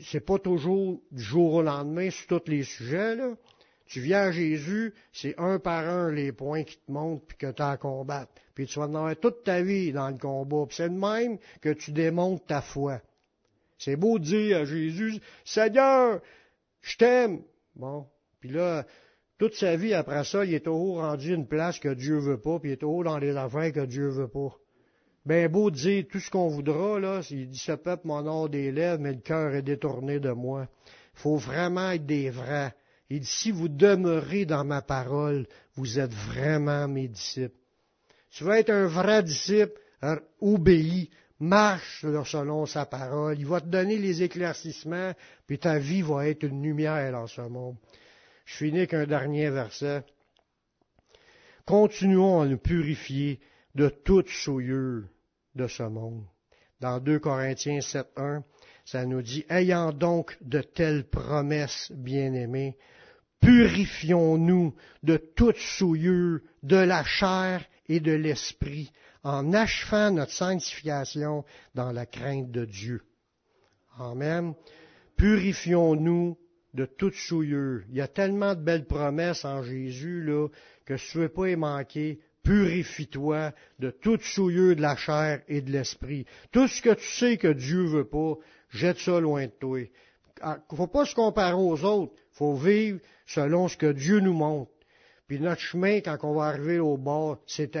C'est 0.00 0.24
pas 0.24 0.38
toujours 0.38 1.02
du 1.10 1.22
jour 1.22 1.54
au 1.54 1.62
lendemain 1.62 2.10
sur 2.10 2.26
tous 2.26 2.50
les 2.50 2.62
sujets, 2.62 3.16
là. 3.16 3.34
Tu 3.86 4.00
viens 4.00 4.22
à 4.22 4.32
Jésus, 4.32 4.94
c'est 5.12 5.34
un 5.38 5.58
par 5.58 5.88
un 5.88 6.10
les 6.10 6.32
points 6.32 6.64
qui 6.64 6.78
te 6.78 6.90
montrent 6.90 7.24
puis 7.26 7.36
que 7.36 7.50
tu 7.50 7.62
as 7.62 7.70
à 7.70 7.76
combattre. 7.76 8.32
Puis 8.54 8.66
tu 8.66 8.78
vas 8.78 8.86
en 8.86 9.14
toute 9.14 9.44
ta 9.44 9.62
vie 9.62 9.92
dans 9.92 10.08
le 10.08 10.18
combat. 10.18 10.64
Puis 10.66 10.76
c'est 10.76 10.88
de 10.88 10.94
même 10.94 11.38
que 11.60 11.70
tu 11.70 11.92
démontres 11.92 12.46
ta 12.46 12.62
foi. 12.62 13.00
C'est 13.78 13.96
beau 13.96 14.18
de 14.18 14.24
dire 14.24 14.58
à 14.58 14.64
Jésus, 14.64 15.20
Seigneur, 15.44 16.20
je 16.80 16.96
t'aime. 16.96 17.42
Bon. 17.76 18.06
Puis 18.40 18.50
là, 18.50 18.86
toute 19.38 19.54
sa 19.54 19.76
vie 19.76 19.94
après 19.94 20.24
ça, 20.24 20.44
il 20.44 20.54
est 20.54 20.64
toujours 20.64 20.98
rendu 20.98 21.34
une 21.34 21.46
place 21.46 21.78
que 21.78 21.92
Dieu 21.92 22.18
veut 22.18 22.40
pas, 22.40 22.58
puis 22.58 22.70
il 22.70 22.72
est 22.74 22.78
toujours 22.78 23.04
dans 23.04 23.18
les 23.18 23.36
affaires 23.36 23.72
que 23.72 23.84
Dieu 23.84 24.08
veut 24.08 24.28
pas. 24.28 24.56
Ben 25.26 25.50
beau 25.50 25.70
de 25.70 25.76
dire 25.76 26.04
tout 26.10 26.20
ce 26.20 26.30
qu'on 26.30 26.48
voudra, 26.48 27.00
là, 27.00 27.20
il 27.30 27.48
dit 27.48 27.58
ce 27.58 27.72
peuple 27.72 28.06
nom 28.06 28.46
des 28.46 28.70
lèvres, 28.70 29.00
mais 29.00 29.12
le 29.12 29.20
cœur 29.20 29.54
est 29.54 29.62
détourné 29.62 30.20
de 30.20 30.30
moi. 30.30 30.68
Faut 31.14 31.36
vraiment 31.36 31.90
être 31.90 32.06
des 32.06 32.30
vrais. 32.30 32.74
Il 33.10 33.20
dit, 33.20 33.26
si 33.26 33.50
vous 33.50 33.68
demeurez 33.68 34.46
dans 34.46 34.64
ma 34.64 34.82
parole, 34.82 35.46
vous 35.76 35.98
êtes 35.98 36.12
vraiment 36.12 36.88
mes 36.88 37.08
disciples. 37.08 37.58
Tu 38.30 38.44
vas 38.44 38.58
être 38.58 38.70
un 38.70 38.86
vrai 38.86 39.22
disciple, 39.22 39.78
obéi, 40.40 41.10
marche 41.38 42.04
selon 42.24 42.66
sa 42.66 42.86
parole. 42.86 43.38
Il 43.38 43.46
va 43.46 43.60
te 43.60 43.66
donner 43.66 43.98
les 43.98 44.22
éclaircissements, 44.22 45.12
puis 45.46 45.58
ta 45.58 45.78
vie 45.78 46.02
va 46.02 46.28
être 46.28 46.44
une 46.44 46.62
lumière 46.62 47.12
dans 47.12 47.26
ce 47.26 47.42
monde. 47.42 47.76
Je 48.44 48.56
finis 48.56 48.78
avec 48.78 48.94
un 48.94 49.06
dernier 49.06 49.50
verset. 49.50 50.04
Continuons 51.64 52.42
à 52.42 52.46
nous 52.46 52.58
purifier 52.58 53.40
de 53.74 53.88
toute 53.88 54.28
souillure 54.28 55.04
de 55.54 55.66
ce 55.66 55.82
monde. 55.82 56.24
Dans 56.80 56.98
2 56.98 57.18
Corinthiens 57.18 57.78
7.1, 57.78 58.42
ça 58.84 59.06
nous 59.06 59.22
dit, 59.22 59.44
ayant 59.48 59.92
donc 59.92 60.36
de 60.40 60.60
telles 60.60 61.04
promesses, 61.04 61.90
bien-aimés, 61.94 62.76
purifions-nous 63.40 64.74
de 65.02 65.16
toute 65.16 65.58
souillure 65.58 66.40
de 66.62 66.76
la 66.76 67.04
chair 67.04 67.64
et 67.88 68.00
de 68.00 68.12
l'esprit, 68.12 68.92
en 69.22 69.52
achevant 69.52 70.10
notre 70.10 70.32
sanctification 70.32 71.44
dans 71.74 71.92
la 71.92 72.06
crainte 72.06 72.50
de 72.50 72.64
Dieu. 72.64 73.02
Amen. 73.98 74.54
Purifions-nous 75.16 76.36
de 76.74 76.84
toute 76.84 77.14
souillure. 77.14 77.82
Il 77.88 77.96
y 77.96 78.00
a 78.00 78.08
tellement 78.08 78.54
de 78.54 78.60
belles 78.60 78.86
promesses 78.86 79.44
en 79.44 79.62
Jésus, 79.62 80.22
là, 80.24 80.48
que 80.84 80.96
si 80.96 81.12
tu 81.12 81.18
veux 81.18 81.28
pas 81.28 81.48
y 81.48 81.56
manquer, 81.56 82.20
purifie-toi 82.42 83.52
de 83.78 83.90
toute 83.90 84.22
souillure 84.22 84.76
de 84.76 84.82
la 84.82 84.96
chair 84.96 85.42
et 85.48 85.60
de 85.60 85.70
l'esprit. 85.70 86.26
Tout 86.52 86.68
ce 86.68 86.82
que 86.82 86.94
tu 86.94 87.06
sais 87.06 87.36
que 87.38 87.52
Dieu 87.52 87.84
veut 87.84 88.08
pas, 88.08 88.34
jette 88.74 88.98
ça 88.98 89.20
loin 89.20 89.46
de 89.46 89.52
toi. 89.52 89.80
Il 89.80 89.90
ah, 90.40 90.58
faut 90.74 90.86
pas 90.86 91.04
se 91.04 91.14
comparer 91.14 91.54
aux 91.54 91.82
autres. 91.84 92.12
Il 92.16 92.36
faut 92.36 92.54
vivre 92.54 93.00
selon 93.26 93.68
ce 93.68 93.76
que 93.76 93.92
Dieu 93.92 94.20
nous 94.20 94.32
montre. 94.32 94.70
Puis 95.26 95.40
notre 95.40 95.60
chemin, 95.60 96.00
quand 96.00 96.18
on 96.22 96.34
va 96.34 96.46
arriver 96.46 96.78
au 96.78 96.96
bord, 96.96 97.38
c'est 97.46 97.74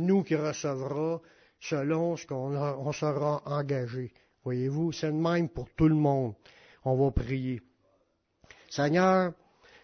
nous 0.00 0.22
qui 0.22 0.34
recevra 0.34 1.20
selon 1.60 2.16
ce 2.16 2.26
qu'on 2.26 2.56
on 2.56 2.92
sera 2.92 3.42
engagé. 3.44 4.12
Voyez-vous, 4.44 4.92
c'est 4.92 5.08
le 5.08 5.12
même 5.12 5.48
pour 5.48 5.68
tout 5.74 5.88
le 5.88 5.94
monde. 5.94 6.34
On 6.84 6.94
va 6.96 7.10
prier. 7.10 7.60
Seigneur, 8.70 9.32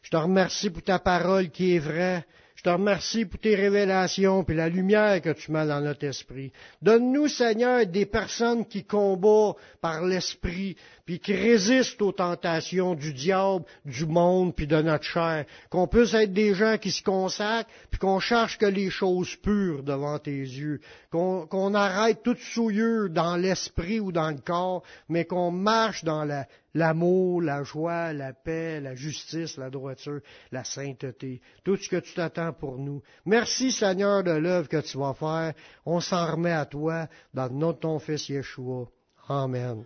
je 0.02 0.10
te 0.10 0.16
remercie 0.16 0.70
pour 0.70 0.82
ta 0.82 0.98
parole 0.98 1.50
qui 1.50 1.74
est 1.74 1.80
vraie. 1.80 2.24
Je 2.64 2.70
te 2.70 2.76
remercie 2.76 3.24
pour 3.24 3.40
tes 3.40 3.56
révélations 3.56 4.44
et 4.48 4.54
la 4.54 4.68
lumière 4.68 5.20
que 5.20 5.30
tu 5.30 5.50
mets 5.50 5.66
dans 5.66 5.80
notre 5.80 6.04
esprit. 6.04 6.52
Donne-nous, 6.80 7.26
Seigneur, 7.26 7.84
des 7.86 8.06
personnes 8.06 8.66
qui 8.66 8.84
combattent 8.84 9.56
par 9.80 10.04
l'esprit, 10.04 10.76
puis 11.04 11.18
qui 11.18 11.34
résistent 11.34 12.00
aux 12.02 12.12
tentations 12.12 12.94
du 12.94 13.14
diable, 13.14 13.64
du 13.84 14.06
monde, 14.06 14.54
puis 14.54 14.68
de 14.68 14.80
notre 14.80 15.02
chair. 15.02 15.44
Qu'on 15.70 15.88
puisse 15.88 16.14
être 16.14 16.32
des 16.32 16.54
gens 16.54 16.78
qui 16.78 16.92
se 16.92 17.02
consacrent, 17.02 17.68
puis 17.90 17.98
qu'on 17.98 18.20
cherche 18.20 18.58
que 18.58 18.66
les 18.66 18.90
choses 18.90 19.34
pures 19.34 19.82
devant 19.82 20.20
tes 20.20 20.30
yeux. 20.30 20.80
Qu'on 21.10 21.74
arrête 21.74 22.22
toute 22.22 22.38
souillure 22.38 23.10
dans 23.10 23.34
l'esprit 23.34 23.98
ou 23.98 24.12
dans 24.12 24.30
le 24.30 24.38
corps, 24.38 24.84
mais 25.08 25.24
qu'on 25.24 25.50
marche 25.50 26.04
dans 26.04 26.22
la, 26.22 26.46
l'amour, 26.74 27.42
la 27.42 27.62
joie, 27.62 28.12
la 28.12 28.32
paix, 28.32 28.80
la 28.80 28.94
justice, 28.94 29.56
la 29.56 29.70
droiture, 29.70 30.20
la 30.50 30.64
sainteté, 30.64 31.40
tout 31.64 31.76
ce 31.76 31.88
que 31.88 31.96
tu 31.96 32.14
t'attends 32.14 32.52
pour 32.52 32.78
nous. 32.78 33.02
Merci 33.24 33.70
Seigneur 33.70 34.22
de 34.22 34.32
l'œuvre 34.32 34.68
que 34.68 34.80
tu 34.80 34.98
vas 34.98 35.14
faire. 35.14 35.54
On 35.84 36.00
s'en 36.00 36.32
remet 36.32 36.52
à 36.52 36.66
toi 36.66 37.08
dans 37.34 37.46
le 37.46 37.54
nom 37.54 37.72
de 37.72 37.78
ton 37.78 37.98
Fils 37.98 38.28
Yeshua. 38.28 38.86
Amen. 39.28 39.84